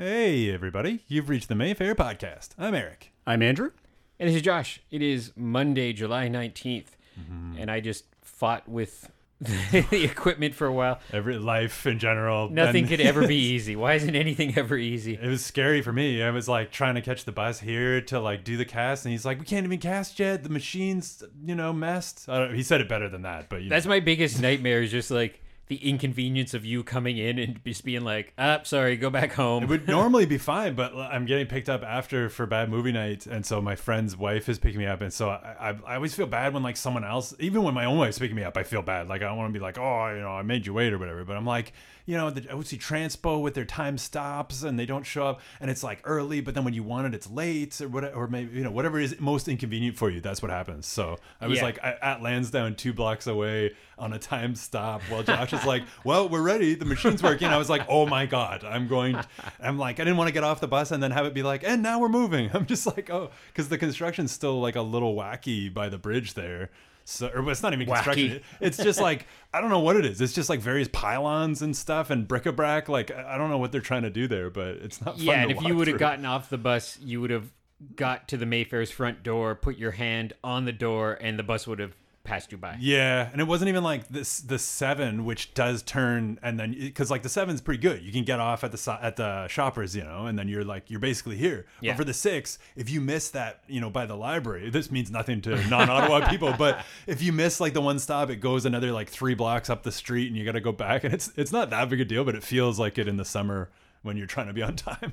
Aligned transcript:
Hey, 0.00 0.54
everybody. 0.54 1.00
You've 1.08 1.28
reached 1.28 1.48
the 1.48 1.56
Mayfair 1.56 1.92
Podcast. 1.96 2.50
I'm 2.56 2.72
Eric. 2.72 3.10
I'm 3.26 3.42
Andrew. 3.42 3.72
And 4.20 4.28
this 4.28 4.36
is 4.36 4.42
Josh. 4.42 4.80
It 4.92 5.02
is 5.02 5.32
Monday, 5.34 5.92
July 5.92 6.28
19th, 6.28 6.84
mm-hmm. 7.18 7.56
and 7.58 7.68
I 7.68 7.80
just 7.80 8.04
fought 8.22 8.68
with 8.68 9.10
the 9.40 10.04
equipment 10.04 10.54
for 10.54 10.68
a 10.68 10.72
while. 10.72 11.00
Every 11.12 11.36
life 11.36 11.84
in 11.84 11.98
general. 11.98 12.48
Nothing 12.48 12.84
and- 12.84 12.88
could 12.88 13.00
ever 13.00 13.26
be 13.26 13.34
easy. 13.54 13.74
Why 13.74 13.94
isn't 13.94 14.14
anything 14.14 14.56
ever 14.56 14.76
easy? 14.76 15.14
It 15.14 15.26
was 15.26 15.44
scary 15.44 15.82
for 15.82 15.92
me. 15.92 16.22
I 16.22 16.30
was 16.30 16.48
like 16.48 16.70
trying 16.70 16.94
to 16.94 17.02
catch 17.02 17.24
the 17.24 17.32
bus 17.32 17.58
here 17.58 18.00
to 18.02 18.20
like 18.20 18.44
do 18.44 18.56
the 18.56 18.64
cast, 18.64 19.04
and 19.04 19.10
he's 19.10 19.24
like, 19.24 19.40
"We 19.40 19.46
can't 19.46 19.66
even 19.66 19.80
cast 19.80 20.20
yet. 20.20 20.44
The 20.44 20.48
machine's, 20.48 21.24
you 21.44 21.56
know, 21.56 21.72
messed." 21.72 22.28
I 22.28 22.38
don't, 22.38 22.54
he 22.54 22.62
said 22.62 22.80
it 22.80 22.88
better 22.88 23.08
than 23.08 23.22
that, 23.22 23.48
but 23.48 23.62
you 23.62 23.68
That's 23.68 23.86
my 23.86 23.98
biggest 23.98 24.40
nightmare 24.40 24.80
is 24.80 24.92
just 24.92 25.10
like 25.10 25.42
the 25.68 25.76
inconvenience 25.76 26.54
of 26.54 26.64
you 26.64 26.82
coming 26.82 27.18
in 27.18 27.38
and 27.38 27.60
just 27.64 27.84
being 27.84 28.02
like, 28.02 28.32
ah, 28.38 28.60
sorry, 28.62 28.96
go 28.96 29.10
back 29.10 29.32
home. 29.34 29.62
It 29.64 29.68
would 29.68 29.88
normally 29.98 30.26
be 30.26 30.38
fine, 30.38 30.74
but 30.74 30.94
I'm 30.94 31.26
getting 31.26 31.46
picked 31.46 31.68
up 31.68 31.82
after 31.82 32.28
for 32.28 32.46
bad 32.46 32.70
movie 32.70 32.92
night, 32.92 33.26
and 33.26 33.44
so 33.44 33.60
my 33.60 33.76
friend's 33.76 34.16
wife 34.16 34.48
is 34.48 34.58
picking 34.58 34.78
me 34.80 34.86
up, 34.86 35.00
and 35.00 35.12
so 35.12 35.28
I, 35.30 35.56
I, 35.70 35.76
I 35.86 35.94
always 35.96 36.14
feel 36.14 36.26
bad 36.26 36.54
when 36.54 36.62
like 36.62 36.76
someone 36.76 37.04
else, 37.04 37.34
even 37.38 37.62
when 37.62 37.74
my 37.74 37.84
own 37.84 37.98
wife's 37.98 38.18
picking 38.18 38.36
me 38.36 38.44
up, 38.44 38.56
I 38.56 38.62
feel 38.62 38.82
bad. 38.82 39.08
Like 39.08 39.22
I 39.22 39.26
don't 39.26 39.36
want 39.36 39.52
to 39.52 39.58
be 39.58 39.62
like, 39.62 39.78
oh, 39.78 40.14
you 40.14 40.20
know, 40.20 40.30
I 40.30 40.42
made 40.42 40.66
you 40.66 40.72
wait 40.74 40.92
or 40.92 40.98
whatever, 40.98 41.24
but 41.24 41.36
I'm 41.36 41.46
like, 41.46 41.72
you 42.06 42.16
know, 42.16 42.30
the 42.30 42.50
OC 42.50 42.78
Transpo 42.80 43.42
with 43.42 43.52
their 43.52 43.66
time 43.66 43.98
stops 43.98 44.62
and 44.62 44.78
they 44.78 44.86
don't 44.86 45.04
show 45.04 45.26
up, 45.26 45.40
and 45.60 45.70
it's 45.70 45.82
like 45.82 46.00
early, 46.04 46.40
but 46.40 46.54
then 46.54 46.64
when 46.64 46.72
you 46.74 46.82
want 46.82 47.06
it, 47.06 47.14
it's 47.14 47.28
late 47.30 47.78
or 47.82 47.88
whatever, 47.88 48.14
or 48.14 48.26
maybe 48.28 48.56
you 48.56 48.64
know 48.64 48.70
whatever 48.70 48.98
is 48.98 49.20
most 49.20 49.48
inconvenient 49.48 49.96
for 49.96 50.08
you, 50.10 50.20
that's 50.20 50.40
what 50.40 50.50
happens. 50.50 50.86
So 50.86 51.18
I 51.40 51.46
was 51.46 51.58
Yeah. 51.58 51.64
like 51.64 51.78
I- 51.84 51.98
at 52.00 52.22
Lansdowne, 52.22 52.74
two 52.76 52.92
blocks 52.94 53.26
away 53.26 53.72
on 53.98 54.12
a 54.12 54.18
time 54.18 54.54
stop, 54.54 55.02
while 55.02 55.22
Josh 55.22 55.52
is 55.52 55.64
like, 55.64 55.82
well, 56.04 56.28
we're 56.28 56.42
ready, 56.42 56.74
the 56.74 56.84
machine's 56.84 57.22
working. 57.22 57.48
I 57.48 57.58
was 57.58 57.68
like, 57.68 57.82
oh 57.88 58.06
my 58.06 58.26
god, 58.26 58.64
I'm 58.64 58.88
going. 58.88 59.18
I'm 59.60 59.78
like, 59.78 60.00
I 60.00 60.04
didn't 60.04 60.16
want 60.16 60.28
to 60.28 60.32
get 60.32 60.44
off 60.44 60.60
the 60.60 60.68
bus 60.68 60.90
and 60.90 61.02
then 61.02 61.10
have 61.10 61.26
it 61.26 61.34
be 61.34 61.42
like, 61.42 61.64
and 61.64 61.82
now 61.82 61.98
we're 61.98 62.08
moving. 62.08 62.50
I'm 62.54 62.66
just 62.66 62.86
like, 62.86 63.10
oh, 63.10 63.30
because 63.48 63.68
the 63.68 63.78
construction's 63.78 64.32
still 64.32 64.60
like 64.60 64.76
a 64.76 64.82
little 64.82 65.14
wacky 65.14 65.72
by 65.72 65.88
the 65.88 65.98
bridge 65.98 66.34
there. 66.34 66.70
So, 67.04 67.30
or 67.34 67.50
it's 67.50 67.62
not 67.62 67.72
even 67.72 67.86
construction. 67.86 68.28
Wacky. 68.28 68.42
It's 68.60 68.76
just 68.76 69.00
like 69.00 69.26
I 69.54 69.62
don't 69.62 69.70
know 69.70 69.80
what 69.80 69.96
it 69.96 70.04
is. 70.04 70.20
It's 70.20 70.34
just 70.34 70.50
like 70.50 70.60
various 70.60 70.88
pylons 70.88 71.62
and 71.62 71.74
stuff 71.74 72.10
and 72.10 72.28
bric-a-brac. 72.28 72.90
Like 72.90 73.10
I 73.10 73.38
don't 73.38 73.48
know 73.48 73.56
what 73.56 73.72
they're 73.72 73.80
trying 73.80 74.02
to 74.02 74.10
do 74.10 74.28
there, 74.28 74.50
but 74.50 74.76
it's 74.76 75.00
not. 75.02 75.16
Fun 75.16 75.24
yeah, 75.24 75.42
and 75.42 75.50
if 75.50 75.62
you 75.62 75.74
would 75.74 75.88
have 75.88 75.98
gotten 75.98 76.26
off 76.26 76.50
the 76.50 76.58
bus, 76.58 76.98
you 77.00 77.22
would 77.22 77.30
have 77.30 77.50
got 77.96 78.28
to 78.28 78.36
the 78.36 78.44
Mayfair's 78.46 78.90
front 78.90 79.22
door, 79.22 79.54
put 79.54 79.78
your 79.78 79.92
hand 79.92 80.34
on 80.44 80.64
the 80.64 80.72
door, 80.72 81.16
and 81.20 81.38
the 81.38 81.42
bus 81.42 81.66
would 81.66 81.78
have 81.78 81.94
passed 82.28 82.52
you 82.52 82.58
by. 82.58 82.76
Yeah, 82.78 83.28
and 83.32 83.40
it 83.40 83.44
wasn't 83.44 83.70
even 83.70 83.82
like 83.82 84.08
this 84.08 84.40
the 84.40 84.58
seven, 84.58 85.24
which 85.24 85.54
does 85.54 85.82
turn 85.82 86.38
and 86.42 86.60
then 86.60 86.72
because 86.72 87.10
like 87.10 87.22
the 87.22 87.28
seven's 87.28 87.60
pretty 87.60 87.80
good. 87.80 88.02
You 88.02 88.12
can 88.12 88.24
get 88.24 88.38
off 88.38 88.62
at 88.62 88.72
the 88.72 88.98
at 89.02 89.16
the 89.16 89.48
shoppers, 89.48 89.96
you 89.96 90.04
know, 90.04 90.26
and 90.26 90.38
then 90.38 90.46
you're 90.46 90.64
like 90.64 90.90
you're 90.90 91.00
basically 91.00 91.36
here. 91.36 91.66
Yeah. 91.80 91.92
But 91.92 91.98
for 91.98 92.04
the 92.04 92.14
six, 92.14 92.58
if 92.76 92.90
you 92.90 93.00
miss 93.00 93.30
that, 93.30 93.62
you 93.66 93.80
know, 93.80 93.90
by 93.90 94.06
the 94.06 94.16
library, 94.16 94.70
this 94.70 94.90
means 94.90 95.10
nothing 95.10 95.40
to 95.42 95.56
non-Ottawa 95.68 96.28
people. 96.30 96.54
But 96.56 96.84
if 97.06 97.22
you 97.22 97.32
miss 97.32 97.60
like 97.60 97.72
the 97.72 97.80
one 97.80 97.98
stop, 97.98 98.30
it 98.30 98.36
goes 98.36 98.66
another 98.66 98.92
like 98.92 99.08
three 99.08 99.34
blocks 99.34 99.70
up 99.70 99.82
the 99.82 99.92
street, 99.92 100.28
and 100.28 100.36
you 100.36 100.44
got 100.44 100.52
to 100.52 100.60
go 100.60 100.72
back. 100.72 101.04
And 101.04 101.14
it's 101.14 101.32
it's 101.36 101.52
not 101.52 101.70
that 101.70 101.88
big 101.88 102.00
a 102.00 102.04
deal, 102.04 102.24
but 102.24 102.34
it 102.34 102.42
feels 102.42 102.78
like 102.78 102.98
it 102.98 103.08
in 103.08 103.16
the 103.16 103.24
summer 103.24 103.70
when 104.02 104.16
you're 104.16 104.26
trying 104.26 104.46
to 104.46 104.52
be 104.52 104.62
on 104.62 104.76
time. 104.76 105.12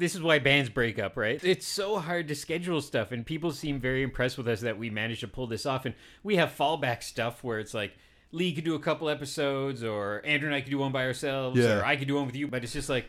This 0.00 0.14
is 0.16 0.22
why 0.22 0.40
bands 0.40 0.68
break 0.68 0.98
up, 0.98 1.16
right? 1.16 1.42
It's 1.44 1.66
so 1.66 1.98
hard 1.98 2.26
to 2.28 2.34
schedule 2.34 2.80
stuff, 2.80 3.12
and 3.12 3.24
people 3.24 3.52
seem 3.52 3.78
very 3.78 4.02
impressed 4.02 4.36
with 4.38 4.48
us 4.48 4.60
that 4.62 4.76
we 4.78 4.90
managed 4.90 5.20
to 5.20 5.28
pull 5.28 5.46
this 5.46 5.64
off. 5.66 5.84
And 5.86 5.94
we 6.24 6.36
have 6.36 6.50
fallback 6.56 7.02
stuff 7.04 7.44
where 7.44 7.58
it's 7.60 7.74
like 7.74 7.92
Lee 8.32 8.52
could 8.52 8.64
do 8.64 8.74
a 8.74 8.80
couple 8.80 9.08
episodes, 9.08 9.84
or 9.84 10.22
Andrew 10.24 10.48
and 10.48 10.54
I 10.56 10.60
could 10.60 10.70
do 10.70 10.78
one 10.78 10.90
by 10.92 11.04
ourselves, 11.04 11.58
Yeah. 11.60 11.78
or 11.78 11.84
I 11.84 11.94
could 11.96 12.08
do 12.08 12.16
one 12.16 12.26
with 12.26 12.34
you. 12.36 12.48
But 12.48 12.64
it's 12.64 12.72
just 12.72 12.88
like, 12.88 13.06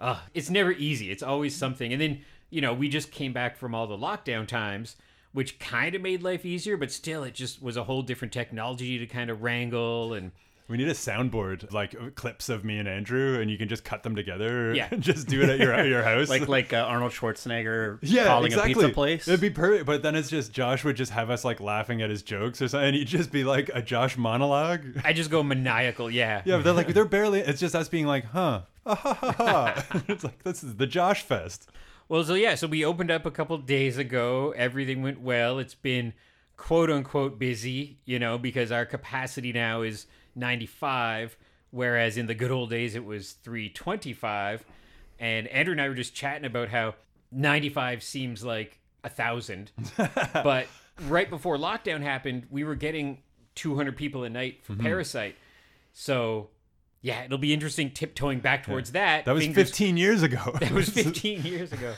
uh, 0.00 0.18
it's 0.34 0.50
never 0.50 0.72
easy. 0.72 1.10
It's 1.10 1.22
always 1.22 1.54
something. 1.54 1.92
And 1.92 2.00
then 2.02 2.20
you 2.52 2.60
know, 2.60 2.74
we 2.74 2.88
just 2.88 3.12
came 3.12 3.32
back 3.32 3.56
from 3.56 3.76
all 3.76 3.86
the 3.86 3.96
lockdown 3.96 4.46
times. 4.48 4.96
Which 5.32 5.60
kind 5.60 5.94
of 5.94 6.02
made 6.02 6.24
life 6.24 6.44
easier, 6.44 6.76
but 6.76 6.90
still, 6.90 7.22
it 7.22 7.34
just 7.34 7.62
was 7.62 7.76
a 7.76 7.84
whole 7.84 8.02
different 8.02 8.32
technology 8.32 8.98
to 8.98 9.06
kind 9.06 9.30
of 9.30 9.42
wrangle 9.44 10.12
and 10.12 10.32
We 10.70 10.76
need 10.76 10.88
a 10.88 10.92
soundboard, 10.94 11.72
like 11.72 12.14
clips 12.14 12.48
of 12.48 12.64
me 12.64 12.78
and 12.78 12.88
Andrew, 12.88 13.40
and 13.40 13.50
you 13.50 13.58
can 13.58 13.68
just 13.68 13.82
cut 13.82 14.02
them 14.04 14.14
together. 14.14 14.74
Yeah. 14.80 14.88
and 14.90 15.02
just 15.02 15.26
do 15.26 15.42
it 15.42 15.48
at 15.48 15.58
your 15.58 15.72
at 15.72 15.86
your 15.86 16.02
house. 16.10 16.28
Like 16.28 16.46
like 16.46 16.72
uh, 16.72 16.76
Arnold 16.76 17.12
Schwarzenegger 17.12 17.98
yeah, 18.02 18.26
calling 18.26 18.46
exactly. 18.46 18.72
a 18.72 18.74
pizza 18.76 18.88
place. 18.90 19.26
It'd 19.26 19.40
be 19.40 19.50
perfect, 19.50 19.84
but 19.84 20.02
then 20.02 20.14
it's 20.14 20.30
just 20.30 20.52
Josh 20.52 20.84
would 20.84 20.96
just 20.96 21.10
have 21.10 21.28
us 21.28 21.44
like 21.44 21.60
laughing 21.60 22.00
at 22.02 22.08
his 22.08 22.22
jokes 22.22 22.62
or 22.62 22.68
something, 22.68 22.88
and 22.88 22.96
he'd 22.96 23.08
just 23.08 23.32
be 23.32 23.42
like 23.42 23.68
a 23.74 23.82
Josh 23.82 24.16
monologue. 24.16 24.84
I 25.04 25.12
just 25.12 25.30
go 25.30 25.42
maniacal. 25.42 26.10
Yeah, 26.10 26.42
Yeah, 26.44 26.56
but 26.56 26.64
they're 26.64 26.72
like 26.72 26.94
they're 26.94 27.04
barely. 27.04 27.40
It's 27.40 27.58
just 27.58 27.74
us 27.74 27.88
being 27.88 28.06
like, 28.06 28.26
huh, 28.26 28.62
ah, 28.86 28.94
ha, 28.94 29.14
ha, 29.14 29.32
ha. 29.32 30.02
it's 30.08 30.22
like 30.22 30.42
this 30.44 30.62
is 30.62 30.76
the 30.76 30.86
Josh 30.86 31.22
Fest. 31.22 31.68
Well, 32.08 32.22
so 32.22 32.34
yeah, 32.34 32.54
so 32.54 32.66
we 32.66 32.84
opened 32.84 33.10
up 33.10 33.26
a 33.26 33.30
couple 33.30 33.56
days 33.58 33.98
ago. 33.98 34.54
Everything 34.56 35.02
went 35.02 35.20
well. 35.20 35.58
It's 35.58 35.74
been 35.74 36.12
quote 36.56 36.90
unquote 36.90 37.38
busy, 37.38 37.98
you 38.04 38.18
know, 38.18 38.36
because 38.36 38.70
our 38.70 38.84
capacity 38.86 39.52
now 39.52 39.82
is 39.82 40.06
95, 40.34 41.36
whereas 41.70 42.16
in 42.16 42.26
the 42.26 42.34
good 42.34 42.50
old 42.50 42.70
days 42.70 42.94
it 42.94 43.04
was 43.04 43.32
325. 43.32 44.64
And 45.18 45.46
Andrew 45.48 45.72
and 45.72 45.80
I 45.80 45.88
were 45.88 45.94
just 45.94 46.14
chatting 46.14 46.44
about 46.44 46.68
how 46.68 46.94
95 47.32 48.02
seems 48.02 48.42
like 48.44 48.78
a 49.04 49.08
thousand, 49.08 49.70
but 50.32 50.66
right 51.08 51.28
before 51.30 51.56
lockdown 51.56 52.02
happened, 52.02 52.46
we 52.50 52.64
were 52.64 52.74
getting 52.74 53.18
200 53.54 53.96
people 53.96 54.24
a 54.24 54.30
night 54.30 54.60
Mm-hmm. 54.68 54.82
Parasite. 54.82 55.36
So 55.92 56.48
yeah, 57.02 57.24
it'll 57.24 57.38
be 57.38 57.52
interesting 57.54 57.90
tiptoeing 57.90 58.40
back 58.40 58.64
towards 58.66 58.92
that. 58.92 59.24
That 59.24 59.32
was 59.34 59.44
Fingers- 59.44 59.68
15 59.70 59.96
years 59.96 60.22
ago. 60.22 60.56
That 60.60 60.70
was 60.72 60.88
15 60.90 61.42
years 61.44 61.72
ago. 61.72 61.94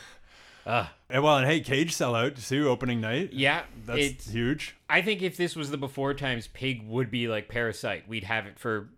And 1.12 1.22
well, 1.22 1.36
and 1.36 1.46
hey, 1.46 1.60
Cage 1.60 1.94
sellout 1.94 2.48
too, 2.48 2.70
opening 2.70 3.02
night. 3.02 3.34
Yeah, 3.34 3.64
that's 3.84 4.30
huge. 4.30 4.74
I 4.88 5.02
think 5.02 5.20
if 5.20 5.36
this 5.36 5.54
was 5.54 5.70
the 5.70 5.76
before 5.76 6.14
times, 6.14 6.46
Pig 6.46 6.88
would 6.88 7.10
be 7.10 7.28
like 7.28 7.48
Parasite. 7.48 8.08
We'd 8.08 8.24
have 8.24 8.46
it 8.46 8.58
for 8.58 8.88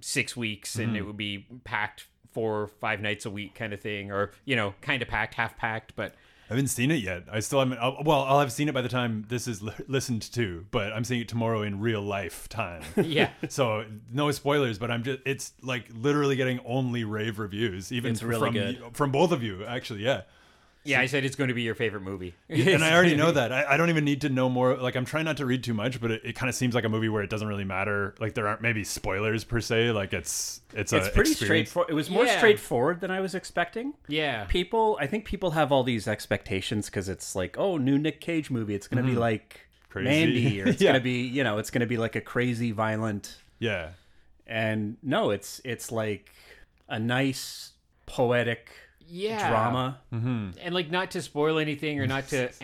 six 0.00 0.36
weeks, 0.36 0.76
and 0.76 0.88
mm-hmm. 0.88 0.96
it 0.96 1.06
would 1.06 1.16
be 1.16 1.44
packed 1.64 2.06
four 2.30 2.62
or 2.62 2.66
five 2.68 3.00
nights 3.00 3.26
a 3.26 3.30
week, 3.30 3.56
kind 3.56 3.72
of 3.72 3.80
thing, 3.80 4.12
or 4.12 4.30
you 4.44 4.54
know, 4.54 4.74
kind 4.80 5.02
of 5.02 5.08
packed, 5.08 5.34
half 5.34 5.56
packed. 5.56 5.96
But 5.96 6.14
I 6.48 6.54
haven't 6.54 6.68
seen 6.68 6.92
it 6.92 7.02
yet. 7.02 7.24
I 7.32 7.40
still 7.40 7.58
haven't. 7.58 7.78
I'll, 7.78 8.00
well, 8.04 8.22
I'll 8.22 8.38
have 8.38 8.52
seen 8.52 8.68
it 8.68 8.72
by 8.72 8.82
the 8.82 8.88
time 8.88 9.24
this 9.28 9.48
is 9.48 9.60
li- 9.60 9.72
listened 9.88 10.22
to, 10.34 10.66
but 10.70 10.92
I'm 10.92 11.02
seeing 11.02 11.22
it 11.22 11.28
tomorrow 11.28 11.62
in 11.62 11.80
real 11.80 12.00
life 12.00 12.48
time. 12.48 12.82
yeah, 12.96 13.30
so 13.48 13.84
no 14.12 14.30
spoilers, 14.30 14.78
but 14.78 14.92
I'm 14.92 15.02
just 15.02 15.18
it's 15.26 15.52
like 15.62 15.86
literally 15.92 16.36
getting 16.36 16.60
only 16.64 17.02
rave 17.02 17.40
reviews, 17.40 17.90
even 17.90 18.12
It's 18.12 18.22
really 18.22 18.38
from 18.38 18.54
good. 18.54 18.84
from 18.92 19.10
both 19.10 19.32
of 19.32 19.42
you 19.42 19.64
actually. 19.64 20.04
Yeah. 20.04 20.22
Yeah. 20.86 21.00
I 21.00 21.06
said 21.06 21.24
it's 21.24 21.36
going 21.36 21.48
to 21.48 21.54
be 21.54 21.62
your 21.62 21.74
favorite 21.74 22.02
movie, 22.02 22.34
and 22.48 22.82
I 22.84 22.94
already 22.94 23.16
know 23.16 23.30
that. 23.40 23.52
I, 23.52 23.74
I 23.74 23.76
don't 23.76 23.90
even 23.90 24.04
need 24.04 24.20
to 24.22 24.28
know 24.28 24.48
more. 24.48 24.76
Like, 24.76 24.94
I'm 24.96 25.04
trying 25.04 25.24
not 25.24 25.36
to 25.38 25.46
read 25.46 25.62
too 25.64 25.74
much, 25.74 26.00
but 26.00 26.10
it, 26.10 26.22
it 26.24 26.32
kind 26.34 26.48
of 26.48 26.54
seems 26.54 26.74
like 26.74 26.84
a 26.84 26.88
movie 26.88 27.08
where 27.08 27.22
it 27.22 27.30
doesn't 27.30 27.48
really 27.48 27.64
matter. 27.64 28.14
Like, 28.20 28.34
there 28.34 28.46
aren't 28.48 28.60
maybe 28.62 28.84
spoilers 28.84 29.44
per 29.44 29.60
se. 29.60 29.90
Like, 29.92 30.12
it's 30.12 30.60
it's 30.72 30.92
it's 30.92 31.06
a 31.06 31.10
pretty 31.10 31.34
straightforward. 31.34 31.90
It 31.90 31.94
was 31.94 32.08
more 32.10 32.24
Yeah. 32.24 32.36
straightforward 32.38 33.00
than 33.00 33.10
I 33.10 33.20
was 33.20 33.34
expecting. 33.34 33.94
Yeah, 34.08 34.44
People, 34.44 34.96
I 35.00 35.06
think 35.06 35.24
people 35.24 35.50
have 35.52 35.72
all 35.72 35.82
these 35.82 36.06
expectations 36.08 36.86
because 36.86 37.08
it's 37.08 37.34
like, 37.36 37.56
oh, 37.58 37.76
new 37.76 37.98
Nick 37.98 38.20
Cage 38.20 38.50
movie. 38.50 38.74
It's 38.74 38.88
gonna 38.88 39.02
be 39.06 39.14
like 39.14 39.54
Mm-hmm. 39.54 39.62
Crazy. 40.04 40.08
Mandy, 40.26 40.60
or 40.62 40.68
it's 40.68 40.82
Yeah. 40.82 40.90
gonna 40.92 41.02
be, 41.04 41.22
you 41.22 41.42
know, 41.42 41.56
it's 41.56 41.70
gonna 41.70 41.86
be 41.86 41.96
like 41.96 42.16
a 42.16 42.20
crazy 42.20 42.70
violent. 42.72 43.38
Yeah, 43.58 43.90
And 44.46 44.98
no, 45.02 45.30
it's 45.30 45.60
it's 45.64 45.90
like 45.90 46.32
a 46.88 46.98
nice 46.98 47.72
poetic 48.04 48.68
yeah, 49.08 49.48
drama. 49.48 49.98
Mm-hmm. 50.12 50.50
and 50.60 50.74
like 50.74 50.90
not 50.90 51.10
to 51.12 51.22
spoil 51.22 51.58
anything 51.58 52.00
or 52.00 52.06
not 52.06 52.28
to 52.28 52.50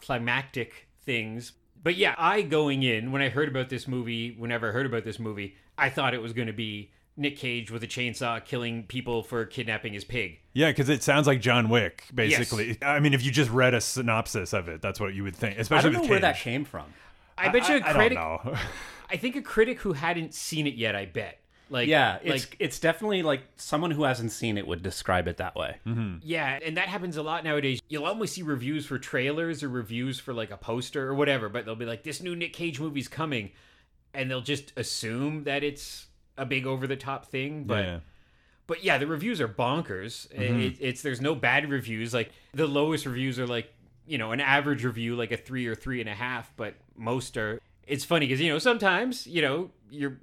anticlimactic 0.00 0.88
things. 1.04 1.52
But 1.82 1.96
yeah, 1.96 2.14
I 2.18 2.42
going 2.42 2.82
in 2.82 3.12
when 3.12 3.22
I 3.22 3.28
heard 3.28 3.48
about 3.48 3.68
this 3.68 3.86
movie, 3.86 4.32
whenever 4.36 4.68
I 4.70 4.72
heard 4.72 4.86
about 4.86 5.04
this 5.04 5.18
movie, 5.18 5.56
I 5.78 5.90
thought 5.90 6.14
it 6.14 6.22
was 6.22 6.32
going 6.32 6.48
to 6.48 6.52
be 6.52 6.90
Nick 7.16 7.36
Cage 7.36 7.70
with 7.70 7.82
a 7.82 7.86
chainsaw 7.86 8.44
killing 8.44 8.84
people 8.84 9.22
for 9.22 9.44
kidnapping 9.46 9.92
his 9.92 10.04
pig. 10.04 10.38
yeah, 10.52 10.70
because 10.70 10.88
it 10.88 11.02
sounds 11.02 11.26
like 11.26 11.40
John 11.40 11.68
Wick, 11.68 12.04
basically. 12.14 12.76
I 12.82 12.98
mean, 13.00 13.14
if 13.14 13.24
you 13.24 13.30
just 13.30 13.50
read 13.50 13.72
a 13.74 13.80
synopsis 13.80 14.52
of 14.52 14.68
it, 14.68 14.82
that's 14.82 14.98
what 15.00 15.14
you 15.14 15.22
would 15.22 15.36
think. 15.36 15.58
I 15.58 15.60
Especially 15.60 15.90
don't 15.90 15.94
know 15.94 16.00
with 16.02 16.10
where 16.10 16.20
that 16.20 16.36
came 16.38 16.64
from. 16.64 16.84
I 17.38 17.48
bet 17.50 17.68
you 17.68 17.76
a 17.76 17.78
I, 17.80 17.90
I 17.90 17.92
critic. 17.92 18.18
don't 18.18 18.44
know. 18.44 18.54
I 19.10 19.16
think 19.16 19.36
a 19.36 19.42
critic 19.42 19.80
who 19.80 19.92
hadn't 19.92 20.34
seen 20.34 20.66
it 20.66 20.74
yet. 20.74 20.96
I 20.96 21.06
bet. 21.06 21.38
Like 21.68 21.88
Yeah, 21.88 22.18
it's 22.22 22.46
like 22.46 22.56
it's 22.58 22.78
definitely 22.78 23.22
like 23.22 23.42
someone 23.56 23.90
who 23.90 24.04
hasn't 24.04 24.32
seen 24.32 24.56
it 24.56 24.66
would 24.66 24.82
describe 24.82 25.26
it 25.26 25.38
that 25.38 25.56
way. 25.56 25.76
yeah, 26.22 26.58
and 26.64 26.76
that 26.76 26.88
happens 26.88 27.16
a 27.16 27.22
lot 27.22 27.44
nowadays. 27.44 27.80
You'll 27.88 28.06
almost 28.06 28.34
see 28.34 28.42
reviews 28.42 28.86
for 28.86 28.98
trailers 28.98 29.62
or 29.62 29.68
reviews 29.68 30.20
for 30.20 30.32
like 30.32 30.50
a 30.50 30.56
poster 30.56 31.08
or 31.08 31.14
whatever, 31.14 31.48
but 31.48 31.64
they'll 31.64 31.74
be 31.74 31.84
like, 31.84 32.04
"This 32.04 32.22
new 32.22 32.36
Nick 32.36 32.52
Cage 32.52 32.78
movie's 32.78 33.08
coming," 33.08 33.50
and 34.14 34.30
they'll 34.30 34.40
just 34.40 34.72
assume 34.76 35.44
that 35.44 35.64
it's 35.64 36.06
a 36.38 36.46
big 36.46 36.66
over 36.66 36.86
the 36.86 36.96
top 36.96 37.26
thing. 37.26 37.64
But 37.64 37.84
yeah. 37.84 37.98
but 38.66 38.84
yeah, 38.84 38.98
the 38.98 39.06
reviews 39.06 39.40
are 39.40 39.48
bonkers. 39.48 40.28
Mm-hmm. 40.28 40.60
It, 40.60 40.76
it's 40.80 41.02
there's 41.02 41.20
no 41.20 41.34
bad 41.34 41.68
reviews. 41.68 42.14
Like 42.14 42.30
the 42.54 42.66
lowest 42.66 43.06
reviews 43.06 43.38
are 43.38 43.46
like 43.46 43.72
you 44.06 44.18
know 44.18 44.32
an 44.32 44.40
average 44.40 44.84
review 44.84 45.16
like 45.16 45.32
a 45.32 45.36
three 45.36 45.66
or 45.66 45.74
three 45.74 46.00
and 46.00 46.08
a 46.08 46.14
half, 46.14 46.52
but 46.56 46.74
most 46.96 47.36
are. 47.36 47.60
It's 47.86 48.04
funny 48.04 48.26
because 48.26 48.40
you 48.40 48.50
know 48.50 48.58
sometimes 48.58 49.26
you 49.26 49.42
know 49.42 49.70
you're 49.90 50.18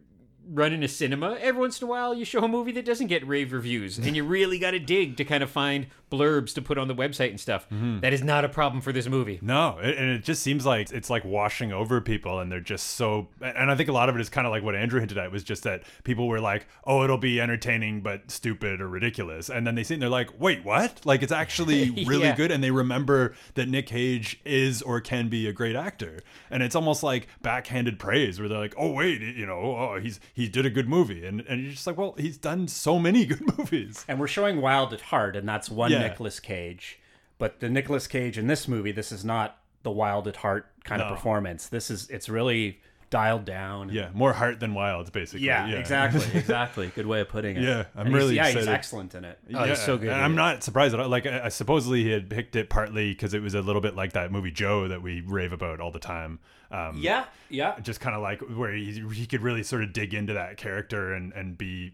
running 0.51 0.83
a 0.83 0.87
cinema, 0.87 1.37
every 1.41 1.59
once 1.61 1.81
in 1.81 1.87
a 1.87 1.89
while 1.89 2.13
you 2.13 2.25
show 2.25 2.43
a 2.43 2.47
movie 2.47 2.71
that 2.73 2.85
doesn't 2.85 3.07
get 3.07 3.25
rave 3.27 3.51
reviews, 3.53 3.97
and 3.97 4.15
you 4.15 4.23
really 4.23 4.59
got 4.59 4.71
to 4.71 4.79
dig 4.79 5.17
to 5.17 5.25
kind 5.25 5.43
of 5.43 5.49
find 5.49 5.87
blurbs 6.11 6.53
to 6.53 6.61
put 6.61 6.77
on 6.77 6.87
the 6.87 6.93
website 6.93 7.29
and 7.31 7.39
stuff. 7.39 7.67
Mm-hmm. 7.69 8.01
That 8.01 8.13
is 8.13 8.23
not 8.23 8.45
a 8.45 8.49
problem 8.49 8.81
for 8.81 8.91
this 8.91 9.07
movie. 9.07 9.39
No, 9.41 9.79
it, 9.79 9.97
and 9.97 10.11
it 10.11 10.23
just 10.23 10.43
seems 10.43 10.63
like 10.65 10.91
it's 10.91 11.09
like 11.09 11.25
washing 11.25 11.71
over 11.71 12.01
people, 12.01 12.39
and 12.39 12.51
they're 12.51 12.59
just 12.59 12.87
so. 12.91 13.27
And 13.41 13.71
I 13.71 13.75
think 13.75 13.89
a 13.89 13.93
lot 13.93 14.09
of 14.09 14.15
it 14.15 14.21
is 14.21 14.29
kind 14.29 14.45
of 14.45 14.51
like 14.51 14.63
what 14.63 14.75
Andrew 14.75 14.99
hinted 14.99 15.17
at 15.17 15.31
was 15.31 15.43
just 15.43 15.63
that 15.63 15.83
people 16.03 16.27
were 16.27 16.39
like, 16.39 16.67
"Oh, 16.85 17.03
it'll 17.03 17.17
be 17.17 17.41
entertaining 17.41 18.01
but 18.01 18.29
stupid 18.29 18.79
or 18.81 18.87
ridiculous," 18.87 19.49
and 19.49 19.65
then 19.65 19.75
they 19.75 19.83
see 19.83 19.93
it 19.93 19.95
and 19.95 20.01
they're 20.03 20.09
like, 20.09 20.39
"Wait, 20.39 20.63
what? 20.63 21.01
Like 21.05 21.23
it's 21.23 21.31
actually 21.31 21.89
really 22.05 22.23
Yeah. 22.25 22.35
good," 22.35 22.51
and 22.51 22.63
they 22.63 22.71
remember 22.71 23.33
that 23.55 23.67
Nick 23.67 23.87
Cage 23.87 24.39
is 24.45 24.81
or 24.83 25.01
can 25.01 25.29
be 25.29 25.47
a 25.47 25.53
great 25.53 25.75
actor, 25.75 26.19
and 26.51 26.61
it's 26.61 26.75
almost 26.75 27.01
like 27.01 27.27
backhanded 27.41 27.97
praise 27.97 28.39
where 28.39 28.47
they're 28.49 28.59
like, 28.59 28.75
"Oh, 28.77 28.91
wait, 28.91 29.21
you 29.21 29.45
know, 29.47 29.53
oh, 29.59 29.99
he's 29.99 30.19
he 30.33 30.49
did 30.49 30.65
a 30.65 30.69
good 30.69 30.89
movie," 30.89 31.25
and 31.25 31.41
and 31.47 31.61
you're 31.61 31.71
just 31.71 31.87
like, 31.87 31.97
"Well, 31.97 32.15
he's 32.17 32.37
done 32.37 32.67
so 32.67 32.99
many 32.99 33.25
good 33.31 33.57
movies." 33.57 34.03
And 34.07 34.19
we're 34.19 34.27
showing 34.27 34.59
Wild 34.61 34.91
at 34.93 35.01
Heart, 35.01 35.35
and 35.35 35.47
that's 35.47 35.69
one 35.69 35.91
Yeah. 35.91 35.99
Nicolas 35.99 36.39
Cage. 36.39 36.99
But 37.37 37.59
the 37.59 37.69
Nicolas 37.69 38.07
Cage 38.07 38.37
in 38.37 38.47
this 38.47 38.67
movie, 38.67 38.91
this 38.91 39.11
is 39.11 39.23
not 39.23 39.57
the 39.83 39.91
Wild 39.91 40.27
at 40.27 40.37
Heart 40.37 40.67
kind 40.83 41.01
of 41.01 41.13
performance. 41.15 41.67
This 41.67 41.89
is 41.91 42.09
it's 42.09 42.29
really 42.29 42.79
dialed 43.13 43.45
down. 43.45 43.89
Yeah, 43.89 44.09
more 44.11 44.33
heart 44.33 44.59
than 44.59 44.73
wild, 44.73 45.11
basically. 45.11 45.45
Yeah, 45.45 45.67
exactly, 45.67 46.25
exactly. 46.33 46.87
Good 46.95 47.05
way 47.05 47.21
of 47.21 47.29
putting 47.29 47.57
it. 47.57 47.63
Yeah, 47.63 47.85
I'm 47.95 48.07
And 48.07 48.15
really 48.15 48.35
yeah, 48.35 48.49
he's 48.49 48.67
excellent 48.67 49.13
in 49.13 49.23
it. 49.23 49.37
Oh, 49.53 49.65
he's 49.65 49.79
so 49.79 49.99
good 49.99 50.09
I'm 50.09 50.33
not 50.33 50.63
surprised 50.63 50.95
at 50.95 50.99
all. 50.99 51.09
Like, 51.09 51.27
I, 51.27 51.45
I 51.45 51.49
supposedly 51.49 52.03
he 52.03 52.09
had 52.09 52.27
picked 52.27 52.55
it 52.55 52.71
partly 52.71 53.11
because 53.11 53.35
it 53.35 53.43
was 53.43 53.53
a 53.53 53.61
little 53.61 53.83
bit 53.83 53.95
like 53.95 54.13
that 54.13 54.31
movie 54.31 54.49
Joe 54.49 54.87
that 54.87 55.03
we 55.03 55.21
rave 55.21 55.53
about 55.53 55.79
all 55.79 55.91
the 55.91 55.99
time. 55.99 56.39
Um, 56.71 56.97
Yeah, 56.97 57.25
yeah. 57.49 57.79
Just 57.81 57.99
kind 57.99 58.15
of 58.15 58.23
like 58.23 58.41
where 58.41 58.73
he, 58.73 59.07
he 59.13 59.27
could 59.27 59.43
really 59.43 59.61
sort 59.61 59.83
of 59.83 59.93
dig 59.93 60.15
into 60.15 60.33
that 60.33 60.57
character 60.57 61.13
and, 61.13 61.31
and 61.33 61.55
be, 61.55 61.93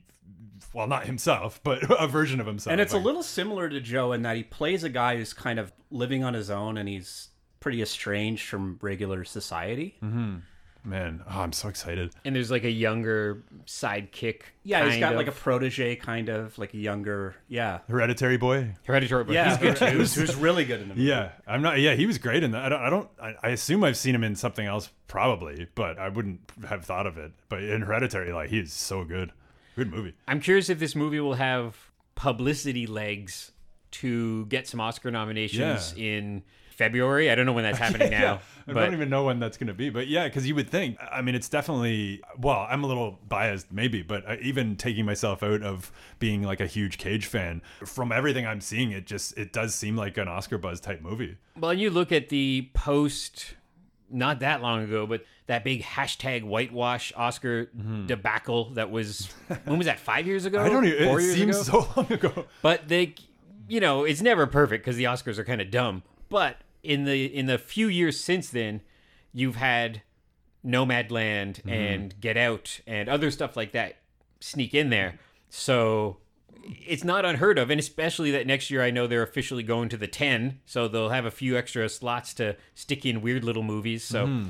well, 0.74 0.88
not 0.88 1.06
himself, 1.06 1.60
but 1.66 1.84
a 2.02 2.08
version 2.08 2.40
of 2.40 2.48
himself. 2.48 2.72
And 2.72 2.80
it's 2.80 2.94
a 2.94 2.98
little 2.98 3.24
similar 3.24 3.68
to 3.68 3.82
Joe 3.82 4.14
in 4.14 4.22
that 4.22 4.38
he 4.38 4.44
plays 4.44 4.86
a 4.86 4.90
guy 4.90 5.18
who's 5.18 5.34
kind 5.34 5.60
of 5.60 5.74
living 5.92 6.24
on 6.24 6.34
his 6.34 6.50
own 6.50 6.78
and 6.78 6.88
he's 6.88 7.28
pretty 7.60 7.82
estranged 7.82 8.48
from 8.48 8.80
regular 8.82 9.26
society. 9.26 9.98
Mm-hmm. 10.02 10.38
Man. 10.84 11.22
Oh, 11.30 11.40
I'm 11.42 11.52
so 11.52 11.68
excited. 11.70 12.12
And 12.26 12.36
there's 12.36 12.52
like 12.52 12.64
a 12.64 12.72
younger 12.72 13.44
sidekick. 13.66 14.42
Yeah, 14.64 14.90
he's 14.90 15.00
got 15.00 15.14
of. 15.14 15.18
like 15.18 15.28
a 15.28 15.32
protege, 15.32 15.96
kind 15.96 16.30
of 16.30 16.58
like 16.58 16.74
a 16.74 16.78
younger. 16.78 17.36
Yeah, 17.48 17.80
Hereditary 17.90 18.38
boy. 18.38 18.76
hereditary, 18.84 19.24
but 19.24 19.34
yeah, 19.34 19.50
he's 19.50 19.58
good 19.58 19.76
too. 19.78 19.86
who's, 19.98 20.16
who's 20.16 20.36
really 20.36 20.66
good 20.66 20.82
in 20.82 20.90
the 20.90 20.96
movie. 20.96 21.08
Yeah, 21.08 21.32
I'm 21.48 21.62
not. 21.62 21.80
Yeah, 21.80 21.96
he 21.96 22.06
was 22.06 22.18
great 22.18 22.44
in 22.44 22.52
that. 22.52 22.66
I 22.66 22.70
don't. 22.70 22.82
I 22.82 22.90
don't. 22.90 23.10
I, 23.22 23.34
I 23.44 23.50
assume 23.50 23.84
I've 23.84 23.98
seen 23.98 24.16
him 24.16 24.24
in 24.24 24.36
something 24.36 24.66
else, 24.66 24.90
probably, 25.08 25.68
but 25.76 25.98
I 25.98 26.10
wouldn't 26.10 26.42
have 26.68 26.86
thought 26.86 27.08
of 27.08 27.18
it. 27.18 27.32
But 27.50 27.64
in 27.64 27.82
Hereditary, 27.82 28.32
like 28.34 28.50
he 28.50 28.60
is 28.60 28.74
so 28.74 29.04
good. 29.04 29.32
Good 29.76 29.92
movie. 29.92 30.14
I'm 30.28 30.40
curious 30.42 30.70
if 30.70 30.80
this 30.80 30.96
movie 30.96 31.20
will 31.20 31.36
have 31.36 31.78
publicity 32.16 32.86
legs 32.86 33.52
to 33.92 34.46
get 34.48 34.68
some 34.68 34.80
Oscar 34.82 35.10
nominations 35.10 35.94
in 35.98 36.44
February. 36.80 37.30
I 37.30 37.36
don't 37.36 37.46
know 37.46 37.52
when 37.52 37.66
that's 37.66 37.78
happening 37.78 38.10
now, 38.22 38.40
I 38.66 38.72
but 38.74 38.86
don't 38.86 38.94
even 38.94 39.10
know 39.10 39.26
when 39.26 39.38
that's 39.40 39.58
going 39.58 39.68
to 39.68 39.74
be, 39.74 39.90
but 39.90 40.08
yeah, 40.08 40.28
because 40.30 40.48
you 40.48 40.56
would 40.56 40.70
think. 40.70 40.98
I 41.12 41.22
mean, 41.22 41.36
it's 41.36 41.50
definitely. 41.50 42.22
Well, 42.38 42.66
I'm 42.70 42.86
a 42.86 42.88
little 42.88 43.20
biased, 43.28 43.70
maybe, 43.72 44.02
but 44.02 44.28
uh, 44.28 44.38
even 44.42 44.78
taking 44.78 45.06
myself 45.06 45.44
out 45.44 45.62
of 45.62 45.92
being 46.20 46.42
like 46.42 46.62
a 46.62 46.66
huge 46.66 46.98
Cage 46.98 47.26
fan, 47.26 47.62
from 47.86 48.14
everything 48.14 48.48
I'm 48.48 48.62
seeing, 48.62 48.92
it 48.92 49.06
just 49.06 49.38
it 49.38 49.52
does 49.52 49.76
seem 49.76 49.98
like 49.98 50.18
an 50.18 50.30
Oscar 50.30 50.58
buzz 50.58 50.80
type 50.80 51.02
movie. 51.02 51.36
well, 51.60 51.74
you 51.74 51.90
look 51.90 52.14
at 52.14 52.30
the 52.30 52.70
post, 52.74 53.56
not 54.10 54.40
that 54.40 54.62
long 54.62 54.82
ago, 54.82 55.06
but 55.06 55.26
that 55.48 55.66
big 55.66 55.84
hashtag 55.84 56.44
whitewash 56.46 57.12
Oscar 57.18 57.66
debacle 58.06 58.70
that 58.76 58.90
was 58.90 59.28
when 59.66 59.78
was 59.78 59.86
that? 59.88 60.00
Five 60.00 60.26
years 60.28 60.46
ago? 60.46 60.60
Mm-hmm. 60.60 60.66
I 60.68 60.70
don't 60.70 60.86
even. 60.86 61.08
Four 61.10 61.20
It 61.20 61.34
seems 61.34 61.68
ago? 61.68 61.82
so 61.82 61.88
long 62.02 62.12
ago. 62.14 62.46
but 62.62 62.88
they 62.88 63.16
you 63.68 63.82
know 63.82 64.06
it's 64.06 64.22
never 64.22 64.48
perfect 64.48 64.86
because 64.86 64.96
the 64.96 65.04
oscars 65.04 65.38
are 65.38 65.44
kind 65.44 65.60
of 65.62 65.70
dumb 65.70 66.02
but 66.30 66.58
in 66.84 67.06
the 67.06 67.26
in 67.26 67.46
the 67.46 67.58
few 67.58 67.88
years 67.88 68.20
since 68.20 68.50
then 68.50 68.82
you've 69.34 69.56
had 69.58 70.02
nomadland 70.66 71.62
mm-hmm. 71.62 71.70
and 71.70 72.20
get 72.20 72.38
out 72.38 72.80
and 72.86 73.08
other 73.10 73.32
stuff 73.32 73.56
like 73.56 73.72
that 73.72 73.98
sneak 74.40 74.74
in 74.74 74.90
there 74.90 75.20
so 75.50 76.18
it's 76.64 77.04
not 77.04 77.26
unheard 77.26 77.58
of 77.58 77.70
and 77.70 77.80
especially 77.80 78.32
that 78.32 78.46
next 78.46 78.70
year 78.70 78.84
i 78.84 78.92
know 78.92 79.08
they're 79.08 79.24
officially 79.24 79.64
going 79.64 79.90
to 79.90 79.98
the 79.98 80.08
10 80.08 80.60
so 80.66 80.88
they'll 80.88 81.10
have 81.10 81.26
a 81.26 81.32
few 81.32 81.58
extra 81.58 81.88
slots 81.88 82.34
to 82.34 82.56
stick 82.76 83.06
in 83.06 83.22
weird 83.22 83.44
little 83.44 83.64
movies 83.64 84.04
so 84.04 84.26
mm-hmm. 84.28 84.50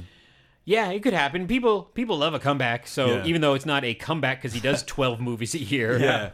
yeah, 0.65 0.91
it 0.91 1.01
could 1.01 1.13
happen. 1.13 1.47
People 1.47 1.83
people 1.83 2.17
love 2.17 2.35
a 2.35 2.39
comeback. 2.39 2.85
So 2.85 3.07
Yeah. 3.07 3.25
even 3.25 3.41
though 3.41 3.55
it's 3.55 3.65
not 3.65 3.83
a 3.83 3.95
comeback 3.95 4.37
because 4.39 4.53
he 4.53 4.59
does 4.59 4.83
twelve 4.95 5.19
movies 5.19 5.55
a 5.55 5.59
year, 5.59 5.97
Yeah. 5.97 6.29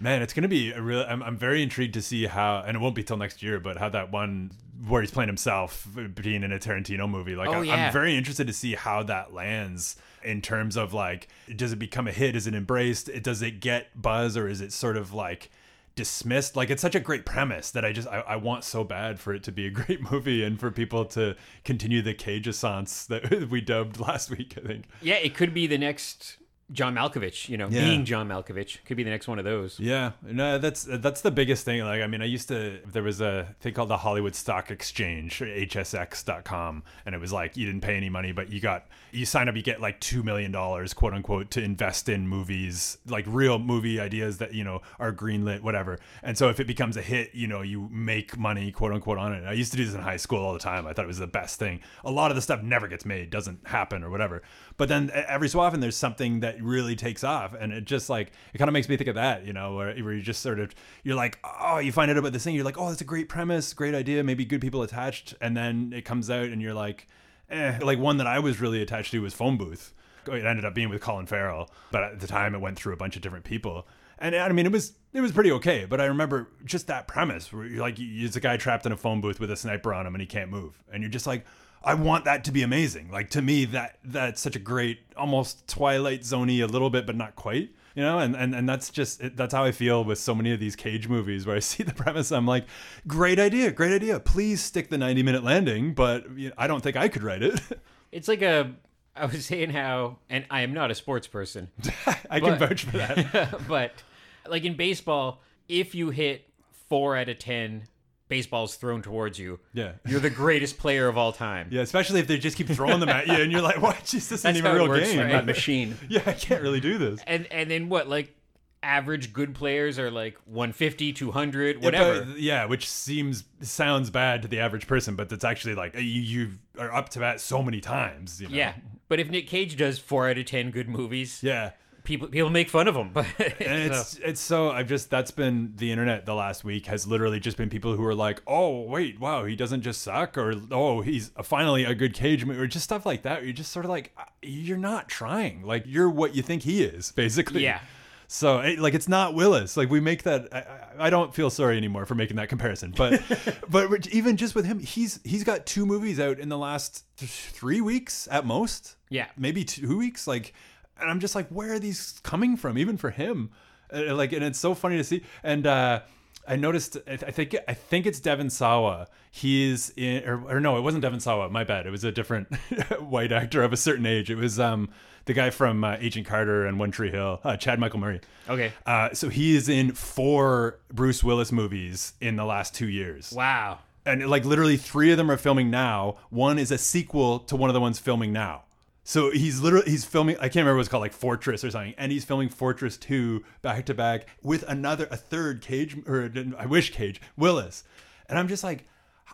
Man, 0.00 0.22
it's 0.22 0.32
gonna 0.32 0.48
be 0.48 0.72
a 0.72 0.80
real. 0.80 1.04
I'm, 1.06 1.22
I'm 1.22 1.36
very 1.36 1.62
intrigued 1.62 1.94
to 1.94 2.02
see 2.02 2.26
how, 2.26 2.62
and 2.66 2.76
it 2.76 2.80
won't 2.80 2.94
be 2.94 3.02
till 3.04 3.18
next 3.18 3.42
year, 3.42 3.60
but 3.60 3.76
how 3.76 3.90
that 3.90 4.10
one 4.10 4.50
where 4.88 5.02
he's 5.02 5.10
playing 5.10 5.28
himself, 5.28 5.86
being 6.14 6.42
in 6.42 6.52
a 6.52 6.58
Tarantino 6.58 7.08
movie. 7.08 7.36
Like, 7.36 7.50
Oh, 7.50 7.60
I, 7.60 7.62
yeah. 7.64 7.86
I'm 7.86 7.92
very 7.92 8.16
interested 8.16 8.46
to 8.46 8.52
see 8.52 8.74
how 8.74 9.02
that 9.04 9.34
lands 9.34 9.96
in 10.24 10.40
terms 10.40 10.76
of 10.76 10.94
like, 10.94 11.28
does 11.54 11.72
it 11.72 11.78
become 11.78 12.08
a 12.08 12.12
hit? 12.12 12.34
Is 12.34 12.46
it 12.46 12.54
embraced? 12.54 13.08
It 13.10 13.22
does 13.22 13.42
it 13.42 13.60
get 13.60 14.00
buzz, 14.00 14.36
or 14.36 14.48
is 14.48 14.62
it 14.62 14.72
sort 14.72 14.96
of 14.96 15.12
like 15.12 15.50
dismissed? 15.96 16.56
Like, 16.56 16.70
it's 16.70 16.80
such 16.80 16.94
a 16.94 17.00
great 17.00 17.26
premise 17.26 17.70
that 17.72 17.84
I 17.84 17.92
just 17.92 18.08
I, 18.08 18.20
I 18.20 18.36
want 18.36 18.64
so 18.64 18.84
bad 18.84 19.20
for 19.20 19.34
it 19.34 19.42
to 19.44 19.52
be 19.52 19.66
a 19.66 19.70
great 19.80 20.10
movie 20.10 20.42
and 20.42 20.58
for 20.58 20.70
people 20.70 21.04
to 21.06 21.36
continue 21.64 22.00
the 22.00 22.14
cage 22.14 22.46
that 22.46 23.48
we 23.50 23.60
dubbed 23.60 24.00
last 24.00 24.30
week. 24.30 24.54
I 24.56 24.66
think. 24.66 24.86
Yeah, 25.02 25.16
it 25.16 25.34
could 25.34 25.52
be 25.52 25.66
the 25.66 25.78
next 25.78 26.38
John 26.72 26.94
Malkovich, 26.94 27.48
you 27.48 27.56
know, 27.56 27.68
Yeah. 27.68 27.84
being 27.84 28.04
John 28.04 28.28
Malkovich. 28.28 28.84
Could 28.84 28.96
be 28.96 29.02
the 29.02 29.10
next 29.10 29.26
one 29.28 29.38
of 29.38 29.44
those. 29.44 29.78
Yeah, 29.80 30.12
no, 30.22 30.58
that's 30.58 30.84
that's 30.88 31.20
the 31.20 31.30
biggest 31.30 31.64
thing. 31.64 31.82
Like, 31.84 32.02
I 32.02 32.06
mean, 32.06 32.22
I 32.22 32.26
used 32.26 32.48
to 32.48 32.80
there 32.86 33.02
was 33.02 33.20
a 33.20 33.54
thing 33.60 33.74
called 33.74 33.88
the 33.90 33.96
Hollywood 33.98 34.34
Stock 34.34 34.70
Exchange, 34.70 35.40
HSX.com, 35.40 36.82
and 37.06 37.14
it 37.14 37.20
was 37.20 37.32
like 37.32 37.56
you 37.56 37.66
didn't 37.66 37.80
pay 37.82 37.96
any 37.96 38.08
money, 38.08 38.32
but 38.32 38.50
you 38.50 38.60
got 38.60 38.86
you 39.12 39.26
sign 39.26 39.48
up, 39.48 39.56
you 39.56 39.62
get 39.62 39.80
like 39.80 39.98
two 40.00 40.22
million 40.22 40.52
dollars, 40.52 40.94
quote 40.94 41.12
unquote, 41.14 41.50
to 41.52 41.62
invest 41.62 42.08
in 42.08 42.28
movies, 42.28 42.98
like 43.06 43.24
real 43.26 43.58
movie 43.58 43.98
ideas 43.98 44.38
that 44.38 44.54
you 44.54 44.64
know 44.64 44.80
are 44.98 45.12
greenlit, 45.12 45.60
whatever. 45.62 45.98
And 46.22 46.36
so 46.38 46.48
if 46.48 46.60
it 46.60 46.66
becomes 46.66 46.96
a 46.96 47.02
hit, 47.02 47.34
you 47.34 47.46
know, 47.46 47.62
you 47.62 47.88
make 47.90 48.38
money, 48.38 48.70
quote 48.72 48.92
unquote, 48.92 49.18
on 49.18 49.32
it. 49.32 49.44
I 49.44 49.52
used 49.52 49.72
to 49.72 49.76
do 49.76 49.84
this 49.84 49.94
in 49.94 50.00
high 50.00 50.16
school 50.16 50.38
all 50.44 50.52
the 50.52 50.58
time. 50.58 50.86
I 50.86 50.92
thought 50.92 51.04
it 51.04 51.08
was 51.08 51.18
the 51.18 51.26
best 51.26 51.58
thing. 51.58 51.80
A 52.04 52.10
lot 52.10 52.30
of 52.30 52.36
the 52.36 52.42
stuff 52.42 52.62
never 52.62 52.88
gets 52.88 53.04
made, 53.04 53.30
doesn't 53.30 53.66
happen, 53.66 54.04
or 54.04 54.10
whatever. 54.10 54.42
But 54.76 54.88
then 54.88 55.10
every 55.14 55.48
so 55.48 55.60
often, 55.60 55.80
there's 55.80 55.96
something 55.96 56.40
that 56.40 56.59
really 56.62 56.96
takes 56.96 57.24
off, 57.24 57.54
and 57.58 57.72
it 57.72 57.84
just 57.84 58.08
like 58.08 58.32
it 58.52 58.58
kind 58.58 58.68
of 58.68 58.72
makes 58.72 58.88
me 58.88 58.96
think 58.96 59.08
of 59.08 59.14
that, 59.16 59.46
you 59.46 59.52
know, 59.52 59.74
where, 59.74 59.94
where 59.96 60.12
you 60.12 60.22
just 60.22 60.42
sort 60.42 60.60
of 60.60 60.74
you're 61.02 61.16
like, 61.16 61.38
oh, 61.44 61.78
you 61.78 61.92
find 61.92 62.10
out 62.10 62.16
about 62.16 62.32
this 62.32 62.44
thing, 62.44 62.54
you're 62.54 62.64
like, 62.64 62.78
oh, 62.78 62.88
that's 62.88 63.00
a 63.00 63.04
great 63.04 63.28
premise, 63.28 63.72
great 63.72 63.94
idea, 63.94 64.22
maybe 64.22 64.44
good 64.44 64.60
people 64.60 64.82
attached, 64.82 65.34
and 65.40 65.56
then 65.56 65.92
it 65.94 66.04
comes 66.04 66.30
out, 66.30 66.46
and 66.46 66.60
you're 66.60 66.74
like, 66.74 67.06
eh. 67.50 67.78
Like 67.82 67.98
one 67.98 68.16
that 68.18 68.26
I 68.26 68.38
was 68.38 68.60
really 68.60 68.82
attached 68.82 69.10
to 69.12 69.22
was 69.22 69.34
Phone 69.34 69.56
Booth. 69.56 69.92
It 70.26 70.44
ended 70.44 70.64
up 70.64 70.74
being 70.74 70.90
with 70.90 71.00
Colin 71.00 71.26
Farrell, 71.26 71.70
but 71.90 72.02
at 72.02 72.20
the 72.20 72.26
time 72.26 72.54
it 72.54 72.60
went 72.60 72.78
through 72.78 72.92
a 72.92 72.96
bunch 72.96 73.16
of 73.16 73.22
different 73.22 73.44
people. 73.44 73.86
And 74.18 74.36
I 74.36 74.48
mean, 74.52 74.66
it 74.66 74.72
was 74.72 74.92
it 75.12 75.22
was 75.22 75.32
pretty 75.32 75.50
okay, 75.52 75.86
but 75.86 76.00
I 76.00 76.04
remember 76.04 76.50
just 76.64 76.86
that 76.88 77.08
premise 77.08 77.52
where 77.52 77.64
you're 77.64 77.80
like, 77.80 77.96
it's 77.98 78.36
a 78.36 78.40
guy 78.40 78.56
trapped 78.58 78.84
in 78.84 78.92
a 78.92 78.96
phone 78.96 79.20
booth 79.20 79.40
with 79.40 79.50
a 79.50 79.56
sniper 79.56 79.94
on 79.94 80.06
him 80.06 80.14
and 80.14 80.20
he 80.20 80.26
can't 80.26 80.50
move, 80.50 80.78
and 80.92 81.02
you're 81.02 81.10
just 81.10 81.26
like, 81.26 81.46
I 81.82 81.94
want 81.94 82.24
that 82.26 82.44
to 82.44 82.52
be 82.52 82.62
amazing. 82.62 83.10
Like 83.10 83.30
to 83.30 83.42
me, 83.42 83.64
that 83.66 83.98
that's 84.04 84.40
such 84.40 84.56
a 84.56 84.58
great, 84.58 85.00
almost 85.16 85.66
Twilight 85.66 86.20
Zoney 86.22 86.62
a 86.62 86.66
little 86.66 86.90
bit, 86.90 87.06
but 87.06 87.16
not 87.16 87.36
quite. 87.36 87.70
You 87.96 88.04
know, 88.04 88.18
and, 88.20 88.36
and 88.36 88.54
and 88.54 88.68
that's 88.68 88.90
just 88.90 89.20
it- 89.20 89.36
that's 89.36 89.52
how 89.52 89.64
I 89.64 89.72
feel 89.72 90.04
with 90.04 90.18
so 90.18 90.34
many 90.34 90.52
of 90.52 90.60
these 90.60 90.76
Cage 90.76 91.08
movies 91.08 91.46
where 91.46 91.56
I 91.56 91.58
see 91.70 91.82
the 91.82 91.92
premise, 91.94 92.30
I'm 92.30 92.46
like, 92.46 92.66
great 93.06 93.38
idea, 93.40 93.72
great 93.72 93.92
idea. 93.92 94.20
Please 94.20 94.62
stick 94.62 94.90
the 94.90 94.98
90 94.98 95.22
minute 95.22 95.42
landing, 95.42 95.92
but 95.94 96.30
you 96.38 96.48
know, 96.50 96.54
I 96.56 96.66
don't 96.66 96.82
think 96.82 96.96
I 96.96 97.08
could 97.08 97.22
write 97.22 97.42
it. 97.42 97.60
It's 98.12 98.26
like 98.26 98.42
a. 98.42 98.72
I 99.14 99.26
was 99.26 99.46
saying 99.46 99.70
how, 99.70 100.18
and 100.28 100.44
I 100.50 100.62
am 100.62 100.72
not 100.74 100.90
a 100.90 100.94
sports 100.96 101.28
person, 101.28 101.68
I 102.30 102.40
can 102.40 102.58
vouch 102.58 102.84
for 102.84 102.96
that. 102.98 103.68
but 103.68 104.02
like 104.48 104.64
in 104.64 104.74
baseball, 104.76 105.42
if 105.68 105.94
you 105.94 106.10
hit 106.10 106.48
four 106.88 107.16
out 107.16 107.28
of 107.28 107.38
ten 107.38 107.84
baseballs 108.30 108.76
thrown 108.76 109.02
towards 109.02 109.38
you, 109.38 109.60
Yeah. 109.74 109.92
you're 110.06 110.20
the 110.20 110.30
greatest 110.30 110.78
player 110.78 111.06
of 111.08 111.18
all 111.18 111.32
time. 111.32 111.68
Yeah, 111.70 111.82
especially 111.82 112.20
if 112.20 112.26
they 112.26 112.38
just 112.38 112.56
keep 112.56 112.68
throwing 112.68 113.00
them 113.00 113.10
at 113.10 113.26
you, 113.26 113.34
and 113.34 113.52
you're 113.52 113.60
like, 113.60 113.82
"What? 113.82 113.96
Jeez, 114.04 114.12
this 114.12 114.32
isn't 114.32 114.42
That's 114.54 114.58
even 114.58 114.70
a 114.70 114.74
real 114.76 114.88
works, 114.88 115.10
game." 115.12 115.18
right? 115.20 115.44
Machine. 115.54 115.96
Yeah, 116.08 116.22
I 116.24 116.32
can't 116.32 116.62
really 116.62 116.80
do 116.80 116.96
this. 116.96 117.20
And 117.26 117.46
and 117.48 117.70
then 117.70 117.90
what? 117.90 118.08
Like 118.08 118.34
average 118.82 119.34
good 119.34 119.54
players 119.54 119.98
are 119.98 120.10
like 120.10 120.38
150, 120.46 121.12
200, 121.12 121.76
Yeah, 121.76 121.84
whatever. 121.84 122.24
but- 122.24 122.38
yeah, 122.40 122.64
which 122.64 122.88
seems 122.88 123.44
sounds 123.60 124.08
bad 124.08 124.40
to 124.40 124.48
the 124.48 124.58
average 124.60 124.86
person, 124.86 125.16
but 125.16 125.30
it's 125.30 125.44
actually 125.44 125.74
like 125.74 125.94
uh, 125.94 125.98
you, 125.98 126.22
you 126.22 126.50
are 126.78 126.90
up 126.90 127.10
to 127.10 127.18
bat 127.18 127.42
so 127.42 127.62
many 127.62 127.80
times. 127.82 128.40
You 128.40 128.48
know? 128.48 128.54
yeah. 128.56 128.72
But 129.08 129.20
if 129.20 129.28
Nick 129.28 129.48
Cage 129.48 129.76
does 129.76 129.98
four 129.98 130.30
out 130.30 130.38
of 130.38 130.46
ten 130.46 130.70
good 130.70 130.88
movies, 130.88 131.40
yeah. 131.42 131.72
People 132.10 132.26
people 132.26 132.50
make 132.50 132.68
fun 132.68 132.88
of 132.88 132.96
him, 132.96 133.10
but 133.12 133.24
and 133.38 133.54
it's 133.92 134.16
it's 134.16 134.40
so 134.40 134.70
I've 134.70 134.88
just 134.88 135.10
that's 135.10 135.30
been 135.30 135.74
the 135.76 135.92
internet 135.92 136.26
the 136.26 136.34
last 136.34 136.64
week 136.64 136.86
has 136.86 137.06
literally 137.06 137.38
just 137.38 137.56
been 137.56 137.70
people 137.70 137.94
who 137.94 138.04
are 138.04 138.14
like, 138.14 138.42
oh 138.48 138.82
wait, 138.82 139.20
wow, 139.20 139.44
he 139.44 139.54
doesn't 139.54 139.82
just 139.82 140.02
suck, 140.02 140.36
or 140.36 140.54
oh 140.72 141.02
he's 141.02 141.30
finally 141.44 141.84
a 141.84 141.94
good 141.94 142.12
cage 142.12 142.46
or 142.46 142.66
just 142.66 142.84
stuff 142.84 143.06
like 143.06 143.22
that. 143.22 143.44
You're 143.44 143.52
just 143.52 143.70
sort 143.70 143.84
of 143.84 143.90
like, 143.90 144.12
you're 144.42 144.76
not 144.76 145.08
trying, 145.08 145.62
like 145.62 145.84
you're 145.86 146.10
what 146.10 146.34
you 146.34 146.42
think 146.42 146.64
he 146.64 146.82
is, 146.82 147.12
basically. 147.16 147.62
Yeah. 147.62 147.80
So 148.26 148.56
like 148.78 148.94
it's 148.94 149.08
not 149.08 149.34
Willis. 149.34 149.76
Like 149.76 149.88
we 149.88 150.00
make 150.00 150.24
that. 150.24 150.52
I, 150.52 151.06
I 151.06 151.10
don't 151.10 151.32
feel 151.32 151.48
sorry 151.48 151.76
anymore 151.76 152.06
for 152.06 152.16
making 152.16 152.36
that 152.38 152.48
comparison. 152.48 152.92
But 152.96 153.22
but 153.68 154.08
even 154.08 154.36
just 154.36 154.56
with 154.56 154.64
him, 154.64 154.80
he's 154.80 155.20
he's 155.24 155.44
got 155.44 155.64
two 155.64 155.86
movies 155.86 156.18
out 156.18 156.40
in 156.40 156.48
the 156.48 156.58
last 156.58 157.04
th- 157.16 157.30
three 157.30 157.80
weeks 157.80 158.26
at 158.32 158.44
most. 158.44 158.96
Yeah. 159.10 159.26
maybe 159.36 159.64
two 159.64 159.98
weeks. 159.98 160.28
Like, 160.28 160.54
and 161.00 161.10
I'm 161.10 161.20
just 161.20 161.34
like, 161.34 161.48
where 161.48 161.72
are 161.74 161.78
these 161.78 162.20
coming 162.22 162.56
from? 162.56 162.76
Even 162.78 162.96
for 162.96 163.10
him, 163.10 163.50
Uh, 163.92 164.14
like, 164.14 164.32
and 164.32 164.44
it's 164.44 164.58
so 164.58 164.74
funny 164.74 164.96
to 164.96 165.04
see. 165.04 165.22
And 165.42 165.66
uh, 165.66 166.00
I 166.46 166.56
noticed. 166.56 166.96
I 167.08 167.16
think 167.16 167.56
I 167.68 167.74
think 167.74 168.06
it's 168.06 168.20
Devon 168.20 168.50
Sawa. 168.50 169.08
He's 169.30 169.90
in, 169.96 170.24
or, 170.28 170.56
or 170.56 170.60
no, 170.60 170.76
it 170.78 170.80
wasn't 170.82 171.02
Devon 171.02 171.20
Sawa. 171.20 171.48
My 171.50 171.64
bad. 171.64 171.86
It 171.86 171.90
was 171.90 172.04
a 172.04 172.12
different 172.12 172.54
white 173.00 173.32
actor 173.32 173.62
of 173.62 173.72
a 173.72 173.76
certain 173.76 174.06
age. 174.06 174.30
It 174.30 174.36
was 174.36 174.58
um 174.60 174.88
the 175.26 175.34
guy 175.34 175.50
from 175.50 175.84
uh, 175.84 175.96
Agent 176.00 176.26
Carter 176.26 176.66
and 176.66 176.78
One 176.78 176.90
Tree 176.90 177.10
Hill, 177.10 177.40
uh, 177.44 177.56
Chad 177.56 177.78
Michael 177.78 178.00
Murray. 178.00 178.20
okay. 178.48 178.72
Uh, 178.86 179.12
so 179.12 179.28
he 179.28 179.54
is 179.54 179.68
in 179.68 179.92
four 179.92 180.78
Bruce 180.92 181.22
Willis 181.22 181.52
movies 181.52 182.14
in 182.20 182.36
the 182.36 182.44
last 182.44 182.74
two 182.74 182.88
years. 182.88 183.30
Wow. 183.32 183.80
And 184.06 184.28
like 184.30 184.44
literally 184.46 184.78
three 184.78 185.10
of 185.12 185.18
them 185.18 185.30
are 185.30 185.36
filming 185.36 185.70
now. 185.70 186.16
One 186.30 186.58
is 186.58 186.70
a 186.72 186.78
sequel 186.78 187.40
to 187.40 187.54
one 187.54 187.68
of 187.68 187.74
the 187.74 187.80
ones 187.80 187.98
filming 187.98 188.32
now. 188.32 188.62
So 189.02 189.30
he's 189.30 189.60
literally 189.60 189.90
he's 189.90 190.04
filming. 190.04 190.36
I 190.36 190.42
can't 190.42 190.56
remember 190.56 190.76
what 190.76 190.80
it's 190.80 190.88
called, 190.88 191.00
like 191.00 191.12
Fortress 191.12 191.64
or 191.64 191.70
something, 191.70 191.94
and 191.98 192.12
he's 192.12 192.24
filming 192.24 192.48
Fortress 192.48 192.96
two 192.96 193.44
back 193.62 193.86
to 193.86 193.94
back 193.94 194.26
with 194.42 194.62
another 194.68 195.08
a 195.10 195.16
third 195.16 195.62
Cage 195.62 195.96
or 196.06 196.30
I 196.58 196.66
wish 196.66 196.92
Cage 196.92 197.20
Willis, 197.36 197.82
and 198.28 198.38
I'm 198.38 198.46
just 198.46 198.62
like, 198.62 198.84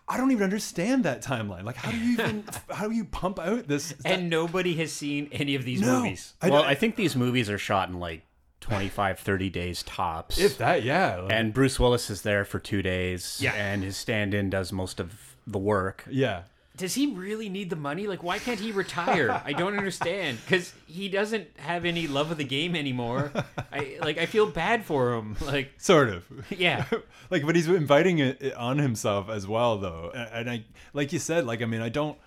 I 0.09 0.17
don't 0.17 0.31
even 0.31 0.45
understand 0.45 1.05
that 1.05 1.21
timeline. 1.23 1.65
Like, 1.65 1.77
how 1.77 1.91
do 1.91 1.99
you 1.99 2.13
even 2.13 2.45
how 2.71 2.89
do 2.89 2.95
you 2.95 3.05
pump 3.05 3.39
out 3.41 3.67
this? 3.67 3.93
And 4.05 4.31
nobody 4.31 4.75
has 4.77 4.93
seen 4.93 5.29
any 5.33 5.55
of 5.57 5.65
these 5.65 5.81
No. 5.81 5.99
movies. 6.01 6.35
I 6.41 6.49
well, 6.51 6.63
I 6.63 6.75
think 6.75 6.95
these 6.97 7.17
movies 7.17 7.51
are 7.51 7.59
shot 7.59 7.89
in 7.89 7.99
like 7.99 8.23
25, 8.61 9.19
30 9.19 9.51
days 9.51 9.83
tops. 9.83 10.39
if 10.39 10.59
that, 10.59 10.83
yeah, 10.85 11.17
like- 11.17 11.33
and 11.33 11.53
Bruce 11.53 11.79
Willis 11.79 12.09
is 12.09 12.23
there 12.23 12.45
for 12.45 12.59
two 12.59 12.83
days. 12.83 13.39
Yeah. 13.43 13.53
And 13.53 13.83
his 13.83 13.97
stand 13.97 14.33
in 14.33 14.49
does 14.49 14.73
most 14.73 15.01
of 15.01 15.37
the 15.47 15.59
work. 15.59 16.05
yeah. 16.11 16.43
Does 16.77 16.95
he 16.95 17.07
really 17.07 17.49
need 17.49 17.71
the 17.71 17.77
money? 17.77 18.07
Like, 18.07 18.23
why 18.23 18.39
can't 18.39 18.61
he 18.61 18.71
retire? 18.73 19.41
I 19.45 19.53
don't 19.53 19.77
understand 19.79 20.39
because 20.45 20.75
he 20.87 21.09
doesn't 21.09 21.49
have 21.59 21.85
any 21.85 22.07
love 22.07 22.31
of 22.31 22.37
the 22.37 22.45
game 22.45 22.77
anymore. 22.77 23.33
I 23.73 23.97
like. 24.01 24.19
I 24.19 24.27
feel 24.27 24.47
bad 24.47 24.85
for 24.85 25.15
him. 25.15 25.37
Like, 25.47 25.73
Sort 25.79 26.09
of. 26.11 26.25
yeah, 26.51 26.85
like, 27.31 27.47
but 27.47 27.57
he's 27.57 27.69
inviting 27.69 28.19
it 28.19 28.53
on 28.55 28.79
himself 28.79 29.29
as 29.31 29.47
well, 29.47 29.79
though. 29.79 30.11
And 30.11 30.51
I, 30.51 30.65
like 30.93 31.13
you 31.13 31.19
said, 31.19 31.47
like 31.47 31.63
I 31.63 31.67
mean, 31.67 31.81
I 31.81 31.89
don't, 31.89 32.19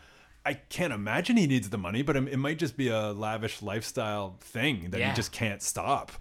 I 0.45 0.53
can't 0.55 0.93
imagine 0.93 1.37
he 1.37 1.45
needs 1.47 1.69
the 1.69 1.77
money, 1.77 2.01
but 2.01 2.15
it 2.15 2.27
it 2.29 2.37
might 2.37 2.57
just 2.57 2.75
be 2.77 2.87
a 2.87 3.11
lavish 3.11 3.61
lifestyle 3.61 4.37
thing 4.39 4.89
that 4.91 4.99
Yeah. 4.99 5.09
he 5.09 5.15
just 5.15 5.31
can't 5.31 5.61
stop. 5.61 6.11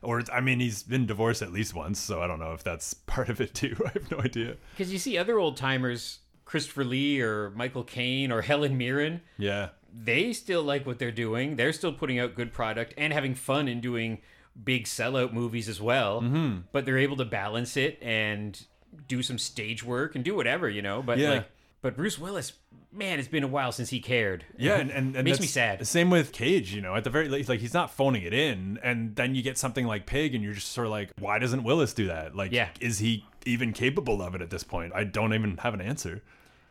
Or 0.00 0.22
I 0.32 0.40
mean, 0.40 0.60
he's 0.60 0.82
been 0.82 1.06
divorced 1.06 1.40
at 1.42 1.50
least 1.52 1.74
once, 1.74 1.98
so 1.98 2.20
I 2.22 2.26
don't 2.26 2.38
know 2.38 2.52
if 2.52 2.62
that's 2.62 2.92
part 2.94 3.28
of 3.30 3.40
it 3.40 3.54
too. 3.54 3.74
I 3.86 3.90
have 3.94 4.10
no 4.10 4.18
idea. 4.20 4.56
because 4.76 4.92
you 4.92 4.98
see 4.98 5.16
other 5.18 5.38
old 5.38 5.56
timers, 5.56 6.18
Christopher 6.44 6.84
Lee 6.84 7.20
or 7.20 7.50
Michael 7.50 7.84
Caine 7.84 8.30
or 8.32 8.42
Helen 8.42 8.76
Mirren. 8.78 9.20
Yeah, 9.38 9.70
they 9.92 10.32
still 10.32 10.62
like 10.62 10.86
what 10.86 10.98
they're 10.98 11.10
doing. 11.12 11.56
They're 11.56 11.72
still 11.72 11.92
putting 11.92 12.18
out 12.18 12.34
good 12.34 12.52
product 12.52 12.94
and 12.98 13.12
having 13.12 13.34
fun 13.34 13.68
and 13.68 13.80
doing 13.80 14.18
big 14.62 14.84
sellout 14.84 15.32
movies 15.32 15.68
as 15.68 15.80
well. 15.80 16.20
Mm-hmm. 16.22 16.58
But 16.72 16.84
they're 16.86 16.98
able 16.98 17.16
to 17.16 17.24
balance 17.24 17.76
it 17.76 17.98
and 18.02 18.60
do 19.08 19.22
some 19.22 19.38
stage 19.38 19.82
work 19.82 20.14
and 20.14 20.24
do 20.24 20.34
whatever, 20.36 20.68
you 20.68 20.82
know. 20.82 21.02
But 21.02 21.18
Yeah. 21.18 21.30
like, 21.30 21.50
but 21.82 21.96
Bruce 21.96 22.18
Willis, 22.18 22.52
man, 22.92 23.18
it's 23.18 23.26
been 23.28 23.42
a 23.42 23.48
while 23.48 23.72
since 23.72 23.90
he 23.90 23.98
cared. 24.00 24.44
yeah, 24.56 24.76
and 24.76 24.90
and, 24.90 25.16
and 25.16 25.24
Makes 25.24 25.40
me 25.40 25.46
sad. 25.48 25.84
Same 25.86 26.08
with 26.08 26.30
Cage, 26.32 26.72
you 26.72 26.80
know. 26.80 26.94
At 26.94 27.02
the 27.04 27.10
very 27.10 27.28
least, 27.28 27.48
like 27.48 27.60
he's 27.60 27.74
not 27.74 27.90
phoning 27.90 28.22
it 28.22 28.32
in, 28.32 28.78
and 28.82 29.16
then 29.16 29.34
you 29.34 29.42
get 29.42 29.58
something 29.58 29.86
like 29.86 30.06
Pig, 30.06 30.34
and 30.34 30.42
you're 30.44 30.54
just 30.54 30.70
sort 30.72 30.86
of 30.86 30.92
like, 30.92 31.10
why 31.18 31.38
doesn't 31.40 31.64
Willis 31.64 31.92
do 31.92 32.06
that? 32.06 32.34
Like, 32.36 32.52
Yeah. 32.52 32.68
is 32.80 33.00
he 33.00 33.24
even 33.44 33.72
capable 33.72 34.22
of 34.22 34.34
it 34.34 34.42
at 34.42 34.50
this 34.50 34.62
point? 34.64 34.92
I 34.94 35.04
don't 35.04 35.32
even 35.34 35.56
have 35.58 35.74
an 35.74 35.80
answer. 35.80 36.22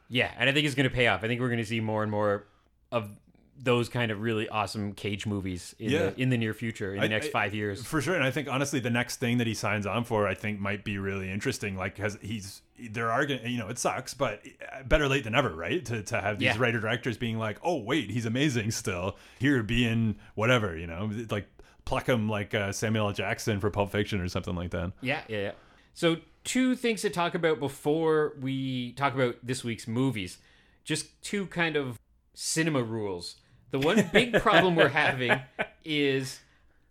Yeah, 0.10 0.32
and 0.38 0.50
I 0.50 0.54
think 0.54 0.66
it's 0.66 0.76
going 0.76 0.90
to 0.90 0.94
pay 0.96 1.08
off. 1.08 1.24
I 1.24 1.28
think 1.28 1.42
we're 1.42 1.48
going 1.50 1.60
to 1.60 1.66
see 1.66 1.80
more 1.80 2.04
and 2.04 2.12
more 2.12 2.46
of 2.92 3.10
those 3.58 3.88
kind 3.88 4.12
of 4.12 4.20
really 4.20 4.50
awesome 4.50 4.94
Cage 4.94 5.26
movies 5.28 5.76
in 5.80 5.92
Yeah. 5.92 6.10
the 6.10 6.22
in 6.22 6.30
the 6.30 6.38
near 6.38 6.54
future 6.54 6.94
in 6.94 7.00
the 7.00 7.06
I- 7.06 7.08
next 7.08 7.28
I- 7.28 7.32
five 7.32 7.54
years. 7.56 7.86
For 7.86 8.02
sure, 8.02 8.16
and 8.16 8.24
I 8.24 8.32
think 8.32 8.48
honestly, 8.48 8.80
the 8.80 8.90
next 8.90 9.18
thing 9.18 9.38
that 9.38 9.48
he 9.48 9.54
signs 9.54 9.86
on 9.86 10.04
for, 10.04 10.28
I 10.28 10.34
think, 10.34 10.60
might 10.60 10.84
be 10.84 10.98
really 10.98 11.30
interesting. 11.32 11.78
Like, 11.78 11.96
because 11.96 12.18
he's 12.22 12.62
there 12.90 13.12
are 13.12 13.26
gonna, 13.26 13.48
you 13.48 13.58
know, 13.60 13.70
it 13.70 13.78
sucks, 13.78 14.14
but 14.16 14.42
better 14.86 15.08
late 15.08 15.24
than 15.24 15.36
ever, 15.36 15.54
right? 15.56 15.86
To 15.86 16.02
to 16.04 16.20
have 16.22 16.40
these 16.40 16.48
Yeah. 16.48 16.58
writer 16.58 16.80
directors 16.80 17.18
being 17.18 17.38
like, 17.38 17.58
oh 17.64 17.78
wait, 17.78 18.10
he's 18.10 18.26
amazing 18.26 18.72
still. 18.72 19.18
Here, 19.40 19.62
being 19.64 20.16
whatever, 20.36 20.76
you 20.76 20.88
know, 20.88 21.10
like 21.30 21.48
pluck 21.86 22.08
him 22.10 22.28
like 22.28 22.54
uh, 22.56 22.72
Samuel 22.72 23.08
L. 23.08 23.14
Jackson 23.14 23.60
for 23.60 23.70
Pulp 23.70 23.92
Fiction 23.92 24.20
or 24.20 24.28
something 24.28 24.56
like 24.56 24.72
that. 24.72 24.92
Yeah, 25.02 25.22
yeah, 25.28 25.38
yeah. 25.38 25.52
So, 25.94 26.18
two 26.44 26.76
things 26.76 27.02
to 27.02 27.10
talk 27.10 27.36
about 27.36 27.60
before 27.60 28.34
we 28.40 28.92
talk 28.94 29.14
about 29.14 29.36
this 29.44 29.64
week's 29.64 29.88
movies. 29.88 30.38
Just 30.84 31.22
two 31.22 31.46
kind 31.48 31.76
of 31.76 32.00
cinema 32.34 32.84
rules. 32.84 33.36
The 33.72 33.80
one 33.80 34.10
big 34.14 34.34
problem 34.42 34.76
we're 34.76 34.90
having 34.90 35.40
is 35.84 36.40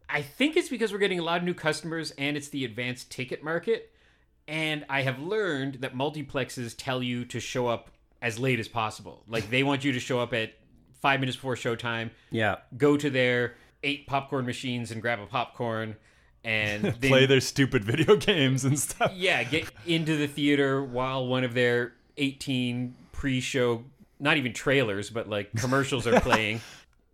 I 0.08 0.22
think 0.22 0.56
it's 0.56 0.68
because 0.68 0.92
we're 0.92 0.98
getting 0.98 1.18
a 1.18 1.22
lot 1.24 1.38
of 1.38 1.44
new 1.44 1.54
customers 1.54 2.12
and 2.18 2.36
it's 2.36 2.48
the 2.48 2.64
advanced 2.64 3.10
ticket 3.10 3.42
market. 3.42 3.90
And 4.48 4.84
I 4.88 5.02
have 5.02 5.20
learned 5.20 5.76
that 5.76 5.94
multiplexes 5.94 6.74
tell 6.76 7.02
you 7.02 7.24
to 7.26 7.38
show 7.40 7.66
up 7.68 7.90
as 8.20 8.38
late 8.38 8.58
as 8.60 8.68
possible. 8.68 9.22
Like 9.28 9.50
they 9.50 9.62
want 9.62 9.84
you 9.84 9.92
to 9.92 10.00
show 10.00 10.20
up 10.20 10.32
at 10.32 10.54
five 11.00 11.20
minutes 11.20 11.36
before 11.36 11.54
showtime, 11.56 12.10
Yeah. 12.30 12.56
go 12.76 12.96
to 12.96 13.10
their 13.10 13.54
eight 13.82 14.06
popcorn 14.06 14.46
machines 14.46 14.90
and 14.90 15.00
grab 15.02 15.18
a 15.20 15.26
popcorn 15.26 15.96
and 16.44 16.82
then 17.00 17.10
Play 17.10 17.26
their 17.26 17.40
stupid 17.40 17.84
video 17.84 18.16
games 18.16 18.64
and 18.64 18.78
stuff. 18.78 19.12
yeah, 19.14 19.42
get 19.44 19.70
into 19.86 20.16
the 20.16 20.26
theater 20.26 20.82
while 20.82 21.26
one 21.26 21.44
of 21.44 21.54
their 21.54 21.92
18 22.16 22.94
pre-show, 23.12 23.84
not 24.20 24.36
even 24.36 24.52
trailers, 24.52 25.10
but 25.10 25.28
like 25.28 25.52
commercials 25.56 26.06
are 26.06 26.20
playing. 26.22 26.60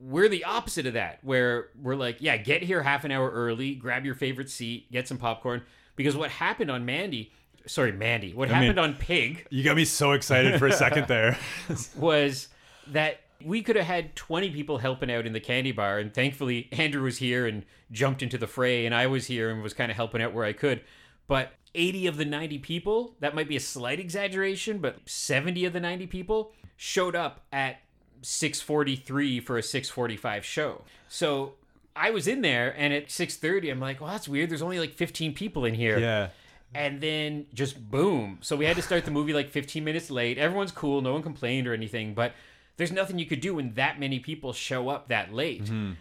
We're 0.00 0.28
the 0.28 0.44
opposite 0.44 0.86
of 0.86 0.92
that, 0.94 1.18
where 1.22 1.68
we're 1.80 1.96
like, 1.96 2.18
yeah, 2.20 2.36
get 2.36 2.62
here 2.62 2.82
half 2.82 3.04
an 3.04 3.10
hour 3.10 3.30
early, 3.30 3.74
grab 3.74 4.04
your 4.04 4.14
favorite 4.14 4.48
seat, 4.48 4.90
get 4.92 5.08
some 5.08 5.18
popcorn. 5.18 5.62
Because 5.96 6.16
what 6.16 6.30
happened 6.30 6.70
on 6.70 6.84
Mandy, 6.86 7.32
sorry, 7.66 7.90
Mandy, 7.90 8.32
what 8.32 8.48
mean- 8.48 8.56
happened 8.58 8.78
on 8.78 8.94
Pig 8.94 9.46
You 9.50 9.64
got 9.64 9.74
me 9.76 9.84
so 9.84 10.12
excited 10.12 10.58
for 10.58 10.68
a 10.68 10.72
second 10.72 11.08
there. 11.08 11.36
was 11.96 12.48
that 12.88 13.20
we 13.44 13.62
could 13.62 13.76
have 13.76 13.86
had 13.86 14.16
20 14.16 14.50
people 14.50 14.78
helping 14.78 15.10
out 15.10 15.26
in 15.26 15.32
the 15.32 15.40
candy 15.40 15.72
bar 15.72 15.98
and 15.98 16.12
thankfully 16.12 16.68
andrew 16.72 17.02
was 17.02 17.18
here 17.18 17.46
and 17.46 17.64
jumped 17.90 18.22
into 18.22 18.38
the 18.38 18.46
fray 18.46 18.84
and 18.84 18.94
i 18.94 19.06
was 19.06 19.26
here 19.26 19.50
and 19.50 19.62
was 19.62 19.74
kind 19.74 19.90
of 19.90 19.96
helping 19.96 20.20
out 20.20 20.32
where 20.32 20.44
i 20.44 20.52
could 20.52 20.80
but 21.26 21.52
80 21.74 22.06
of 22.06 22.16
the 22.16 22.24
90 22.24 22.58
people 22.58 23.14
that 23.20 23.34
might 23.34 23.48
be 23.48 23.56
a 23.56 23.60
slight 23.60 24.00
exaggeration 24.00 24.78
but 24.78 24.98
70 25.06 25.64
of 25.64 25.72
the 25.72 25.80
90 25.80 26.06
people 26.06 26.52
showed 26.76 27.14
up 27.14 27.44
at 27.52 27.80
643 28.22 29.40
for 29.40 29.58
a 29.58 29.62
645 29.62 30.44
show 30.44 30.82
so 31.08 31.54
i 31.94 32.10
was 32.10 32.26
in 32.26 32.40
there 32.40 32.74
and 32.76 32.92
at 32.92 33.10
630 33.10 33.70
i'm 33.70 33.80
like 33.80 34.00
well 34.00 34.10
that's 34.10 34.28
weird 34.28 34.50
there's 34.50 34.62
only 34.62 34.80
like 34.80 34.94
15 34.94 35.34
people 35.34 35.64
in 35.64 35.74
here 35.74 35.98
yeah. 35.98 36.28
and 36.74 37.00
then 37.00 37.46
just 37.54 37.90
boom. 37.90 38.38
So 38.40 38.56
we 38.56 38.64
had 38.64 38.76
to 38.76 38.82
start 38.82 39.04
the 39.04 39.10
movie 39.10 39.32
like 39.32 39.48
15 39.48 39.82
minutes 39.82 40.10
late. 40.10 40.36
Everyone's 40.36 40.72
cool, 40.72 41.00
no 41.00 41.12
one 41.12 41.22
complained 41.22 41.66
or 41.66 41.72
anything, 41.72 42.12
but 42.12 42.32
there's 42.78 42.92
nothing 42.92 43.18
you 43.18 43.26
could 43.26 43.40
do 43.40 43.56
when 43.56 43.74
that 43.74 44.00
many 44.00 44.18
people 44.18 44.54
show 44.54 44.88
up 44.88 45.08
that 45.08 45.34
late. 45.34 45.64
Mm-hmm. 45.64 45.92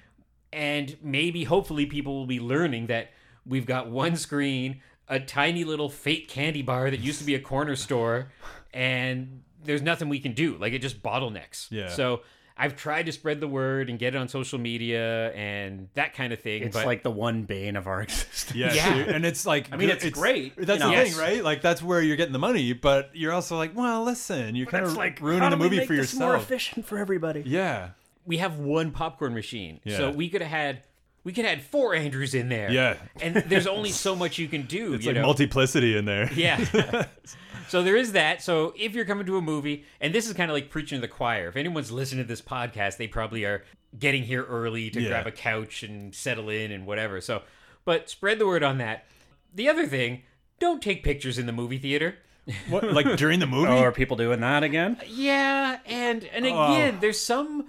And 0.53 0.97
maybe, 1.03 1.43
hopefully, 1.43 1.85
people 1.85 2.15
will 2.15 2.25
be 2.25 2.39
learning 2.39 2.87
that 2.87 3.09
we've 3.45 3.65
got 3.65 3.89
one 3.89 4.15
screen, 4.15 4.81
a 5.09 5.19
tiny 5.19 5.65
little 5.65 5.89
fake 5.89 6.29
candy 6.29 6.61
bar 6.61 6.89
that 6.89 7.01
used 7.01 7.19
to 7.19 7.25
be 7.25 7.35
a 7.35 7.39
corner 7.39 7.75
store, 7.75 8.31
and 8.73 9.43
there's 9.63 9.81
nothing 9.81 10.07
we 10.07 10.19
can 10.19 10.33
do. 10.33 10.57
Like 10.57 10.71
it 10.73 10.79
just 10.79 11.03
bottlenecks. 11.03 11.67
Yeah. 11.69 11.89
So 11.89 12.21
I've 12.59 12.75
tried 12.75 13.05
to 13.05 13.11
spread 13.11 13.39
the 13.39 13.47
word 13.47 13.89
and 13.89 13.99
get 13.99 14.15
it 14.15 14.17
on 14.17 14.27
social 14.29 14.57
media 14.57 15.31
and 15.33 15.89
that 15.93 16.13
kind 16.15 16.33
of 16.33 16.39
thing. 16.41 16.63
It's 16.63 16.75
but 16.75 16.85
like 16.87 17.03
the 17.03 17.11
one 17.11 17.43
bane 17.43 17.75
of 17.75 17.85
our 17.87 18.01
existence. 18.03 18.55
Yeah, 18.55 18.73
Yeah. 18.73 18.95
and 19.13 19.25
it's 19.25 19.45
like 19.45 19.71
I 19.71 19.77
mean, 19.77 19.89
it's 19.89 20.09
great, 20.09 20.55
That's 20.55 20.81
you 20.81 20.89
the 20.89 20.91
know. 20.95 21.03
thing, 21.05 21.17
right? 21.17 21.43
Like 21.43 21.61
that's 21.61 21.83
where 21.83 22.01
you're 22.01 22.15
getting 22.15 22.33
the 22.33 22.39
money, 22.39 22.73
but 22.73 23.11
you're 23.13 23.31
also 23.33 23.57
like, 23.57 23.75
well, 23.75 24.03
listen, 24.03 24.55
you're 24.55 24.65
kind 24.67 24.85
of 24.85 24.95
like 24.95 25.21
ruining 25.21 25.41
how 25.43 25.49
the 25.49 25.55
do 25.55 25.61
we 25.61 25.65
movie 25.67 25.77
make 25.77 25.87
for 25.87 25.95
this 25.95 26.15
More 26.15 26.35
efficient 26.35 26.85
for 26.85 26.97
everybody. 26.97 27.43
Yeah, 27.45 27.89
we 28.25 28.37
have 28.37 28.57
one 28.59 28.91
popcorn 28.91 29.33
machine. 29.33 29.79
Yeah. 29.83 29.97
So 29.97 30.11
we 30.11 30.27
could 30.29 30.41
have 30.41 30.49
had 30.51 30.81
we 31.27 31.33
could 31.33 31.43
add 31.43 31.61
four 31.61 31.93
Andrews 31.93 32.33
in 32.33 32.47
there. 32.47 32.71
Yeah. 32.71 32.95
And 33.21 33.35
there's 33.35 33.67
only 33.67 33.89
so 33.89 34.15
much 34.15 34.37
you 34.37 34.47
can 34.47 34.61
do. 34.61 34.93
it's 34.93 35.03
you 35.03 35.09
like 35.11 35.17
know? 35.17 35.23
multiplicity 35.23 35.97
in 35.97 36.05
there. 36.05 36.31
Yeah. 36.31 37.05
so 37.67 37.83
there 37.83 37.97
is 37.97 38.13
that. 38.13 38.41
So 38.41 38.73
if 38.77 38.93
you're 38.93 39.03
coming 39.03 39.25
to 39.25 39.35
a 39.35 39.41
movie, 39.41 39.83
and 39.99 40.15
this 40.15 40.25
is 40.25 40.31
kind 40.31 40.49
of 40.49 40.55
like 40.55 40.69
preaching 40.69 40.95
to 40.95 41.01
the 41.01 41.09
choir. 41.09 41.49
If 41.49 41.57
anyone's 41.57 41.91
listening 41.91 42.23
to 42.23 42.27
this 42.29 42.41
podcast, 42.41 42.95
they 42.95 43.09
probably 43.09 43.43
are 43.43 43.65
getting 43.99 44.23
here 44.23 44.45
early 44.45 44.89
to 44.89 45.01
Yeah. 45.01 45.09
grab 45.09 45.27
a 45.27 45.33
couch 45.33 45.83
and 45.83 46.15
settle 46.15 46.47
in 46.47 46.71
and 46.71 46.85
whatever. 46.85 47.19
So, 47.19 47.41
but 47.83 48.09
spread 48.09 48.39
the 48.39 48.47
word 48.47 48.63
on 48.63 48.77
that. 48.77 49.03
The 49.53 49.67
other 49.67 49.85
thing, 49.85 50.23
don't 50.59 50.81
take 50.81 51.03
pictures 51.03 51.37
in 51.37 51.45
the 51.45 51.51
movie 51.51 51.77
theater. 51.77 52.15
What, 52.69 52.85
like 52.93 53.17
during 53.17 53.41
the 53.41 53.47
oh, 53.47 53.49
movie? 53.49 53.67
Oh, 53.67 53.79
are 53.79 53.91
people 53.91 54.15
doing 54.15 54.39
that 54.39 54.63
again? 54.63 54.95
Yeah, 55.05 55.79
and 55.85 56.23
and 56.23 56.45
Oh. 56.45 56.73
again, 56.73 56.99
there's 57.01 57.19
some 57.19 57.65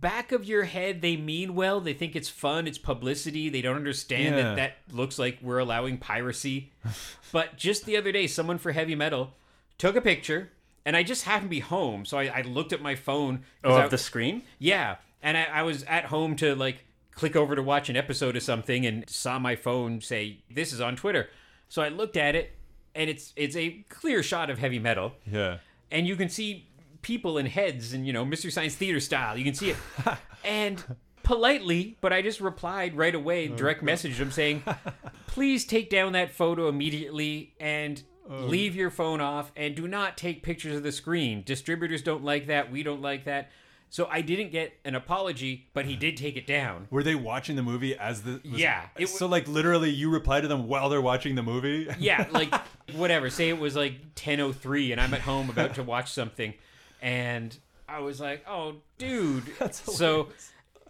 back 0.00 0.32
of 0.32 0.44
your 0.44 0.64
head 0.64 1.02
they 1.02 1.16
mean 1.16 1.54
well. 1.54 1.80
They 1.80 1.94
think 1.94 2.16
it's 2.16 2.28
fun, 2.28 2.66
it's 2.66 2.78
publicity. 2.78 3.48
They 3.48 3.62
don't 3.62 3.76
understand 3.76 4.36
Yeah. 4.36 4.42
that 4.54 4.56
that 4.56 4.96
looks 4.96 5.18
like 5.18 5.38
we're 5.42 5.58
allowing 5.58 5.98
piracy. 5.98 6.72
but 7.32 7.56
just 7.56 7.84
the 7.86 7.96
other 7.96 8.12
day, 8.12 8.26
someone 8.26 8.58
for 8.58 8.72
heavy 8.72 8.94
metal 8.94 9.34
took 9.78 9.96
a 9.96 10.00
picture, 10.00 10.50
and 10.84 10.96
I 10.96 11.02
just 11.02 11.24
happened 11.24 11.46
to 11.48 11.50
be 11.50 11.60
home, 11.60 12.04
so 12.04 12.18
I, 12.18 12.24
I 12.26 12.42
looked 12.42 12.72
at 12.72 12.80
my 12.82 12.94
phone 12.94 13.44
Oh, 13.64 13.74
I- 13.74 13.84
of 13.84 13.90
the 13.90 13.98
screen? 13.98 14.42
yeah, 14.58 14.96
and 15.22 15.36
I, 15.36 15.44
I 15.44 15.62
was 15.62 15.82
at 15.84 16.06
home 16.06 16.36
to 16.36 16.54
like 16.54 16.84
click 17.14 17.36
over 17.36 17.54
to 17.54 17.62
watch 17.62 17.88
an 17.90 17.96
episode 17.96 18.36
of 18.36 18.42
something 18.42 18.86
and 18.86 19.08
saw 19.08 19.38
my 19.38 19.54
phone 19.54 20.00
say 20.00 20.38
this 20.50 20.72
is 20.72 20.80
on 20.80 20.96
Twitter. 20.96 21.28
So 21.68 21.82
I 21.82 21.88
looked 21.88 22.16
at 22.16 22.34
it, 22.34 22.52
and 22.94 23.08
it's 23.10 23.32
it's 23.36 23.56
a 23.56 23.84
clear 23.88 24.22
shot 24.22 24.50
of 24.50 24.58
heavy 24.58 24.78
metal 24.78 25.12
yeah. 25.30 25.58
and 25.90 26.06
you 26.06 26.14
can 26.16 26.28
see 26.28 26.66
people 27.02 27.38
and 27.38 27.48
heads 27.48 27.92
and 27.92 28.06
you 28.06 28.12
know 28.12 28.24
Mystery 28.24 28.50
Science 28.50 28.74
Theater 28.74 29.00
style. 29.00 29.36
You 29.36 29.44
can 29.44 29.54
see 29.54 29.70
it, 29.70 29.76
and 30.44 30.82
politely, 31.22 31.96
but 32.00 32.12
I 32.12 32.22
just 32.22 32.40
replied 32.40 32.96
right 32.96 33.14
away, 33.14 33.50
oh, 33.52 33.56
direct 33.56 33.82
messaged 33.82 34.14
him 34.16 34.30
saying, 34.30 34.62
"Please 35.26 35.64
take 35.64 35.90
down 35.90 36.12
that 36.12 36.32
photo 36.32 36.68
immediately 36.68 37.54
and." 37.60 38.02
Oh, 38.30 38.44
leave 38.44 38.76
your 38.76 38.88
phone 38.88 39.20
off 39.20 39.50
and 39.56 39.74
do 39.74 39.88
not 39.88 40.16
take 40.16 40.44
pictures 40.44 40.76
of 40.76 40.84
the 40.84 40.92
screen. 40.92 41.42
Distributors 41.44 42.02
don't 42.02 42.22
like 42.22 42.46
that. 42.46 42.70
We 42.70 42.84
don't 42.84 43.02
like 43.02 43.24
that. 43.24 43.50
So 43.90 44.06
I 44.08 44.20
didn't 44.20 44.52
get 44.52 44.72
an 44.84 44.94
apology, 44.94 45.66
but 45.74 45.86
he 45.86 45.96
did 45.96 46.16
take 46.16 46.36
it 46.36 46.46
down. 46.46 46.86
Were 46.88 47.02
they 47.02 47.16
watching 47.16 47.56
the 47.56 47.64
movie 47.64 47.98
as 47.98 48.22
the? 48.22 48.40
was- 48.44 48.60
Yeah, 48.60 48.86
it 48.96 49.08
so 49.08 49.26
like 49.26 49.48
literally, 49.48 49.90
you 49.90 50.08
reply 50.08 50.40
to 50.40 50.46
them 50.46 50.68
while 50.68 50.88
they're 50.88 51.00
watching 51.02 51.34
the 51.34 51.42
movie. 51.42 51.88
Yeah, 51.98 52.28
like 52.30 52.54
whatever. 52.94 53.28
Say 53.28 53.48
it 53.48 53.58
was 53.58 53.74
like 53.74 54.14
10:03 54.14 54.92
and 54.92 55.00
I'm 55.00 55.12
at 55.14 55.20
home 55.22 55.50
about 55.50 55.74
to 55.74 55.82
watch 55.82 56.12
something 56.12 56.54
and 57.02 57.54
I 57.86 57.98
was 57.98 58.18
like, 58.20 58.44
"Oh, 58.48 58.76
dude." 58.96 59.44
so 59.74 60.28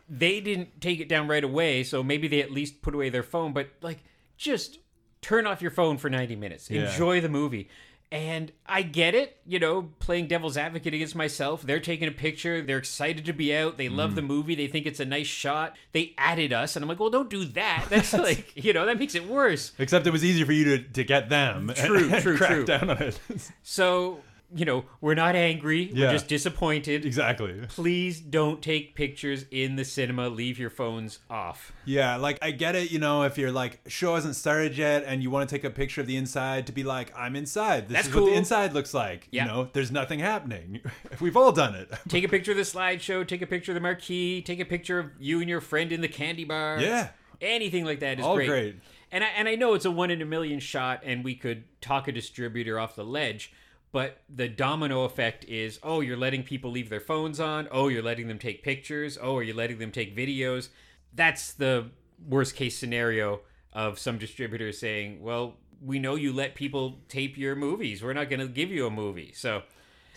they 0.09 0.41
didn't 0.41 0.81
take 0.81 1.01
it 1.01 1.09
down 1.09 1.27
right 1.27 1.43
away, 1.43 1.83
so 1.83 2.03
maybe 2.05 2.29
they 2.29 2.41
at 2.43 2.53
least 2.53 2.83
put 2.83 2.95
away 2.95 3.09
their 3.09 3.23
phone, 3.25 3.53
but 3.53 3.71
like 3.81 3.99
just 4.37 4.79
turn 5.23 5.47
off 5.47 5.63
your 5.63 5.71
phone 5.71 5.97
for 5.99 6.11
90 6.11 6.37
minutes. 6.37 6.71
Yeah. 6.71 6.91
Enjoy 6.91 7.21
the 7.21 7.29
movie. 7.29 7.69
And 8.11 8.53
I 8.67 8.83
get 8.83 9.15
it, 9.15 9.39
you 9.47 9.59
know, 9.59 9.89
playing 9.99 10.27
devil's 10.27 10.59
advocate 10.59 10.93
against 10.93 11.15
myself. 11.15 11.63
They're 11.63 11.81
taking 11.81 12.09
a 12.09 12.11
picture. 12.13 12.61
They're 12.61 12.77
excited 12.77 13.25
to 13.25 13.33
be 13.33 13.57
out. 13.57 13.79
They 13.79 13.89
love 13.89 14.11
Mm. 14.11 14.15
the 14.17 14.23
movie. 14.23 14.55
They 14.55 14.67
think 14.67 14.85
it's 14.85 15.01
a 15.01 15.07
nice 15.07 15.29
shot. 15.29 15.77
They 15.93 16.13
added 16.19 16.53
us. 16.53 16.77
And 16.77 16.83
I'm 16.83 16.91
like, 16.91 17.01
well, 17.01 17.09
don't 17.09 17.31
do 17.31 17.47
that. 17.47 17.87
That's 17.89 18.13
like, 18.29 18.53
you 18.55 18.75
know, 18.75 18.85
that 18.85 18.99
makes 18.99 19.15
it 19.15 19.27
worse. 19.27 19.73
Except 19.79 20.07
it 20.07 20.11
was 20.11 20.23
easier 20.27 20.45
for 20.45 20.53
you 20.53 20.77
to, 20.77 20.79
to 20.83 21.05
get 21.05 21.31
them. 21.31 21.71
and- 21.71 21.79
True, 21.79 22.11
and 22.13 22.23
true, 22.23 22.37
crack 22.37 22.51
true. 22.51 22.65
down 22.67 22.91
on 22.91 22.99
it. 23.01 23.19
So, 23.63 24.21
you 24.55 24.65
know, 24.65 24.85
we're 25.01 25.15
not 25.15 25.35
angry. 25.35 25.91
Yeah. 25.93 26.07
We're 26.07 26.13
just 26.13 26.29
disappointed. 26.29 27.05
exactly. 27.05 27.61
Please 27.69 28.21
don't 28.21 28.63
take 28.63 28.95
pictures 28.95 29.47
in 29.51 29.77
the 29.77 29.85
cinema. 29.85 30.29
Leave 30.29 30.59
your 30.59 30.71
phones 30.71 31.21
off. 31.31 31.73
Yeah, 31.85 32.17
like 32.17 32.39
I 32.43 32.51
get 32.51 32.75
it, 32.75 32.91
you 32.91 32.99
know, 32.99 33.23
if 33.23 33.39
you're 33.39 33.53
like 33.53 33.81
show 33.87 34.15
hasn't 34.15 34.37
started 34.37 34.77
yet 34.77 35.05
and 35.07 35.23
you 35.23 35.31
want 35.31 35.49
to 35.49 35.55
take 35.55 35.65
a 35.65 35.71
picture 35.71 36.01
of 36.01 36.07
the 36.07 36.17
inside 36.17 36.67
to 36.67 36.73
be 36.73 36.83
like, 36.83 37.13
I'm 37.17 37.37
inside. 37.37 37.89
This 37.89 37.97
That's 37.97 38.09
is 38.09 38.15
what 38.15 38.27
the 38.27 38.35
inside 38.35 38.73
looks 38.73 38.93
like. 38.95 39.29
Yeah. 39.31 39.45
You 39.45 39.51
know, 39.51 39.69
there's 39.73 39.91
nothing 39.91 40.19
happening. 40.21 40.81
We've 41.21 41.37
all 41.37 41.53
done 41.53 41.75
it. 41.75 41.91
Take 42.09 42.25
a 42.25 42.29
picture 42.29 42.53
of 42.53 42.57
the 42.57 42.65
slideshow. 42.65 43.27
Take 43.27 43.43
a 43.43 43.47
picture 43.47 43.73
of 43.73 43.75
the 43.75 43.81
marquee. 43.81 44.43
Take 44.43 44.61
a 44.61 44.65
picture 44.65 44.99
of 44.99 45.11
you 45.19 45.41
and 45.41 45.49
your 45.49 45.61
friend 45.61 45.93
in 45.93 46.01
the 46.01 46.09
candy 46.09 46.45
bar. 46.45 46.81
Yeah. 46.81 47.09
Anything 47.41 47.85
like 47.85 48.01
that 48.01 48.21
is 48.21 48.25
All 48.25 48.37
great. 48.37 48.49
great. 48.49 48.77
And 49.11 49.23
I, 49.25 49.27
and 49.37 49.49
I 49.49 49.57
know 49.57 49.75
it's 49.75 49.85
a 49.85 49.91
one 49.91 50.11
in 50.11 50.23
a 50.23 50.25
million 50.25 50.59
shot, 50.59 51.03
and 51.05 51.23
we 51.23 51.35
could 51.35 51.65
talk 51.83 52.09
a 52.09 52.13
distributor 52.13 52.79
off 52.79 52.95
the 52.97 53.05
ledge. 53.05 53.53
But 53.93 54.23
the 54.35 54.49
domino 54.49 55.05
effect 55.05 55.45
is 55.45 55.79
oh, 55.83 56.01
you're 56.01 56.17
letting 56.17 56.43
people 56.43 56.71
leave 56.71 56.89
their 56.89 57.01
phones 57.01 57.39
on. 57.39 57.69
Oh, 57.71 57.89
you're 57.89 58.03
letting 58.03 58.27
them 58.27 58.39
take 58.39 58.63
pictures. 58.63 59.19
Oh, 59.21 59.37
are 59.37 59.43
you 59.43 59.55
letting 59.55 59.79
them 59.79 59.93
take 59.93 60.17
videos? 60.17 60.71
That's 61.15 61.53
the 61.53 61.91
worst 62.27 62.57
case 62.57 62.77
scenario 62.77 63.41
of 63.73 63.99
some 63.99 64.19
distributors 64.19 64.79
saying, 64.79 65.23
well, 65.23 65.57
we 65.85 65.99
know 65.99 66.15
you 66.15 66.33
let 66.33 66.55
people 66.55 67.01
tape 67.09 67.37
your 67.37 67.55
movies. 67.55 68.03
We're 68.03 68.13
not 68.13 68.31
going 68.31 68.41
to 68.41 68.49
give 68.49 68.71
you 68.71 68.87
a 68.87 68.91
movie. 68.91 69.33
So 69.35 69.63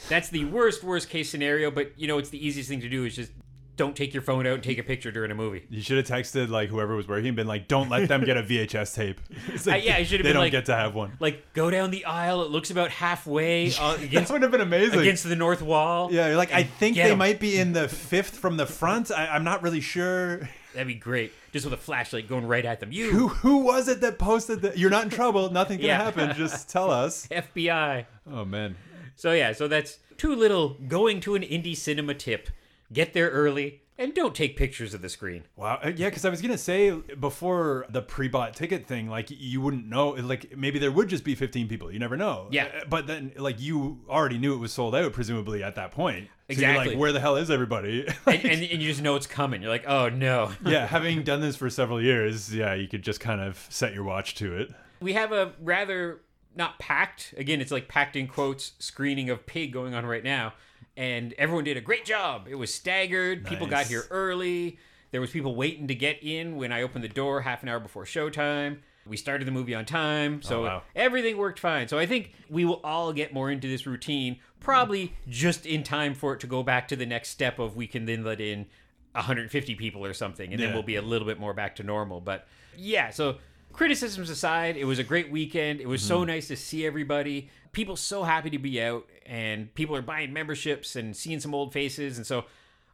that's 0.08 0.30
the 0.30 0.46
worst, 0.46 0.84
worst 0.84 1.10
case 1.10 1.30
scenario. 1.30 1.72
But, 1.72 1.94
you 1.98 2.08
know, 2.08 2.18
it's 2.18 2.30
the 2.30 2.46
easiest 2.46 2.70
thing 2.70 2.82
to 2.82 2.90
do 2.90 3.06
is 3.06 3.16
just 3.16 3.32
don't 3.78 3.96
take 3.96 4.14
your 4.14 4.24
phone 4.24 4.48
out 4.48 4.54
and 4.56 4.64
take 4.64 4.78
a 4.78 4.84
picture 4.84 5.12
during 5.12 5.32
a 5.32 5.36
movie. 5.36 5.66
You 5.70 5.82
should 5.82 5.98
have 5.98 6.06
texted 6.08 6.50
like 6.50 6.70
whoever 6.70 6.96
was 6.96 7.08
working 7.08 7.28
and 7.28 7.36
been 7.36 7.48
like, 7.48 7.68
"Don't 7.68 7.90
let 7.90 8.08
them 8.08 8.24
get 8.24 8.38
a 8.38 8.44
VHS 8.44 8.94
tape." 8.96 9.20
It's 9.48 9.66
like, 9.68 9.84
Uh, 9.84 9.86
yeah, 9.86 9.96
I 9.98 10.04
should 10.04 10.20
have 10.20 10.26
They 10.26 10.34
don't 10.34 10.42
like- 10.44 10.52
get 10.52 10.66
to 10.68 10.76
have 10.76 10.96
one. 10.96 11.18
Like, 11.20 11.54
go 11.54 11.70
down 11.70 11.92
the 11.92 12.06
aisle. 12.06 12.44
It 12.44 12.52
looks 12.52 12.72
about 12.72 12.90
halfway 12.92 13.72
uh, 13.80 13.96
That 13.96 14.04
against 14.04 14.32
would 14.32 14.42
have 14.42 14.52
been 14.52 14.62
amazing. 14.62 15.00
against 15.00 15.24
the 15.24 15.36
north 15.36 15.62
wall. 15.62 16.10
yeah, 16.12 16.28
you're 16.28 16.38
like, 16.38 16.54
I 16.54 16.64
think 16.64 16.96
they 16.96 17.12
'em. 17.12 17.18
might 17.18 17.40
be 17.40 17.58
in 17.58 17.74
the 17.74 17.88
fifth 17.88 18.38
from 18.38 18.58
the 18.58 18.66
front. 18.66 19.12
I, 19.12 19.28
I'm 19.28 19.44
not 19.44 19.62
really 19.64 19.82
sure. 19.82 20.50
That'd 20.74 20.88
be 20.88 20.96
great. 20.96 21.32
Just 21.54 21.64
with 21.66 21.74
a 21.74 21.78
flashlight 21.78 22.28
going 22.28 22.46
right 22.46 22.66
at 22.66 22.82
them. 22.82 22.92
You 22.92 23.10
Who 23.12 23.28
who 23.30 23.58
was 23.60 23.88
it 23.88 24.02
that 24.02 24.20
posted 24.20 24.62
that? 24.64 24.78
You're 24.78 24.90
not 24.90 25.06
in 25.06 25.10
trouble. 25.10 25.50
Nothing 25.50 25.78
gonna 25.78 25.88
Yeah. 25.88 26.04
happen. 26.04 26.36
Just 26.36 26.70
tell 26.70 26.92
us. 26.92 27.28
FBI. 27.32 28.06
Oh 28.30 28.44
man. 28.44 28.76
So 29.16 29.32
yeah, 29.32 29.54
so 29.54 29.70
that's 29.70 30.00
too 30.18 30.36
little 30.36 30.76
going 30.90 31.22
to 31.22 31.36
an 31.36 31.44
indie 31.44 31.78
cinema 31.78 32.14
tip. 32.14 32.50
Get 32.96 33.14
there 33.14 33.30
early 33.30 33.82
and 33.98 34.14
don't 34.14 34.34
take 34.34 34.58
pictures 34.58 34.94
of 34.94 35.02
the 35.02 35.10
screen. 35.10 35.44
Wow. 35.56 35.80
Uh, 35.84 35.92
Yeah, 35.96 36.08
because 36.10 36.26
I 36.26 36.30
was 36.30 36.42
gonna 36.42 36.58
say 36.58 36.92
before 36.92 37.86
the 37.90 38.02
pre-bought 38.02 38.56
ticket 38.56 38.88
thing, 38.88 39.10
like 39.10 39.28
you 39.30 39.60
wouldn't 39.62 39.88
know. 39.88 40.10
Like 40.12 40.56
maybe 40.58 40.80
there 40.80 40.92
would 40.92 41.10
just 41.10 41.24
be 41.24 41.36
15 41.36 41.68
people. 41.68 41.92
You 41.92 42.00
never 42.00 42.16
know. 42.18 42.48
Yeah. 42.52 42.66
Uh, 42.66 42.86
But 42.90 43.08
then, 43.08 43.34
like 43.38 43.60
you 43.62 44.00
already 44.10 44.38
knew 44.38 44.54
it 44.54 44.60
was 44.60 44.72
sold 44.72 44.96
out, 44.96 45.14
presumably 45.14 45.62
at 45.62 45.76
that 45.76 45.92
point. 45.92 46.30
So 46.52 46.62
you're 46.62 46.76
like, 46.76 46.98
where 46.98 47.12
the 47.12 47.20
hell 47.20 47.36
is 47.36 47.50
everybody? 47.52 48.08
And, 48.28 48.46
and, 48.46 48.64
and 48.64 48.82
you 48.82 48.90
just 48.90 49.02
know 49.02 49.16
it's 49.16 49.28
coming. 49.28 49.62
You're 49.62 49.72
like, 49.72 49.88
oh 49.88 50.10
no. 50.10 50.52
yeah. 50.66 50.88
Having 50.88 51.24
done 51.24 51.42
this 51.42 51.56
for 51.56 51.70
several 51.70 52.02
years, 52.02 52.54
yeah, 52.56 52.74
you 52.74 52.88
could 52.88 53.02
just 53.02 53.20
kind 53.20 53.42
of 53.42 53.66
set 53.70 53.94
your 53.94 54.04
watch 54.04 54.36
to 54.36 54.56
it. 54.58 54.72
We 55.00 55.14
have 55.14 55.32
a 55.32 55.54
rather 55.62 56.22
not 56.56 56.80
packed, 56.80 57.34
again, 57.38 57.60
it's 57.62 57.72
like 57.72 57.88
packed 57.88 58.16
in 58.16 58.28
quotes, 58.28 58.72
screening 58.80 59.30
of 59.30 59.46
Pig 59.46 59.74
going 59.74 59.94
on 59.94 60.06
right 60.06 60.24
now. 60.24 60.54
And 60.98 61.34
everyone 61.38 61.64
did 61.66 61.78
a 61.78 61.82
great 61.82 62.06
job. 62.06 62.48
It 62.50 62.56
was 62.56 62.74
staggered. 62.74 63.46
People 63.46 63.68
got 63.68 63.88
here 63.88 64.06
early. 64.12 64.78
There 65.12 65.22
was 65.22 65.30
people 65.30 65.56
waiting 65.56 65.88
to 65.88 65.96
get 65.96 66.24
in 66.24 66.56
when 66.56 66.72
I 66.72 66.82
opened 66.82 67.04
the 67.04 67.10
door 67.10 67.42
half 67.42 67.64
an 67.64 67.70
hour 67.70 67.80
before 67.80 68.06
showtime. 68.06 68.80
We 69.06 69.18
started 69.18 69.46
the 69.46 69.52
movie 69.52 69.76
on 69.76 69.86
time. 69.86 70.40
Oh, 70.44 70.48
so 70.48 70.60
Oh, 70.62 70.64
wow. 70.64 70.84
everything 70.96 71.38
worked 71.38 71.60
fine. 71.60 71.88
So 71.88 72.00
I 72.00 72.06
think 72.06 72.34
we 72.50 72.66
will 72.66 72.82
all 72.84 73.14
get 73.14 73.34
more 73.34 73.52
into 73.52 73.68
this 73.68 73.86
routine, 73.86 74.40
probably 74.60 75.14
just 75.30 75.66
in 75.66 75.84
time 75.84 76.16
for 76.16 76.34
it 76.34 76.40
to 76.40 76.48
go 76.48 76.64
back 76.64 76.88
to 76.88 76.96
the 76.96 77.06
next 77.06 77.30
step 77.30 77.60
of 77.60 77.76
we 77.76 77.88
can 77.88 78.06
then 78.06 78.24
let 78.24 78.42
in 78.42 78.66
150 79.14 79.76
people 79.76 80.04
or 80.06 80.14
something, 80.14 80.52
and 80.52 80.62
then 80.62 80.74
we'll 80.74 80.82
be 80.84 80.96
a 80.96 81.02
little 81.02 81.28
bit 81.28 81.40
more 81.40 81.54
back 81.54 81.76
to 81.78 81.84
normal. 81.84 82.20
But 82.20 82.48
yeah, 82.78 83.10
so 83.12 83.38
criticisms 83.76 84.30
aside, 84.30 84.78
it 84.78 84.86
was 84.86 85.00
a 85.00 85.04
great 85.04 85.30
weekend. 85.32 85.80
It 85.82 85.88
was 85.88 86.02
so 86.02 86.20
Mm-hmm. 86.20 86.28
nice 86.28 86.48
to 86.50 86.56
see 86.56 86.86
everybody. 86.86 87.50
People 87.72 87.96
so 87.96 88.24
happy 88.24 88.50
to 88.52 88.58
be 88.60 88.82
out, 88.82 89.06
and 89.26 89.74
people 89.76 89.96
are 89.96 90.02
buying 90.02 90.32
memberships 90.34 90.96
and 90.96 91.16
seeing 91.16 91.40
some 91.40 91.54
old 91.54 91.74
faces, 91.74 92.18
and 92.18 92.26
so 92.26 92.46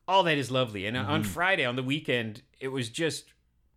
all 0.07 0.23
that 0.23 0.37
is 0.37 0.49
lovely. 0.51 0.85
And 0.87 0.97
on 0.97 1.21
Mm-hmm. 1.21 1.31
Friday, 1.31 1.65
on 1.65 1.75
the 1.75 1.83
weekend, 1.83 2.41
it 2.59 2.69
was 2.69 2.89
just 2.89 3.25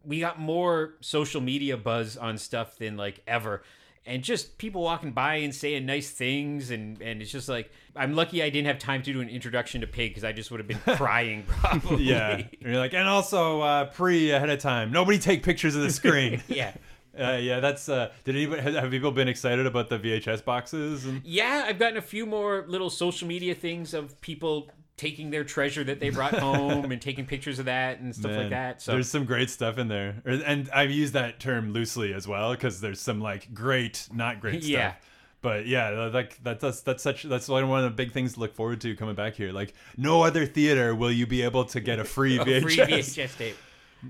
we 0.05 0.21
got 0.21 0.39
more 0.39 0.95
social 1.01 1.41
media 1.41 1.77
buzz 1.77 2.17
on 2.17 2.37
stuff 2.39 2.77
than 2.79 2.97
like 2.97 3.23
ever. 3.27 3.63
And 4.07 4.23
just 4.23 4.59
people 4.59 4.83
walking 4.83 5.13
by 5.13 5.37
and 5.37 5.55
saying 5.55 5.87
nice 5.87 6.11
things, 6.11 6.71
and, 6.71 7.01
and 7.01 7.23
it's 7.23 7.31
just 7.31 7.49
like 7.49 7.71
I'm 7.97 8.15
lucky 8.15 8.43
I 8.43 8.51
didn't 8.51 8.67
have 8.67 8.79
time 8.79 9.03
to 9.03 9.13
do 9.15 9.21
an 9.23 9.31
introduction 9.31 9.81
to 9.81 9.87
Pig 9.87 10.11
because 10.11 10.25
I 10.25 10.33
just 10.33 10.51
would 10.51 10.61
have 10.61 10.67
been 10.69 10.79
crying 10.97 11.45
probably. 11.47 12.05
Yeah. 12.05 12.33
And 12.37 12.49
you're 12.61 12.77
like, 12.77 12.93
and 12.93 13.09
also 13.09 13.63
uh, 13.63 13.85
pre 13.87 14.31
ahead 14.31 14.51
of 14.51 14.59
time. 14.59 14.93
Nobody 14.93 15.19
take 15.19 15.43
pictures 15.43 15.75
of 15.75 15.83
the 15.83 15.91
screen. 15.91 16.43
yeah. 16.49 16.73
Uh, 17.19 17.39
yeah, 17.41 17.61
that's. 17.61 17.89
Uh, 17.89 18.11
did 18.25 18.37
anybody 18.37 18.63
have 18.63 18.75
have 18.83 18.91
people 18.91 19.13
been 19.13 19.29
excited 19.29 19.67
about 19.67 19.89
the 19.89 19.99
VHS 19.99 20.45
boxes? 20.45 21.05
And 21.05 21.23
Yeah, 21.25 21.65
I've 21.67 21.79
gotten 21.79 21.97
a 21.97 22.03
few 22.03 22.27
more 22.27 22.65
little 22.69 22.91
social 22.91 23.29
media 23.29 23.55
things 23.55 23.95
of 23.95 24.21
people 24.21 24.69
taking 24.97 25.31
their 25.31 25.45
treasure 25.45 25.83
that 25.85 26.01
they 26.01 26.11
brought 26.11 26.35
home 26.39 26.93
and 26.93 27.03
taking 27.03 27.27
pictures 27.27 27.59
of 27.59 27.65
that 27.65 28.01
and 28.01 28.15
stuff 28.15 28.37
like 28.37 28.51
that. 28.51 28.81
So 28.81 28.93
there's 28.93 29.11
some 29.11 29.25
great 29.25 29.51
stuff 29.51 29.79
in 29.79 29.89
there, 29.89 30.23
and 30.25 30.69
I've 30.71 30.91
used 30.91 31.15
that 31.15 31.41
term 31.41 31.73
loosely 31.73 32.15
as 32.15 32.29
well 32.29 32.53
because 32.53 32.81
there's 32.81 33.01
some 33.01 33.21
like 33.21 33.53
great, 33.53 34.09
not 34.13 34.41
great 34.41 34.63
stuff. 34.63 34.71
Yeah. 34.71 34.95
But 35.41 35.67
yeah, 35.67 36.09
like 36.11 36.43
that, 36.45 36.59
that's 36.59 36.81
that's 36.81 37.03
such 37.03 37.25
that's 37.25 37.49
one 37.49 37.65
of 37.65 37.83
the 37.83 37.91
big 37.91 38.13
things 38.13 38.33
to 38.33 38.41
look 38.41 38.55
forward 38.55 38.81
to 38.81 38.97
coming 38.97 39.15
back 39.15 39.35
here. 39.35 39.53
Like 39.53 39.75
no 39.95 40.23
other 40.23 40.47
theater 40.47 40.95
will 40.95 41.13
you 41.13 41.27
be 41.27 41.43
able 41.43 41.67
to 41.67 41.81
get 41.81 41.99
a 41.99 42.05
free 42.05 42.39
a 42.39 42.45
free 42.63 42.77
VHS 42.79 43.37
tape. 43.37 43.57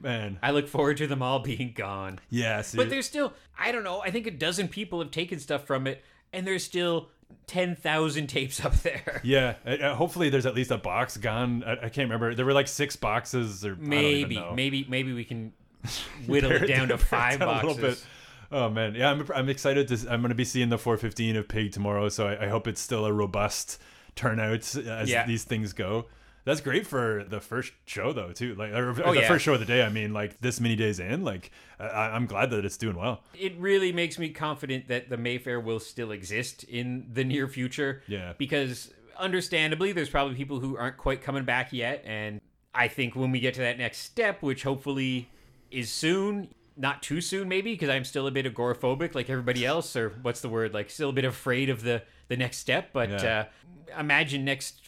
Man, 0.02 0.38
I 0.42 0.50
look 0.50 0.68
forward 0.68 0.96
to 0.98 1.06
them 1.06 1.22
all 1.22 1.38
being 1.40 1.72
gone. 1.74 2.18
yeah. 2.30 2.62
But 2.74 2.90
there's 2.90 3.06
still, 3.06 3.32
I 3.58 3.72
don't 3.72 3.84
know, 3.84 4.00
I 4.00 4.10
think 4.10 4.26
a 4.26 4.30
dozen 4.30 4.68
people 4.68 5.00
have 5.00 5.10
taken 5.10 5.38
stuff 5.40 5.64
from 5.66 5.86
it, 5.86 6.02
and 6.32 6.46
there's 6.46 6.64
still 6.64 7.08
10,000 7.46 8.26
tapes 8.26 8.64
up 8.64 8.74
there. 8.76 9.20
Yeah, 9.24 9.54
uh, 9.66 9.70
uh, 9.70 9.94
hopefully 9.94 10.28
there's 10.30 10.46
at 10.46 10.54
least 10.54 10.70
a 10.70 10.78
box 10.78 11.16
gone. 11.16 11.62
I, 11.64 11.72
I 11.72 11.88
can't 11.88 12.08
remember. 12.10 12.34
There 12.34 12.44
were 12.46 12.52
like 12.52 12.68
six 12.68 12.96
boxes, 12.96 13.64
or 13.64 13.72
I 13.72 13.74
don't 13.76 13.88
Maybe, 13.88 14.34
know. 14.36 14.52
maybe, 14.54 14.86
maybe 14.88 15.12
we 15.12 15.24
can 15.24 15.52
whittle 16.26 16.52
it 16.52 16.66
down 16.66 16.88
to 16.88 16.98
five 16.98 17.38
down 17.40 17.48
a 17.48 17.52
boxes. 17.52 17.76
little 17.76 17.90
bit. 17.90 18.06
Oh 18.52 18.68
man, 18.70 18.94
yeah, 18.94 19.10
I'm, 19.10 19.26
I'm 19.34 19.48
excited 19.48 19.88
to. 19.88 19.94
I'm 20.12 20.20
going 20.20 20.28
to 20.28 20.34
be 20.34 20.44
seeing 20.44 20.68
the 20.68 20.78
415 20.78 21.36
of 21.36 21.48
Pig 21.48 21.72
tomorrow, 21.72 22.08
so 22.08 22.26
I, 22.28 22.44
I 22.44 22.48
hope 22.48 22.68
it's 22.68 22.80
still 22.80 23.04
a 23.06 23.12
robust 23.12 23.80
turnout 24.14 24.76
as 24.76 25.10
Yeah. 25.10 25.26
these 25.26 25.44
things 25.44 25.72
go. 25.72 26.06
That's 26.44 26.60
great 26.60 26.86
for 26.86 27.24
the 27.26 27.40
first 27.40 27.72
show 27.86 28.12
though, 28.12 28.32
too. 28.32 28.54
Like 28.54 28.72
or, 28.72 28.90
Oh, 29.04 29.14
the 29.14 29.20
yeah. 29.22 29.28
first 29.28 29.44
show 29.44 29.54
of 29.54 29.60
the 29.60 29.66
day. 29.66 29.82
I 29.82 29.88
mean, 29.88 30.12
like 30.12 30.40
this 30.40 30.60
many 30.60 30.76
days 30.76 31.00
in, 31.00 31.24
like 31.24 31.50
I, 31.78 32.10
I'm 32.10 32.26
glad 32.26 32.50
that 32.50 32.64
it's 32.64 32.76
doing 32.76 32.96
well. 32.96 33.22
It 33.38 33.54
really 33.58 33.92
makes 33.92 34.18
me 34.18 34.28
confident 34.28 34.88
that 34.88 35.08
the 35.08 35.16
Mayfair 35.16 35.58
will 35.60 35.80
still 35.80 36.10
exist 36.10 36.64
in 36.64 37.06
the 37.12 37.24
near 37.24 37.48
future. 37.48 38.02
Yeah. 38.06 38.34
Because 38.36 38.92
understandably, 39.18 39.92
there's 39.92 40.10
probably 40.10 40.34
people 40.34 40.60
who 40.60 40.76
aren't 40.76 40.96
quite 40.98 41.22
coming 41.22 41.44
back 41.44 41.72
yet. 41.72 42.02
And 42.04 42.40
I 42.74 42.88
think 42.88 43.16
when 43.16 43.30
we 43.30 43.40
get 43.40 43.54
to 43.54 43.60
that 43.62 43.78
next 43.78 43.98
step, 43.98 44.42
which 44.42 44.64
hopefully 44.64 45.30
is 45.70 45.90
soon, 45.90 46.48
not 46.76 47.02
too 47.02 47.20
soon 47.20 47.48
maybe, 47.48 47.72
because 47.72 47.88
I'm 47.88 48.04
still 48.04 48.26
a 48.26 48.30
bit 48.30 48.52
agoraphobic 48.52 49.14
like 49.14 49.30
everybody 49.30 49.64
else, 49.64 49.96
or 49.96 50.10
what's 50.22 50.40
the 50.40 50.48
word? 50.48 50.74
Like, 50.74 50.90
still 50.90 51.10
a 51.10 51.12
bit 51.12 51.24
afraid 51.24 51.70
of 51.70 51.82
the, 51.82 52.02
the 52.28 52.36
next 52.36 52.58
step. 52.58 52.90
But 52.92 53.10
Yeah. 53.10 53.46
uh, 53.96 54.00
imagine 54.00 54.44
next 54.44 54.83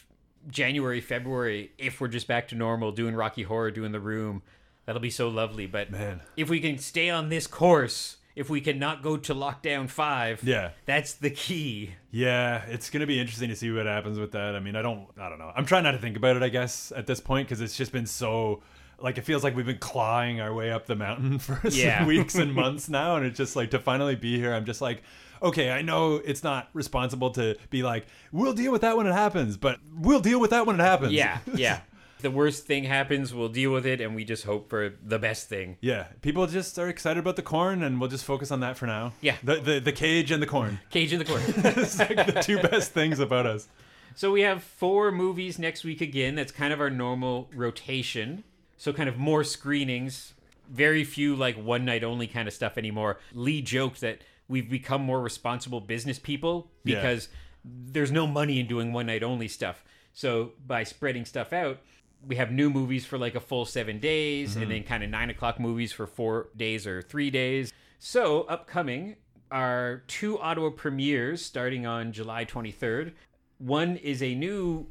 January, 0.49 1.01
February, 1.01 1.71
if 1.77 1.99
we're 2.01 2.07
just 2.07 2.27
back 2.27 2.47
to 2.49 2.55
normal, 2.55 2.91
doing 2.91 3.15
Rocky 3.15 3.43
Horror, 3.43 3.71
doing 3.71 3.91
The 3.91 3.99
Room. 3.99 4.41
That'll 4.85 5.01
be 5.01 5.09
so 5.09 5.27
lovely. 5.27 5.65
But 5.67 5.91
Man. 5.91 6.21
if 6.37 6.49
we 6.49 6.59
can 6.59 6.77
stay 6.77 7.09
on 7.09 7.29
this 7.29 7.45
course, 7.47 8.17
if 8.35 8.49
we 8.49 8.61
can 8.61 8.79
not 8.79 9.01
go 9.03 9.17
to 9.17 9.33
lockdown 9.35 9.89
five, 9.89 10.41
Yeah. 10.43 10.69
that's 10.85 11.13
the 11.13 11.29
key. 11.29 11.91
Yeah, 12.11 12.63
it's 12.67 12.89
gonna 12.89 13.07
be 13.07 13.19
interesting 13.19 13.49
to 13.49 13.55
see 13.55 13.69
what 13.71 13.85
happens 13.85 14.17
with 14.19 14.31
that. 14.31 14.55
I 14.55 14.59
mean, 14.59 14.75
I 14.75 14.81
don't, 14.81 15.07
I 15.19 15.27
don't 15.27 15.39
know. 15.39 15.51
I'm 15.55 15.65
trying 15.65 15.83
not 15.83 15.91
to 15.91 15.97
think 15.97 16.15
about 16.15 16.35
it. 16.37 16.43
I 16.43 16.49
guess 16.49 16.93
at 16.95 17.07
this 17.07 17.19
point 17.19 17.47
because 17.47 17.59
it's 17.61 17.75
just 17.75 17.91
been 17.91 18.05
so, 18.05 18.61
like, 18.99 19.17
it 19.17 19.25
feels 19.25 19.43
like 19.43 19.55
we've 19.55 19.65
been 19.65 19.77
clawing 19.79 20.39
our 20.39 20.53
way 20.53 20.71
up 20.71 20.85
the 20.85 20.95
mountain 20.95 21.39
for 21.39 21.59
Yeah. 21.67 22.05
weeks 22.05 22.35
and 22.35 22.53
months 22.53 22.87
now, 22.87 23.17
and 23.17 23.25
it's 23.25 23.37
just 23.37 23.55
like 23.57 23.71
to 23.71 23.79
finally 23.79 24.15
be 24.15 24.37
here. 24.37 24.53
I'm 24.53 24.65
just 24.65 24.79
like, 24.81 25.03
okay, 25.41 25.71
I 25.71 25.81
know 25.81 26.15
it's 26.15 26.43
not 26.43 26.69
responsible 26.73 27.31
to 27.31 27.55
be 27.69 27.83
like, 27.83 28.05
we'll 28.31 28.53
deal 28.53 28.71
with 28.71 28.81
that 28.81 28.97
when 28.97 29.07
it 29.07 29.13
happens, 29.13 29.57
but 29.57 29.79
we'll 29.97 30.19
deal 30.19 30.39
with 30.39 30.51
that 30.51 30.65
when 30.65 30.79
it 30.79 30.83
happens. 30.83 31.13
Yeah, 31.13 31.39
yeah. 31.55 31.81
the 32.21 32.31
worst 32.31 32.65
thing 32.65 32.83
happens, 32.83 33.33
we'll 33.33 33.49
deal 33.49 33.71
with 33.71 33.85
it, 33.85 34.01
and 34.01 34.15
we 34.15 34.23
just 34.23 34.43
hope 34.45 34.69
for 34.69 34.93
the 35.03 35.19
best 35.19 35.49
thing. 35.49 35.77
Yeah, 35.81 36.07
people 36.21 36.45
just 36.47 36.77
are 36.79 36.89
excited 36.89 37.19
about 37.19 37.35
the 37.35 37.41
corn, 37.43 37.83
and 37.83 37.99
we'll 37.99 38.09
just 38.09 38.25
focus 38.25 38.51
on 38.51 38.59
that 38.61 38.77
for 38.77 38.85
now. 38.87 39.13
Yeah. 39.21 39.35
the 39.43 39.55
the, 39.55 39.79
the 39.79 39.91
cage 39.91 40.31
and 40.31 40.41
the 40.41 40.47
corn. 40.47 40.79
Cage 40.89 41.13
and 41.13 41.21
the 41.21 41.25
corn. 41.25 41.41
it's 41.47 41.99
like 41.99 42.15
the 42.33 42.41
two 42.41 42.59
best 42.59 42.91
things 42.91 43.19
about 43.19 43.45
us. 43.45 43.67
so 44.15 44.31
we 44.31 44.41
have 44.41 44.63
four 44.63 45.11
movies 45.11 45.59
next 45.59 45.83
week 45.83 46.01
again. 46.01 46.35
That's 46.35 46.51
kind 46.51 46.73
of 46.73 46.79
our 46.81 46.89
normal 46.89 47.49
rotation. 47.53 48.43
So 48.77 48.93
kind 48.93 49.09
of 49.09 49.17
more 49.17 49.43
screenings. 49.43 50.33
Very 50.69 51.03
few 51.03 51.35
like 51.35 51.55
one 51.55 51.85
night 51.85 52.03
only 52.03 52.27
kind 52.27 52.47
of 52.47 52.53
stuff 52.53 52.77
anymore. 52.77 53.19
Lee 53.33 53.61
joked 53.61 54.01
that 54.01 54.21
we've 54.47 54.69
become 54.69 55.01
more 55.01 55.21
responsible 55.21 55.81
business 55.81 56.19
people 56.19 56.71
Yeah. 56.83 56.95
because 56.95 57.29
there's 57.63 58.11
no 58.11 58.27
money 58.27 58.59
in 58.59 58.67
doing 58.67 58.93
one 58.93 59.07
night 59.07 59.23
only 59.23 59.47
stuff. 59.47 59.83
So 60.13 60.53
by 60.65 60.83
spreading 60.83 61.25
stuff 61.25 61.53
out, 61.53 61.79
we 62.25 62.37
have 62.37 62.51
new 62.51 62.69
movies 62.69 63.05
for 63.05 63.17
like 63.17 63.35
a 63.35 63.39
full 63.39 63.65
seven 63.65 63.99
days 63.99 64.55
and 64.55 64.63
mm-hmm. 64.63 64.71
then 64.73 64.83
kind 64.83 65.03
of 65.03 65.09
nine 65.09 65.29
o'clock 65.29 65.59
movies 65.59 65.91
for 65.93 66.07
four 66.07 66.49
days 66.55 66.87
or 66.87 67.01
three 67.01 67.29
days. 67.29 67.71
So 67.99 68.43
upcoming 68.43 69.17
are 69.51 70.03
two 70.07 70.39
Ottawa 70.39 70.69
premieres 70.71 71.43
starting 71.43 71.85
on 71.85 72.11
July 72.11 72.45
23rd. 72.45 73.13
One 73.59 73.95
is 73.97 74.21
a 74.21 74.35
new 74.35 74.87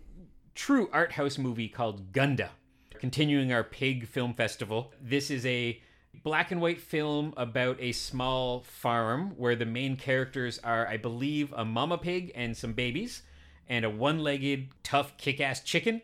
true 0.54 0.88
art 0.92 1.12
house 1.12 1.38
movie 1.38 1.68
called 1.68 2.12
Gunda, 2.12 2.50
continuing 2.98 3.52
our 3.52 3.64
Pig 3.64 4.06
Film 4.06 4.34
Festival. 4.34 4.92
This 5.00 5.30
is 5.30 5.44
a 5.46 5.80
black 6.22 6.50
and 6.50 6.60
white 6.60 6.80
film 6.80 7.34
about 7.36 7.76
a 7.80 7.92
small 7.92 8.60
farm 8.60 9.30
where 9.36 9.56
the 9.56 9.66
main 9.66 9.96
characters 9.96 10.58
are, 10.64 10.86
I 10.86 10.96
believe, 10.96 11.52
a 11.56 11.64
mama 11.64 11.98
pig 11.98 12.32
and 12.34 12.56
some 12.56 12.72
babies, 12.72 13.22
and 13.68 13.84
a 13.84 13.90
one 13.90 14.20
legged, 14.20 14.68
tough, 14.82 15.16
kick 15.16 15.40
ass 15.40 15.60
chicken, 15.60 16.02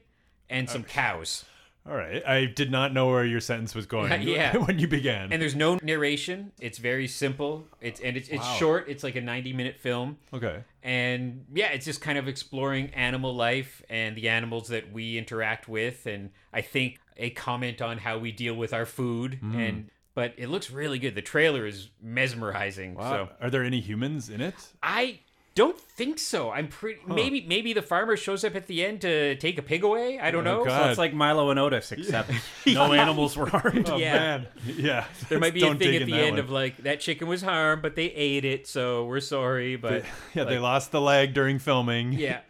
and 0.50 0.68
some 0.68 0.84
cows. 0.84 1.44
All 1.84 1.96
right, 1.96 2.24
I 2.24 2.44
did 2.44 2.70
not 2.70 2.92
know 2.94 3.08
where 3.08 3.24
your 3.24 3.40
sentence 3.40 3.74
was 3.74 3.86
going. 3.86 4.22
Yeah. 4.22 4.56
when 4.66 4.78
you 4.78 4.86
began. 4.86 5.32
And 5.32 5.42
there's 5.42 5.56
no 5.56 5.78
narration. 5.82 6.52
It's 6.60 6.78
very 6.78 7.08
simple. 7.08 7.66
It's 7.80 7.98
and 8.00 8.16
it's, 8.16 8.28
it's 8.28 8.38
Wow. 8.44 8.54
short. 8.54 8.88
It's 8.88 9.02
like 9.02 9.16
a 9.16 9.20
90 9.20 9.52
minute 9.52 9.78
film. 9.80 10.18
okay. 10.32 10.62
and 10.84 11.44
yeah 11.54 11.68
it's 11.70 11.84
just 11.84 12.00
kind 12.00 12.18
of 12.18 12.28
exploring 12.28 12.90
animal 12.94 13.34
life 13.34 13.82
and 13.88 14.16
the 14.16 14.28
animals 14.28 14.68
that 14.68 14.92
we 14.92 15.16
interact 15.16 15.68
with 15.68 16.06
and 16.06 16.30
i 16.52 16.60
think 16.60 16.98
a 17.16 17.30
comment 17.30 17.80
on 17.80 17.98
how 17.98 18.18
we 18.18 18.32
deal 18.32 18.54
with 18.54 18.72
our 18.74 18.84
food 18.86 19.38
Mm. 19.42 19.68
and 19.68 19.90
but 20.14 20.34
it 20.36 20.48
looks 20.48 20.70
really 20.70 20.98
good 20.98 21.14
the 21.14 21.22
trailer 21.22 21.66
is 21.66 21.88
mesmerizing 22.02 22.94
Wow. 22.94 23.10
so 23.10 23.28
Are 23.40 23.50
there 23.50 23.64
any 23.64 23.80
humans 23.80 24.28
in 24.28 24.40
it? 24.40 24.54
i 24.82 25.20
don't 25.54 25.78
think 25.78 26.18
so 26.18 26.50
i'm 26.50 26.66
pretty 26.68 26.98
maybe 27.06 27.44
maybe 27.46 27.74
the 27.74 27.82
farmer 27.82 28.16
shows 28.16 28.42
up 28.42 28.54
at 28.54 28.66
the 28.68 28.82
end 28.84 29.02
to 29.02 29.36
take 29.36 29.58
a 29.58 29.62
pig 29.62 29.84
away 29.84 30.18
i 30.18 30.30
don't 30.30 30.46
Oh, 30.46 30.58
know 30.60 30.64
God. 30.64 30.84
So 30.84 30.88
it's 30.90 30.98
like 30.98 31.12
Milo 31.12 31.50
and 31.50 31.60
Otis, 31.60 31.92
except 31.92 32.30
no 32.66 32.92
animals 32.94 33.36
were 33.36 33.46
harmed. 33.46 33.88
Oh 33.90 33.98
Yeah. 33.98 34.12
man, 34.14 34.46
yeah. 34.64 35.04
there 35.28 35.38
might 35.38 35.52
be 35.58 35.60
a 35.62 35.66
Don't 35.66 35.78
thing 35.78 35.94
at 35.96 36.06
the 36.06 36.14
end 36.14 36.32
one. 36.36 36.38
of 36.40 36.50
like 36.50 36.78
that 36.84 37.00
chicken 37.00 37.28
was 37.28 37.42
harmed 37.42 37.82
but 37.82 37.96
they 37.96 38.06
ate 38.06 38.44
it 38.46 38.66
so 38.66 39.04
we're 39.04 39.20
sorry 39.20 39.76
but 39.76 40.04
yeah, 40.34 40.44
they 40.44 40.58
lost 40.58 40.90
the 40.90 41.00
leg 41.00 41.34
during 41.34 41.58
filming. 41.58 42.12
yeah. 42.14 42.40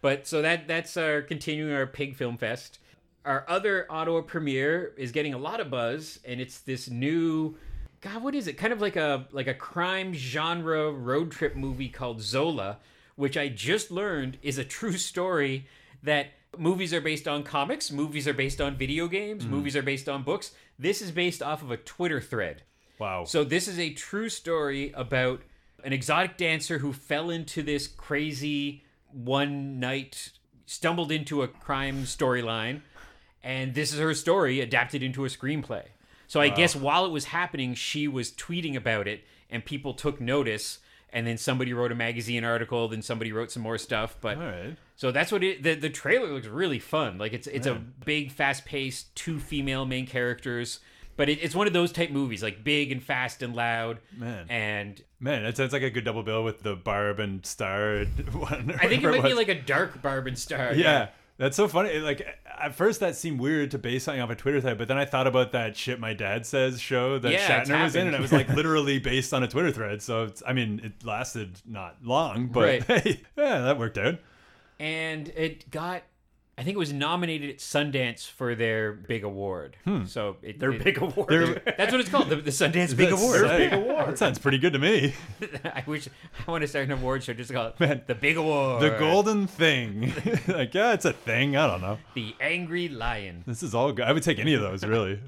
But 0.00 0.26
so 0.26 0.42
that 0.42 0.68
that's 0.68 0.96
our 0.98 1.22
continuing 1.22 1.72
our 1.72 1.86
Pig 1.86 2.14
Film 2.14 2.36
Fest. 2.36 2.78
Our 3.24 3.44
other 3.48 3.86
Ottawa 3.88 4.20
premiere 4.20 4.92
is 4.98 5.10
getting 5.10 5.32
a 5.32 5.38
lot 5.38 5.60
of 5.60 5.70
buzz, 5.70 6.20
and 6.26 6.40
it's 6.40 6.58
this 6.58 6.90
new, 6.90 7.56
God, 8.02 8.22
what 8.22 8.34
is 8.34 8.46
it? 8.46 8.54
Kind 8.54 8.72
of 8.72 8.82
like 8.82 8.96
a 8.96 9.26
like 9.32 9.46
a 9.46 9.54
crime 9.54 10.12
genre 10.12 10.90
road 10.90 11.30
trip 11.30 11.56
movie 11.56 11.88
called 11.88 12.20
Zola, 12.20 12.78
which 13.16 13.36
I 13.36 13.48
just 13.48 13.90
learned 13.90 14.38
is 14.42 14.58
a 14.58 14.64
true 14.64 14.98
story. 14.98 15.66
That 16.02 16.32
movies 16.58 16.92
are 16.92 17.00
based 17.00 17.26
on 17.26 17.44
comics, 17.44 17.90
movies 17.90 18.28
are 18.28 18.34
based 18.34 18.60
on 18.60 18.76
video 18.76 19.08
games, 19.08 19.44
hmm. 19.44 19.50
movies 19.50 19.74
are 19.74 19.82
based 19.82 20.06
on 20.06 20.22
books. 20.22 20.52
This 20.78 21.00
is 21.00 21.10
based 21.10 21.42
off 21.42 21.62
of 21.62 21.70
a 21.70 21.78
Twitter 21.78 22.20
thread. 22.20 22.62
Wow. 22.98 23.24
So 23.24 23.42
this 23.42 23.68
is 23.68 23.78
a 23.78 23.94
true 23.94 24.28
story 24.28 24.92
about 24.94 25.40
an 25.82 25.94
exotic 25.94 26.36
dancer 26.36 26.78
who 26.78 26.92
fell 26.92 27.30
into 27.30 27.62
this 27.62 27.86
crazy 27.86 28.84
one 29.10 29.80
night 29.80 30.32
stumbled 30.66 31.12
into 31.12 31.42
a 31.42 31.48
crime 31.48 32.04
storyline 32.04 32.80
and 33.44 33.74
this 33.74 33.92
is 33.92 34.00
her 34.00 34.14
story 34.14 34.60
adapted 34.60 35.02
into 35.02 35.24
a 35.24 35.28
screenplay. 35.28 35.84
So 36.26 36.40
I 36.40 36.48
guess 36.48 36.74
while 36.74 37.04
it 37.04 37.10
was 37.12 37.26
happening 37.26 37.74
she 37.74 38.08
was 38.08 38.32
tweeting 38.32 38.74
about 38.74 39.06
it 39.06 39.22
and 39.50 39.64
people 39.64 39.94
took 39.94 40.20
notice 40.20 40.78
and 41.12 41.26
then 41.26 41.38
somebody 41.38 41.72
wrote 41.72 41.92
a 41.92 41.94
magazine 41.94 42.42
article 42.44 42.88
then 42.88 43.02
somebody 43.02 43.30
wrote 43.30 43.52
some 43.52 43.62
more 43.62 43.78
stuff 43.78 44.16
but 44.20 44.36
All 44.38 44.42
right. 44.42 44.76
so 44.96 45.12
that's 45.12 45.30
what 45.30 45.44
it. 45.44 45.62
The, 45.62 45.74
the 45.74 45.90
trailer 45.90 46.32
looks 46.32 46.48
really 46.48 46.80
fun. 46.80 47.18
Like 47.18 47.32
it's 47.34 47.46
it's 47.46 47.66
a 47.68 47.74
big, 47.74 48.32
fast 48.32 48.64
paced, 48.64 49.14
two 49.14 49.38
female 49.38 49.84
main 49.84 50.06
characters. 50.06 50.80
But 51.16 51.28
it, 51.28 51.38
it's 51.40 51.54
one 51.54 51.68
of 51.68 51.72
those 51.72 51.92
type 51.92 52.10
movies, 52.10 52.42
like 52.42 52.64
big 52.64 52.90
and 52.90 53.00
fast 53.00 53.40
and 53.42 53.54
loud. 53.54 53.98
Man. 54.16 54.46
And 54.48 55.00
Man, 55.20 55.44
that 55.44 55.56
sounds 55.56 55.72
like 55.72 55.82
a 55.82 55.90
good 55.90 56.04
double 56.04 56.24
bill 56.24 56.42
with 56.42 56.64
the 56.64 56.74
Barb 56.74 57.20
and 57.20 57.46
Star 57.46 58.04
one. 58.32 58.74
I 58.80 58.88
think 58.88 59.04
it 59.04 59.10
might 59.10 59.22
be 59.22 59.34
like 59.34 59.48
a 59.48 59.54
dark 59.54 60.02
Barb 60.02 60.26
and 60.26 60.36
Star. 60.36 60.74
Yeah. 60.74 61.10
That's 61.36 61.56
so 61.56 61.66
funny. 61.66 61.98
Like 61.98 62.24
at 62.46 62.74
first, 62.74 63.00
that 63.00 63.16
seemed 63.16 63.40
weird 63.40 63.72
to 63.72 63.78
base 63.78 64.04
something 64.04 64.20
off 64.22 64.30
a 64.30 64.36
Twitter 64.36 64.60
thread, 64.60 64.78
but 64.78 64.86
then 64.88 64.96
I 64.98 65.04
thought 65.04 65.26
about 65.26 65.52
that 65.52 65.76
shit 65.76 65.98
my 65.98 66.14
dad 66.14 66.46
says 66.46 66.80
show 66.80 67.18
that 67.18 67.32
Yeah, 67.32 67.64
Shatner 67.64 67.82
was 67.82 67.96
in, 67.96 68.06
and 68.06 68.14
it 68.14 68.20
was 68.20 68.32
like 68.32 68.48
literally 68.54 68.98
based 69.00 69.34
on 69.34 69.42
a 69.42 69.48
Twitter 69.48 69.72
thread. 69.72 70.00
So 70.00 70.24
it's, 70.24 70.42
I 70.46 70.52
mean, 70.52 70.80
it 70.84 71.04
lasted 71.04 71.60
not 71.66 71.96
long, 72.04 72.46
but 72.46 72.60
Right. 72.64 72.84
hey, 72.84 73.20
yeah, 73.36 73.60
that 73.62 73.78
worked 73.78 73.98
out. 73.98 74.18
And 74.78 75.28
it 75.30 75.70
got, 75.70 76.02
I 76.56 76.62
think 76.62 76.76
it 76.76 76.78
was 76.78 76.92
nominated 76.92 77.50
at 77.50 77.56
Sundance 77.58 78.30
for 78.30 78.54
their 78.54 78.92
big 78.92 79.24
award. 79.24 79.76
Hmm. 79.84 80.04
So 80.04 80.36
it, 80.40 80.60
Their 80.60 80.70
it- 80.72 80.84
big 80.84 80.98
award. 81.02 81.28
They're- 81.28 81.62
That's 81.76 81.90
what 81.90 82.00
it's 82.00 82.08
called, 82.08 82.28
the, 82.30 82.36
the 82.36 82.50
Sundance 82.52 82.96
Big 82.96 83.10
That's 83.10 83.20
Award. 83.20 83.40
sick. 83.40 83.70
That 83.70 84.18
sounds 84.18 84.38
pretty 84.38 84.58
good 84.58 84.72
to 84.74 84.78
me. 84.78 85.14
I 85.64 85.82
wish 85.86 86.08
I 86.46 86.50
want 86.50 86.62
to 86.62 86.68
start 86.68 86.84
an 86.84 86.92
award 86.92 87.24
show 87.24 87.32
just 87.34 87.52
called 87.52 87.78
Man, 87.80 88.02
the 88.06 88.14
Big 88.14 88.36
Award. 88.36 88.82
The 88.82 88.96
golden 88.98 89.48
thing. 89.48 90.12
like, 90.46 90.72
yeah, 90.74 90.92
it's 90.92 91.04
a 91.04 91.12
thing. 91.12 91.56
I 91.56 91.66
don't 91.66 91.80
know. 91.80 91.98
the 92.14 92.36
Angry 92.40 92.88
Lion. 92.88 93.42
This 93.46 93.62
is 93.64 93.74
all 93.74 93.90
good. 93.92 94.04
I 94.04 94.12
would 94.12 94.22
take 94.22 94.38
any 94.38 94.54
of 94.54 94.60
those, 94.60 94.84
really. 94.84 95.18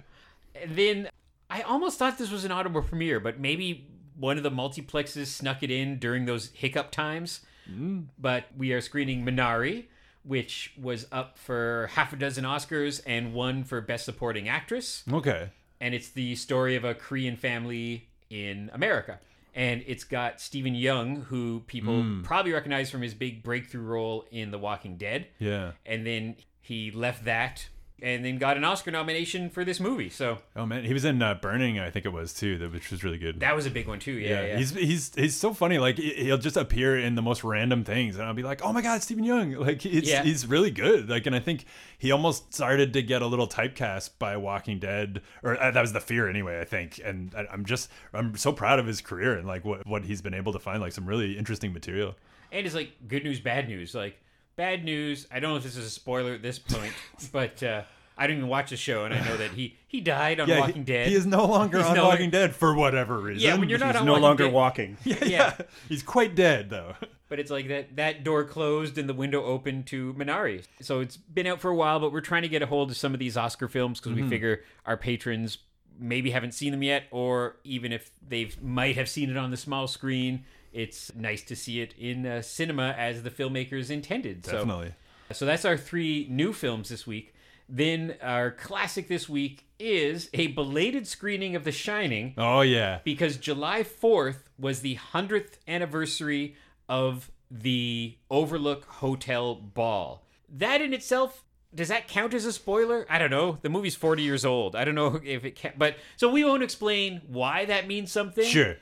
And 0.54 0.76
then 0.76 1.08
I 1.50 1.62
almost 1.62 1.98
thought 1.98 2.18
this 2.18 2.30
was 2.30 2.44
an 2.44 2.52
Ottawa 2.52 2.82
premiere, 2.82 3.18
but 3.18 3.40
maybe 3.40 3.88
one 4.16 4.36
of 4.36 4.44
the 4.44 4.50
multiplexes 4.50 5.26
snuck 5.26 5.62
it 5.64 5.70
in 5.72 5.98
during 5.98 6.24
those 6.26 6.50
hiccup 6.54 6.92
times. 6.92 7.40
Hmm. 7.68 8.02
But 8.16 8.44
we 8.56 8.72
are 8.72 8.80
screening 8.80 9.24
Minari, 9.26 9.86
which 10.26 10.72
was 10.80 11.06
up 11.12 11.38
for 11.38 11.88
half 11.92 12.12
a 12.12 12.16
dozen 12.16 12.44
Oscars 12.44 13.00
and 13.06 13.32
won 13.32 13.64
for 13.64 13.80
Best 13.80 14.04
Supporting 14.04 14.48
Actress. 14.48 15.04
Okay. 15.12 15.50
And 15.80 15.94
it's 15.94 16.08
the 16.08 16.34
story 16.34 16.74
of 16.76 16.84
a 16.84 16.94
Korean 16.94 17.36
family 17.36 18.08
in 18.30 18.70
America. 18.72 19.18
and 19.58 19.82
it's 19.86 20.04
got 20.04 20.38
Steven 20.38 20.74
Yeun, 20.74 21.24
who 21.24 21.60
people 21.66 22.02
Hmm. 22.02 22.20
probably 22.22 22.52
recognize 22.52 22.90
from 22.90 23.00
his 23.00 23.14
big 23.14 23.42
breakthrough 23.42 23.80
role 23.80 24.26
in 24.30 24.50
The 24.50 24.58
Walking 24.58 24.98
Dead. 24.98 25.28
Yeah. 25.38 25.72
And 25.86 26.06
then 26.06 26.36
he 26.60 26.90
left 26.90 27.24
that 27.24 27.68
and 28.02 28.22
then 28.24 28.36
got 28.36 28.56
an 28.58 28.64
Oscar 28.64 28.90
nomination 28.90 29.48
for 29.48 29.64
this 29.64 29.80
movie. 29.80 30.10
So 30.10 30.38
Oh 30.54 30.66
man, 30.66 30.84
he 30.84 30.92
was 30.92 31.04
in 31.04 31.22
uh, 31.22 31.34
Burning, 31.34 31.78
I 31.78 31.90
think 31.90 32.04
it 32.04 32.12
was 32.12 32.34
too, 32.34 32.58
that- 32.58 32.72
which 32.72 32.90
was 32.90 33.02
really 33.02 33.16
good. 33.18 33.40
that 33.40 33.56
was 33.56 33.64
a 33.66 33.70
big 33.70 33.88
one 33.88 33.98
too. 33.98 34.12
Yeah, 34.12 34.44
yeah. 34.46 34.56
he's 34.58 34.70
he's 34.70 35.14
he's 35.14 35.34
so 35.36 35.54
funny. 35.54 35.78
Like 35.78 35.96
he- 35.96 36.12
he'll 36.14 36.36
just 36.38 36.56
appear 36.56 36.98
in 36.98 37.14
the 37.14 37.22
most 37.22 37.42
random 37.44 37.84
things, 37.84 38.16
and 38.16 38.24
I'll 38.26 38.34
be 38.34 38.42
like, 38.42 38.62
"Oh 38.62 38.72
my 38.72 38.82
god, 38.82 39.02
Steven 39.02 39.24
Yeun!" 39.24 39.58
Like 39.66 39.84
it's, 39.86 40.08
Yeah. 40.08 40.22
he's 40.22 40.46
really 40.46 40.70
good. 40.70 41.08
Like, 41.08 41.26
and 41.26 41.34
I 41.34 41.40
think 41.40 41.64
he 41.98 42.10
almost 42.12 42.52
started 42.52 42.92
to 42.92 43.02
get 43.02 43.22
a 43.22 43.26
little 43.26 43.48
typecast 43.48 44.10
by 44.18 44.36
Walking 44.36 44.78
Dead, 44.78 45.22
or 45.42 45.60
uh, 45.60 45.70
that 45.70 45.80
was 45.80 45.92
the 45.94 46.00
fear 46.00 46.28
anyway. 46.28 46.60
I 46.60 46.64
think, 46.64 47.00
and 47.04 47.34
I, 47.34 47.46
I'm 47.52 47.64
just 47.64 47.90
I'm 48.12 48.36
so 48.36 48.52
proud 48.52 48.78
of 48.78 48.86
his 48.86 49.00
career 49.00 49.34
and 49.38 49.46
like 49.46 49.64
what 49.64 49.86
what 49.86 50.04
he's 50.04 50.20
been 50.22 50.34
able 50.34 50.52
to 50.52 50.58
find, 50.58 50.80
like 50.82 50.92
some 50.92 51.06
really 51.06 51.38
interesting 51.38 51.72
material. 51.72 52.14
and 52.52 52.66
it's 52.66 52.74
like 52.74 52.92
good 53.08 53.24
news, 53.24 53.40
bad 53.40 53.68
news. 53.68 53.94
Like 53.94 54.18
bad 54.56 54.84
news. 54.84 55.26
I 55.30 55.40
don't 55.40 55.50
know 55.50 55.56
if 55.56 55.62
this 55.62 55.76
is 55.76 55.86
a 55.86 55.90
spoiler 55.90 56.32
at 56.32 56.42
this 56.42 56.58
point, 56.58 56.92
but 57.32 57.62
uh, 57.62 57.82
I 58.18 58.26
didn't 58.26 58.38
even 58.38 58.48
watch 58.50 58.70
the 58.70 58.76
show, 58.76 59.04
and 59.04 59.14
I 59.14 59.24
know 59.24 59.36
that 59.36 59.50
he 59.52 59.76
he 59.86 60.00
died 60.00 60.40
on 60.40 60.48
Yeah, 60.48 60.60
Walking 60.60 60.74
he, 60.76 60.82
Dead. 60.82 61.08
he 61.08 61.14
is 61.14 61.26
no 61.26 61.44
longer 61.46 61.78
He's 61.78 61.86
on 61.86 61.96
no- 61.96 62.04
Walking 62.08 62.30
Dead 62.30 62.54
for 62.54 62.74
whatever 62.74 63.18
reason. 63.18 63.46
Yeah, 63.46 63.56
when 63.56 63.68
you're 63.68 63.78
not 63.78 63.92
He's 63.94 64.00
on 64.00 64.06
no 64.06 64.12
Walking 64.12 64.22
longer 64.24 64.44
Dead- 64.44 64.52
walking. 64.52 64.96
yeah, 65.04 65.16
yeah. 65.24 65.56
he's 65.88 66.02
quite 66.02 66.34
dead 66.34 66.70
though. 66.70 66.94
But 67.28 67.40
it's 67.40 67.50
like 67.50 67.68
that 67.68 67.96
that 67.96 68.22
door 68.24 68.44
closed 68.44 68.98
and 68.98 69.08
the 69.08 69.14
window 69.14 69.42
opened 69.44 69.86
to 69.88 70.14
Minari. 70.14 70.64
So 70.80 71.00
it's 71.00 71.16
been 71.16 71.46
out 71.46 71.60
for 71.60 71.70
a 71.70 71.74
while, 71.76 71.98
but 72.00 72.12
we're 72.12 72.20
trying 72.20 72.42
to 72.42 72.48
get 72.48 72.62
a 72.62 72.66
hold 72.66 72.90
of 72.90 72.96
some 72.96 73.12
of 73.14 73.18
these 73.20 73.36
Oscar 73.36 73.66
films 73.68 74.00
because 74.00 74.14
we 74.14 74.28
figure 74.28 74.62
our 74.86 74.96
patrons 74.96 75.58
maybe 75.98 76.30
haven't 76.30 76.52
seen 76.52 76.70
them 76.72 76.82
yet, 76.82 77.04
or 77.10 77.56
even 77.64 77.90
if 77.90 78.10
they 78.28 78.50
might 78.62 78.96
have 78.96 79.08
seen 79.08 79.28
it 79.30 79.36
on 79.36 79.50
the 79.50 79.56
small 79.56 79.88
screen, 79.88 80.44
it's 80.76 81.14
nice 81.14 81.42
to 81.44 81.56
see 81.56 81.80
it 81.80 81.94
in 81.98 82.26
uh, 82.26 82.42
cinema 82.42 82.94
as 82.98 83.22
the 83.22 83.30
filmmakers 83.30 83.90
intended. 83.90 84.42
Definitely. 84.42 84.92
So, 85.28 85.34
so 85.34 85.46
that's 85.46 85.64
our 85.64 85.76
three 85.76 86.26
new 86.30 86.52
films 86.52 86.90
this 86.90 87.06
week. 87.06 87.34
Then 87.68 88.14
our 88.22 88.50
classic 88.50 89.08
this 89.08 89.28
week 89.28 89.64
is 89.78 90.28
a 90.34 90.48
belated 90.48 91.06
screening 91.06 91.56
of 91.56 91.64
The 91.64 91.72
Shining 91.72 92.34
Oh 92.38 92.60
yeah. 92.60 93.00
because 93.04 93.36
July 93.38 93.82
4th 93.82 94.42
was 94.58 94.80
the 94.80 94.96
100th 94.96 95.54
anniversary 95.66 96.54
of 96.88 97.30
the 97.50 98.16
Overlook 98.30 98.84
Hotel 98.86 99.54
Ball. 99.54 100.22
That 100.48 100.80
in 100.80 100.92
itself 100.92 101.42
does 101.74 101.88
that 101.88 102.08
count 102.08 102.32
as 102.32 102.44
a 102.46 102.52
spoiler? 102.52 103.04
I 103.10 103.18
don't 103.18 103.30
know. 103.30 103.58
The 103.60 103.68
movie's 103.68 103.96
40 103.96 104.22
years 104.22 104.44
old. 104.44 104.74
I 104.76 104.84
don't 104.84 104.94
know 104.94 105.20
if 105.24 105.44
it 105.44 105.56
can 105.56 105.72
but 105.76 105.96
so 106.16 106.30
we 106.30 106.44
won't 106.44 106.62
explain 106.62 107.22
why 107.26 107.64
that 107.64 107.86
means 107.88 108.12
something. 108.12 108.44
Sure. 108.44 108.76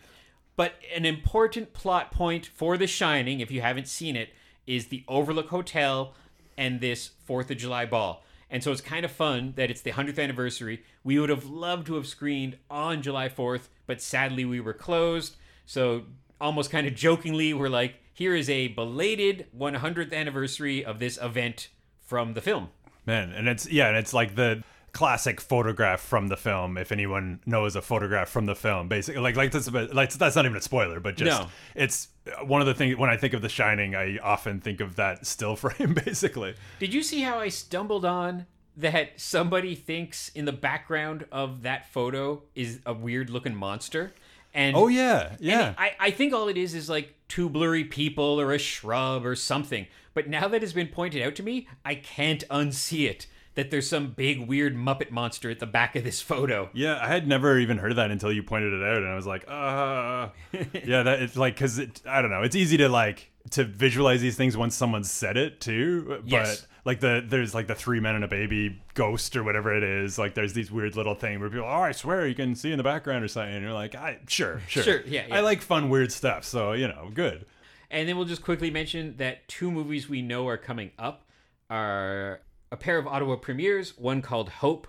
But 0.56 0.74
an 0.94 1.04
important 1.04 1.72
plot 1.72 2.12
point 2.12 2.46
for 2.46 2.76
The 2.76 2.86
Shining, 2.86 3.40
if 3.40 3.50
you 3.50 3.60
haven't 3.60 3.88
seen 3.88 4.16
it, 4.16 4.30
is 4.66 4.86
the 4.86 5.04
Overlook 5.08 5.48
Hotel 5.48 6.14
and 6.56 6.80
this 6.80 7.10
4th 7.28 7.50
of 7.50 7.58
July 7.58 7.86
ball. 7.86 8.22
And 8.50 8.62
so 8.62 8.70
it's 8.70 8.80
kind 8.80 9.04
of 9.04 9.10
fun 9.10 9.54
that 9.56 9.70
it's 9.70 9.80
the 9.80 9.92
100th 9.92 10.22
anniversary. 10.22 10.84
We 11.02 11.18
would 11.18 11.30
have 11.30 11.46
loved 11.46 11.86
to 11.88 11.94
have 11.94 12.06
screened 12.06 12.56
on 12.70 13.02
July 13.02 13.28
4th, 13.28 13.68
but 13.86 14.00
sadly 14.00 14.44
we 14.44 14.60
were 14.60 14.72
closed. 14.72 15.36
So 15.66 16.04
almost 16.40 16.70
kind 16.70 16.86
of 16.86 16.94
jokingly, 16.94 17.52
we're 17.52 17.68
like, 17.68 17.96
here 18.12 18.36
is 18.36 18.48
a 18.48 18.68
belated 18.68 19.46
100th 19.58 20.12
anniversary 20.12 20.84
of 20.84 21.00
this 21.00 21.18
event 21.20 21.68
from 22.00 22.34
the 22.34 22.40
film. 22.40 22.68
Man, 23.06 23.32
and 23.32 23.48
it's 23.48 23.68
yeah, 23.68 23.88
and 23.88 23.96
it's 23.96 24.14
like 24.14 24.34
the 24.34 24.62
classic 24.94 25.40
photograph 25.40 26.00
from 26.00 26.28
the 26.28 26.36
film. 26.36 26.78
If 26.78 26.90
anyone 26.92 27.40
knows 27.44 27.76
a 27.76 27.82
photograph 27.82 28.30
from 28.30 28.46
the 28.46 28.54
film, 28.54 28.88
basically, 28.88 29.20
like 29.20 29.36
like 29.36 29.50
that's 29.52 29.70
like 29.70 30.12
that's 30.14 30.36
not 30.36 30.46
even 30.46 30.56
a 30.56 30.62
spoiler, 30.62 31.00
but 31.00 31.16
just 31.16 31.42
No. 31.42 31.48
it's 31.74 32.08
one 32.44 32.62
of 32.62 32.66
the 32.66 32.72
things 32.74 32.96
when 32.96 33.10
I 33.10 33.18
think 33.18 33.34
of 33.34 33.42
The 33.42 33.48
Shining, 33.50 33.94
I 33.94 34.16
often 34.18 34.60
think 34.60 34.80
of 34.80 34.96
that 34.96 35.26
still 35.26 35.56
frame, 35.62 35.92
basically. 35.94 36.54
Did 36.78 36.94
you 36.94 37.02
see 37.02 37.20
how 37.20 37.38
I 37.38 37.48
stumbled 37.48 38.06
on 38.06 38.46
that 38.76 39.20
somebody 39.20 39.74
thinks 39.74 40.30
in 40.30 40.46
the 40.46 40.52
background 40.52 41.26
of 41.30 41.62
that 41.62 41.92
photo 41.92 42.42
is 42.54 42.80
a 42.86 42.94
weird 42.94 43.28
looking 43.30 43.54
monster? 43.54 44.14
And 44.54 44.76
Oh 44.76 44.86
yeah, 44.88 45.34
yeah. 45.40 45.74
I, 45.76 45.92
I 45.98 46.10
think 46.12 46.32
all 46.32 46.48
it 46.48 46.56
is 46.56 46.74
is 46.74 46.88
like 46.88 47.14
two 47.28 47.48
blurry 47.48 47.84
people 47.84 48.40
or 48.40 48.52
a 48.52 48.58
shrub 48.58 49.26
or 49.26 49.34
something. 49.34 49.86
But 50.14 50.28
now 50.28 50.46
that 50.46 50.62
has 50.62 50.72
been 50.72 50.86
pointed 50.86 51.22
out 51.22 51.34
to 51.34 51.42
me, 51.42 51.66
I 51.84 51.96
can't 51.96 52.44
unsee 52.48 53.10
it. 53.10 53.26
That 53.54 53.70
there's 53.70 53.88
some 53.88 54.08
big 54.12 54.48
weird 54.48 54.74
Muppet 54.76 55.10
monster 55.12 55.48
at 55.48 55.60
the 55.60 55.66
back 55.66 55.94
of 55.94 56.02
this 56.02 56.20
photo. 56.20 56.70
Yeah, 56.72 56.98
I 57.00 57.06
had 57.06 57.28
never 57.28 57.56
even 57.58 57.78
heard 57.78 57.92
of 57.92 57.96
that 57.96 58.10
until 58.10 58.32
you 58.32 58.42
pointed 58.42 58.72
it 58.72 58.82
out, 58.84 58.96
and 58.96 59.06
I 59.06 59.14
was 59.14 59.26
like, 59.26 59.44
uh, 59.46 60.28
yeah, 60.84 61.04
that 61.04 61.22
it's 61.22 61.36
like 61.36 61.54
because 61.54 61.78
it, 61.78 62.02
I 62.04 62.20
don't 62.20 62.30
know, 62.32 62.42
it's 62.42 62.56
easy 62.56 62.76
to 62.78 62.88
like 62.88 63.30
to 63.50 63.62
visualize 63.62 64.20
these 64.20 64.36
things 64.36 64.56
once 64.56 64.74
someone 64.74 65.04
said 65.04 65.36
it 65.36 65.60
too, 65.60 66.04
but 66.08 66.26
Yes. 66.28 66.66
like 66.84 66.98
the 66.98 67.24
there's 67.24 67.54
like 67.54 67.66
the 67.68 67.74
three 67.76 68.00
men 68.00 68.16
and 68.16 68.24
a 68.24 68.28
baby 68.28 68.82
ghost 68.94 69.36
or 69.36 69.44
whatever 69.44 69.72
it 69.76 69.84
is, 69.84 70.18
like 70.18 70.34
there's 70.34 70.54
these 70.54 70.72
weird 70.72 70.96
little 70.96 71.14
thing 71.14 71.38
where 71.38 71.48
people, 71.48 71.66
oh, 71.66 71.82
I 71.82 71.92
swear 71.92 72.26
you 72.26 72.34
can 72.34 72.56
see 72.56 72.72
in 72.72 72.78
the 72.78 72.82
background 72.82 73.22
or 73.22 73.28
something, 73.28 73.54
and 73.54 73.62
you're 73.62 73.72
like, 73.72 73.94
I 73.94 74.18
sure, 74.26 74.62
sure, 74.66 74.82
Sure, 74.82 75.00
yeah, 75.06 75.26
yeah. 75.28 75.36
I 75.36 75.40
like 75.40 75.60
fun 75.62 75.90
weird 75.90 76.10
stuff, 76.10 76.42
so 76.44 76.72
you 76.72 76.88
know, 76.88 77.10
good. 77.14 77.46
And 77.90 78.08
then 78.08 78.16
we'll 78.16 78.26
just 78.26 78.42
quickly 78.42 78.72
mention 78.72 79.16
that 79.18 79.46
two 79.46 79.70
movies 79.70 80.08
we 80.08 80.22
know 80.22 80.48
are 80.48 80.56
coming 80.56 80.90
up 80.98 81.26
are 81.70 82.40
a 82.72 82.76
pair 82.76 82.98
of 82.98 83.06
Ottawa 83.06 83.36
premieres, 83.36 83.96
one 83.98 84.22
called 84.22 84.48
Hope 84.48 84.88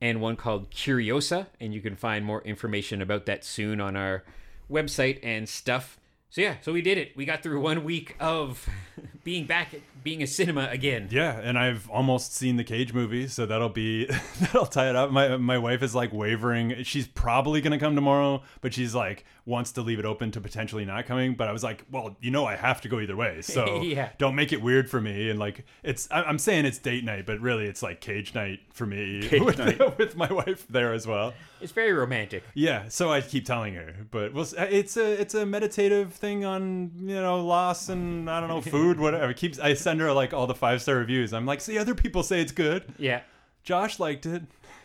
and 0.00 0.20
one 0.20 0.36
called 0.36 0.70
Curiosa. 0.70 1.46
And 1.60 1.74
you 1.74 1.80
can 1.80 1.94
find 1.94 2.24
more 2.24 2.42
information 2.42 3.02
about 3.02 3.26
that 3.26 3.44
soon 3.44 3.80
on 3.80 3.96
our 3.96 4.24
website 4.70 5.20
and 5.22 5.48
stuff. 5.48 5.99
So 6.30 6.40
yeah, 6.40 6.56
so 6.62 6.72
we 6.72 6.80
did 6.80 6.96
it. 6.96 7.16
We 7.16 7.24
got 7.24 7.42
through 7.42 7.60
one 7.60 7.82
week 7.84 8.14
of 8.20 8.68
being 9.24 9.46
back 9.46 9.74
at 9.74 9.80
being 10.02 10.22
a 10.22 10.26
cinema 10.26 10.68
again. 10.70 11.08
Yeah, 11.10 11.38
and 11.38 11.58
I've 11.58 11.90
almost 11.90 12.34
seen 12.34 12.56
the 12.56 12.64
Cage 12.64 12.94
movie, 12.94 13.26
so 13.28 13.44
that'll 13.46 13.68
be 13.68 14.06
that'll 14.40 14.66
tie 14.66 14.88
it 14.90 14.96
up. 14.96 15.10
My 15.10 15.36
my 15.36 15.58
wife 15.58 15.82
is 15.82 15.94
like 15.94 16.12
wavering. 16.12 16.84
She's 16.84 17.06
probably 17.08 17.60
gonna 17.60 17.78
come 17.80 17.94
tomorrow, 17.96 18.42
but 18.60 18.72
she's 18.72 18.94
like 18.94 19.24
wants 19.46 19.72
to 19.72 19.82
leave 19.82 19.98
it 19.98 20.04
open 20.04 20.30
to 20.30 20.40
potentially 20.40 20.84
not 20.84 21.06
coming. 21.06 21.34
But 21.34 21.48
I 21.48 21.52
was 21.52 21.64
like, 21.64 21.84
well, 21.90 22.16
you 22.20 22.30
know, 22.30 22.44
I 22.46 22.54
have 22.54 22.80
to 22.82 22.88
go 22.88 23.00
either 23.00 23.16
way, 23.16 23.42
so 23.42 23.82
Yeah. 23.82 24.10
don't 24.18 24.36
make 24.36 24.52
it 24.52 24.62
weird 24.62 24.88
for 24.88 25.00
me. 25.00 25.28
And 25.30 25.38
like, 25.40 25.64
it's 25.82 26.06
I'm 26.12 26.38
saying 26.38 26.64
it's 26.64 26.78
date 26.78 27.04
night, 27.04 27.26
but 27.26 27.40
really 27.40 27.66
it's 27.66 27.82
like 27.82 28.00
Cage 28.00 28.34
night 28.34 28.60
for 28.72 28.86
me 28.86 29.28
with, 29.32 29.58
night. 29.58 29.98
with 29.98 30.16
my 30.16 30.32
wife 30.32 30.66
there 30.68 30.92
as 30.94 31.06
well. 31.08 31.34
It's 31.60 31.72
very 31.72 31.92
romantic. 31.92 32.44
Yeah, 32.54 32.88
so 32.88 33.10
I 33.12 33.20
keep 33.20 33.44
telling 33.44 33.74
her, 33.74 33.94
but 34.10 34.32
we'll, 34.32 34.46
it's 34.56 34.96
a 34.96 35.20
it's 35.20 35.34
a 35.34 35.44
meditative 35.44 36.14
thing 36.20 36.44
on 36.44 36.92
you 36.98 37.20
know 37.20 37.44
loss 37.44 37.88
and 37.88 38.30
I 38.30 38.40
don't 38.40 38.48
know 38.48 38.60
food 38.60 39.00
whatever. 39.00 39.30
It 39.30 39.36
keeps 39.36 39.58
I 39.58 39.74
send 39.74 40.00
her 40.00 40.12
like 40.12 40.32
all 40.32 40.46
the 40.46 40.54
five 40.54 40.82
star 40.82 40.96
reviews. 40.96 41.32
I'm 41.32 41.46
like, 41.46 41.60
see, 41.60 41.78
other 41.78 41.94
people 41.94 42.22
say 42.22 42.40
it's 42.40 42.52
good. 42.52 42.84
Yeah. 42.98 43.22
Josh 43.62 43.98
liked 43.98 44.26
it. 44.26 44.42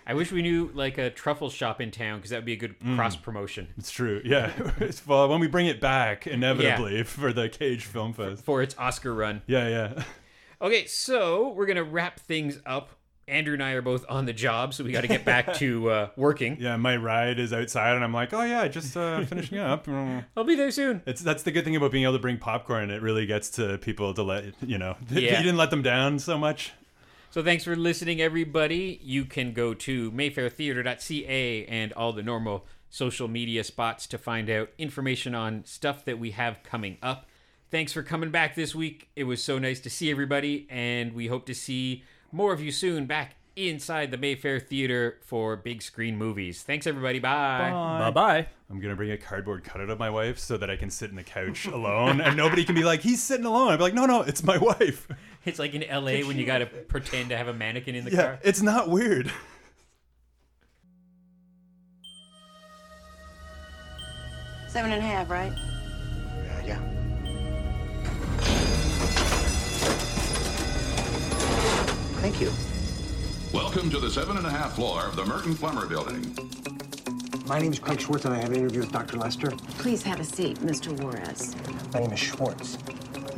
I 0.07 0.13
wish 0.13 0.31
we 0.31 0.41
knew 0.41 0.69
like 0.73 0.97
a 0.97 1.09
truffle 1.09 1.49
shop 1.49 1.81
in 1.81 1.89
town 1.91 2.19
because 2.19 2.29
that 2.29 2.37
would 2.37 2.45
be 2.45 2.53
a 2.53 2.57
good 2.57 2.79
mm. 2.79 2.95
cross 2.95 3.15
promotion 3.15 3.67
It's 3.77 3.91
true. 3.91 4.21
Yeah. 4.23 4.51
Well, 5.07 5.27
when 5.29 5.39
we 5.39 5.47
bring 5.47 5.67
it 5.67 5.81
back, 5.81 6.27
inevitably 6.27 7.03
for 7.03 7.33
the 7.33 7.49
Cage 7.49 7.85
Film 7.85 8.13
Fest. 8.13 8.43
for 8.43 8.61
its 8.61 8.75
Oscar 8.77 9.13
run. 9.13 9.41
Yeah, 9.47 9.67
yeah. 9.67 10.03
Okay, 10.61 10.85
so 10.85 11.49
we're 11.49 11.65
gonna 11.65 11.83
wrap 11.83 12.17
things 12.17 12.61
up. 12.65 12.91
Andrew 13.27 13.53
and 13.53 13.63
I 13.63 13.71
are 13.71 13.81
both 13.81 14.05
on 14.07 14.25
the 14.25 14.33
job, 14.33 14.73
so 14.73 14.83
we 14.83 14.91
got 14.91 15.01
to 15.01 15.07
get 15.07 15.25
back 15.25 15.53
to 15.55 15.89
uh, 15.89 16.09
working. 16.15 16.57
Yeah, 16.65 16.77
my 16.77 16.95
ride 16.95 17.37
is 17.39 17.53
outside, 17.53 17.95
and 17.95 18.03
I'm 18.03 18.13
like, 18.13 18.33
oh 18.33 18.41
yeah, 18.43 18.67
just 18.67 18.95
uh, 18.95 19.23
finishing 19.25 19.59
up. 19.59 19.87
I'll 20.37 20.43
be 20.43 20.55
there 20.55 20.71
soon. 20.71 21.01
It's 21.05 21.21
that's 21.21 21.43
the 21.43 21.51
good 21.51 21.63
thing 21.63 21.75
about 21.75 21.91
being 21.91 22.03
able 22.03 22.13
to 22.13 22.19
bring 22.19 22.37
popcorn. 22.37 22.89
It 22.89 23.01
really 23.01 23.25
gets 23.25 23.49
to 23.51 23.77
people 23.79 24.13
to 24.13 24.23
let 24.23 24.45
you 24.61 24.77
know. 24.77 24.95
Yeah. 25.09 25.37
You 25.37 25.43
didn't 25.43 25.57
let 25.57 25.69
them 25.69 25.81
down 25.81 26.19
so 26.19 26.37
much. 26.37 26.73
So 27.31 27.43
thanks 27.43 27.63
for 27.63 27.75
listening, 27.75 28.21
everybody. 28.21 28.99
You 29.03 29.25
can 29.25 29.53
go 29.53 29.73
to 29.73 30.11
mayfairtheater.ca 30.11 31.65
and 31.65 31.93
all 31.93 32.13
the 32.13 32.23
normal 32.23 32.65
social 32.89 33.27
media 33.27 33.63
spots 33.63 34.07
to 34.07 34.17
find 34.17 34.49
out 34.49 34.69
information 34.77 35.35
on 35.35 35.63
stuff 35.65 36.05
that 36.05 36.19
we 36.19 36.31
have 36.31 36.63
coming 36.63 36.97
up. 37.01 37.27
Thanks 37.71 37.91
for 37.91 38.03
coming 38.03 38.31
back 38.31 38.55
this 38.55 38.73
week. 38.75 39.09
It 39.15 39.25
was 39.25 39.43
so 39.43 39.59
nice 39.59 39.79
to 39.81 39.89
see 39.89 40.11
everybody, 40.11 40.67
and 40.69 41.13
we 41.13 41.27
hope 41.27 41.45
to 41.47 41.55
see 41.55 42.03
more 42.35 42.51
of 42.53 42.61
you 42.61 42.71
soon 42.71 43.05
back 43.05 43.35
inside 43.55 44.11
the 44.11 44.17
Mayfair 44.17 44.59
Theater 44.59 45.17
for 45.21 45.55
big 45.55 45.81
screen 45.81 46.17
movies. 46.17 46.61
Thanks, 46.63 46.85
everybody. 46.85 47.19
Bye. 47.19 47.71
Bye 47.71 48.11
bye. 48.11 48.47
I'm 48.69 48.81
gonna 48.81 48.95
bring 48.95 49.11
a 49.11 49.17
cardboard 49.17 49.63
cutout 49.63 49.89
of 49.89 49.97
my 49.99 50.09
wife 50.09 50.37
so 50.37 50.57
that 50.57 50.69
I 50.69 50.75
can 50.75 50.89
sit 50.89 51.09
in 51.09 51.15
the 51.15 51.23
couch 51.23 51.65
alone, 51.73 52.19
and 52.19 52.35
nobody 52.35 52.65
can 52.65 52.75
be 52.75 52.83
like, 52.83 52.99
"He's 53.01 53.23
sitting 53.23 53.45
alone." 53.45 53.71
I'd 53.71 53.77
be 53.77 53.83
like, 53.83 53.93
"No, 53.93 54.05
no, 54.05 54.21
it's 54.21 54.43
my 54.43 54.57
wife." 54.57 55.07
It's 55.45 55.59
like 55.59 55.75
in 55.75 55.81
LA 55.87 56.27
when 56.27 56.39
you 56.39 56.45
got 56.47 56.57
to 56.57 56.65
pretend 56.65 57.29
to 57.29 57.37
have 57.37 57.47
a 57.47 57.53
mannequin 57.53 57.93
in 57.93 58.03
the 58.03 58.09
Yeah, 58.09 58.23
car. 58.23 58.39
it's 58.41 58.63
not 58.63 58.89
weird. 58.89 59.31
Seven 64.69 64.91
and 64.91 65.03
a 65.03 65.05
half, 65.05 65.29
right? 65.29 65.53
Thank 72.25 72.41
you. 72.41 72.51
Welcome 73.53 73.91
to 73.91 73.99
the 73.99 74.09
seven 74.09 74.37
and 74.37 74.47
a 74.47 74.49
half 74.49 74.73
floor 74.73 75.05
of 75.05 75.15
the 75.15 75.21
Mertin 75.21 75.53
Flemmer 75.53 75.87
Building. 75.87 76.35
My 77.45 77.59
name 77.59 77.71
is 77.71 77.77
Craig 77.77 78.01
Schwartz, 78.01 78.25
and 78.25 78.33
I 78.33 78.39
have 78.39 78.49
an 78.49 78.55
interview 78.55 78.79
with 78.79 78.91
Dr. 78.91 79.17
Lester. 79.17 79.51
Please 79.77 80.01
have 80.01 80.19
a 80.19 80.23
seat, 80.23 80.57
Mr. 80.61 80.91
Juarez. 80.99 81.55
My 81.93 81.99
name 81.99 82.13
is 82.13 82.19
Schwartz. 82.19 82.79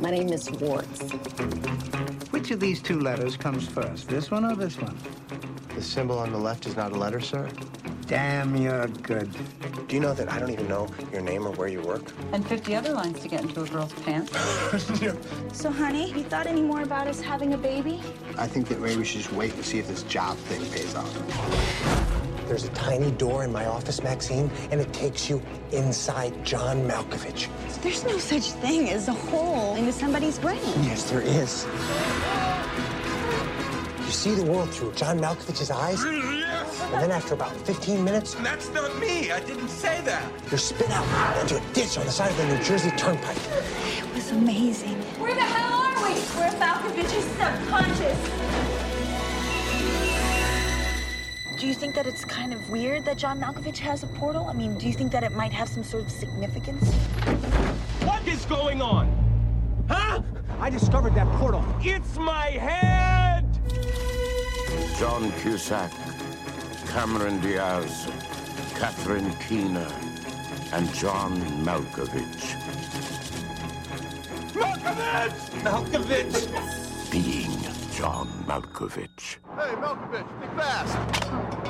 My 0.00 0.10
name 0.10 0.30
is 0.30 0.46
Schwartz. 0.46 1.02
Which 2.30 2.50
of 2.50 2.60
these 2.60 2.80
two 2.80 2.98
letters 2.98 3.36
comes 3.36 3.68
first, 3.68 4.08
this 4.08 4.30
one 4.30 4.46
or 4.46 4.56
this 4.56 4.80
one? 4.80 4.96
The 5.74 5.82
symbol 5.82 6.18
on 6.18 6.32
the 6.32 6.38
left 6.38 6.64
is 6.64 6.74
not 6.74 6.92
a 6.92 6.96
letter, 6.96 7.20
sir. 7.20 7.46
Damn, 8.06 8.56
you're 8.56 8.86
good. 8.86 9.28
Do 9.88 9.94
you 9.96 10.00
know 10.02 10.12
that 10.12 10.30
I 10.30 10.38
don't 10.38 10.50
even 10.50 10.68
know 10.68 10.86
your 11.10 11.22
name 11.22 11.46
or 11.46 11.52
where 11.52 11.66
you 11.66 11.80
work? 11.80 12.02
And 12.32 12.46
50 12.46 12.74
other 12.76 12.92
lines 12.92 13.20
to 13.20 13.28
get 13.28 13.40
into 13.40 13.62
a 13.62 13.66
girl's 13.66 13.92
pants. 13.94 14.32
yeah. 15.00 15.14
So, 15.54 15.70
honey, 15.72 16.12
you 16.12 16.22
thought 16.24 16.46
any 16.46 16.60
more 16.60 16.82
about 16.82 17.06
us 17.08 17.20
having 17.22 17.54
a 17.54 17.56
baby? 17.56 18.00
I 18.36 18.46
think 18.46 18.68
that 18.68 18.80
maybe 18.80 18.98
we 18.98 19.04
should 19.04 19.22
just 19.22 19.32
wait 19.32 19.54
and 19.54 19.64
see 19.64 19.78
if 19.78 19.88
this 19.88 20.02
job 20.04 20.36
thing 20.36 20.60
pays 20.70 20.94
off. 20.94 21.12
There's 22.46 22.64
a 22.64 22.68
tiny 22.70 23.10
door 23.12 23.44
in 23.44 23.52
my 23.52 23.64
office, 23.64 24.02
Maxine, 24.02 24.50
and 24.70 24.78
it 24.80 24.92
takes 24.92 25.28
you 25.28 25.42
inside 25.72 26.44
John 26.44 26.86
Malkovich. 26.86 27.48
There's 27.82 28.04
no 28.04 28.18
such 28.18 28.50
thing 28.60 28.90
as 28.90 29.08
a 29.08 29.12
hole 29.12 29.74
into 29.76 29.92
somebody's 29.92 30.38
brain. 30.38 30.60
Yes, 30.82 31.10
there 31.10 31.22
is. 31.22 31.66
You 34.04 34.12
see 34.12 34.34
the 34.34 34.44
world 34.44 34.70
through 34.70 34.92
John 34.92 35.18
Malkovich's 35.18 35.70
eyes, 35.70 36.02
and 36.92 37.02
then 37.02 37.10
after 37.10 37.34
about 37.34 37.52
15 37.52 38.02
minutes, 38.04 38.34
That's 38.34 38.68
not 38.72 38.98
me. 38.98 39.30
I 39.30 39.40
didn't 39.40 39.68
say 39.68 40.00
that. 40.02 40.22
you're 40.50 40.58
spit 40.58 40.90
out 40.90 41.40
into 41.42 41.56
a 41.56 41.72
ditch 41.72 41.96
on 41.98 42.06
the 42.06 42.12
side 42.12 42.30
of 42.30 42.36
the 42.36 42.46
New 42.46 42.62
Jersey 42.62 42.90
Turnpike. 42.92 43.36
It 43.98 44.14
was 44.14 44.30
amazing. 44.30 44.94
Where 45.18 45.34
the 45.34 45.40
hell 45.40 45.80
are 45.80 45.96
we? 46.02 46.14
We're 46.38 46.58
Malkovich's 46.58 47.24
subconscious. 47.38 48.18
Do 51.58 51.66
you 51.66 51.74
think 51.74 51.94
that 51.96 52.06
it's 52.06 52.24
kind 52.24 52.52
of 52.54 52.70
weird 52.70 53.04
that 53.06 53.18
John 53.18 53.40
Malkovich 53.40 53.78
has 53.78 54.04
a 54.04 54.06
portal? 54.06 54.46
I 54.48 54.52
mean, 54.52 54.78
do 54.78 54.86
you 54.86 54.92
think 54.92 55.10
that 55.12 55.24
it 55.24 55.32
might 55.32 55.52
have 55.52 55.68
some 55.68 55.82
sort 55.82 56.04
of 56.04 56.10
significance? 56.10 56.88
What 58.04 58.26
is 58.28 58.44
going 58.44 58.80
on? 58.80 59.08
Huh? 59.90 60.22
I 60.60 60.70
discovered 60.70 61.14
that 61.16 61.26
portal. 61.38 61.64
It's 61.80 62.16
my 62.16 62.46
head! 62.46 63.44
John 64.98 65.32
Cusack, 65.40 65.90
Cameron 66.92 67.40
Diaz, 67.40 68.08
Catherine 68.74 69.32
Keener, 69.46 69.92
and 70.72 70.92
John 70.94 71.40
Malkovich. 71.62 72.56
Malkovich! 74.54 75.62
Malkovich! 75.62 77.10
Being 77.10 77.60
John 77.92 78.28
Malkovich. 78.46 79.36
Hey, 79.56 79.74
Malkovich, 79.76 80.40
think 80.40 80.54
fast. 80.56 81.67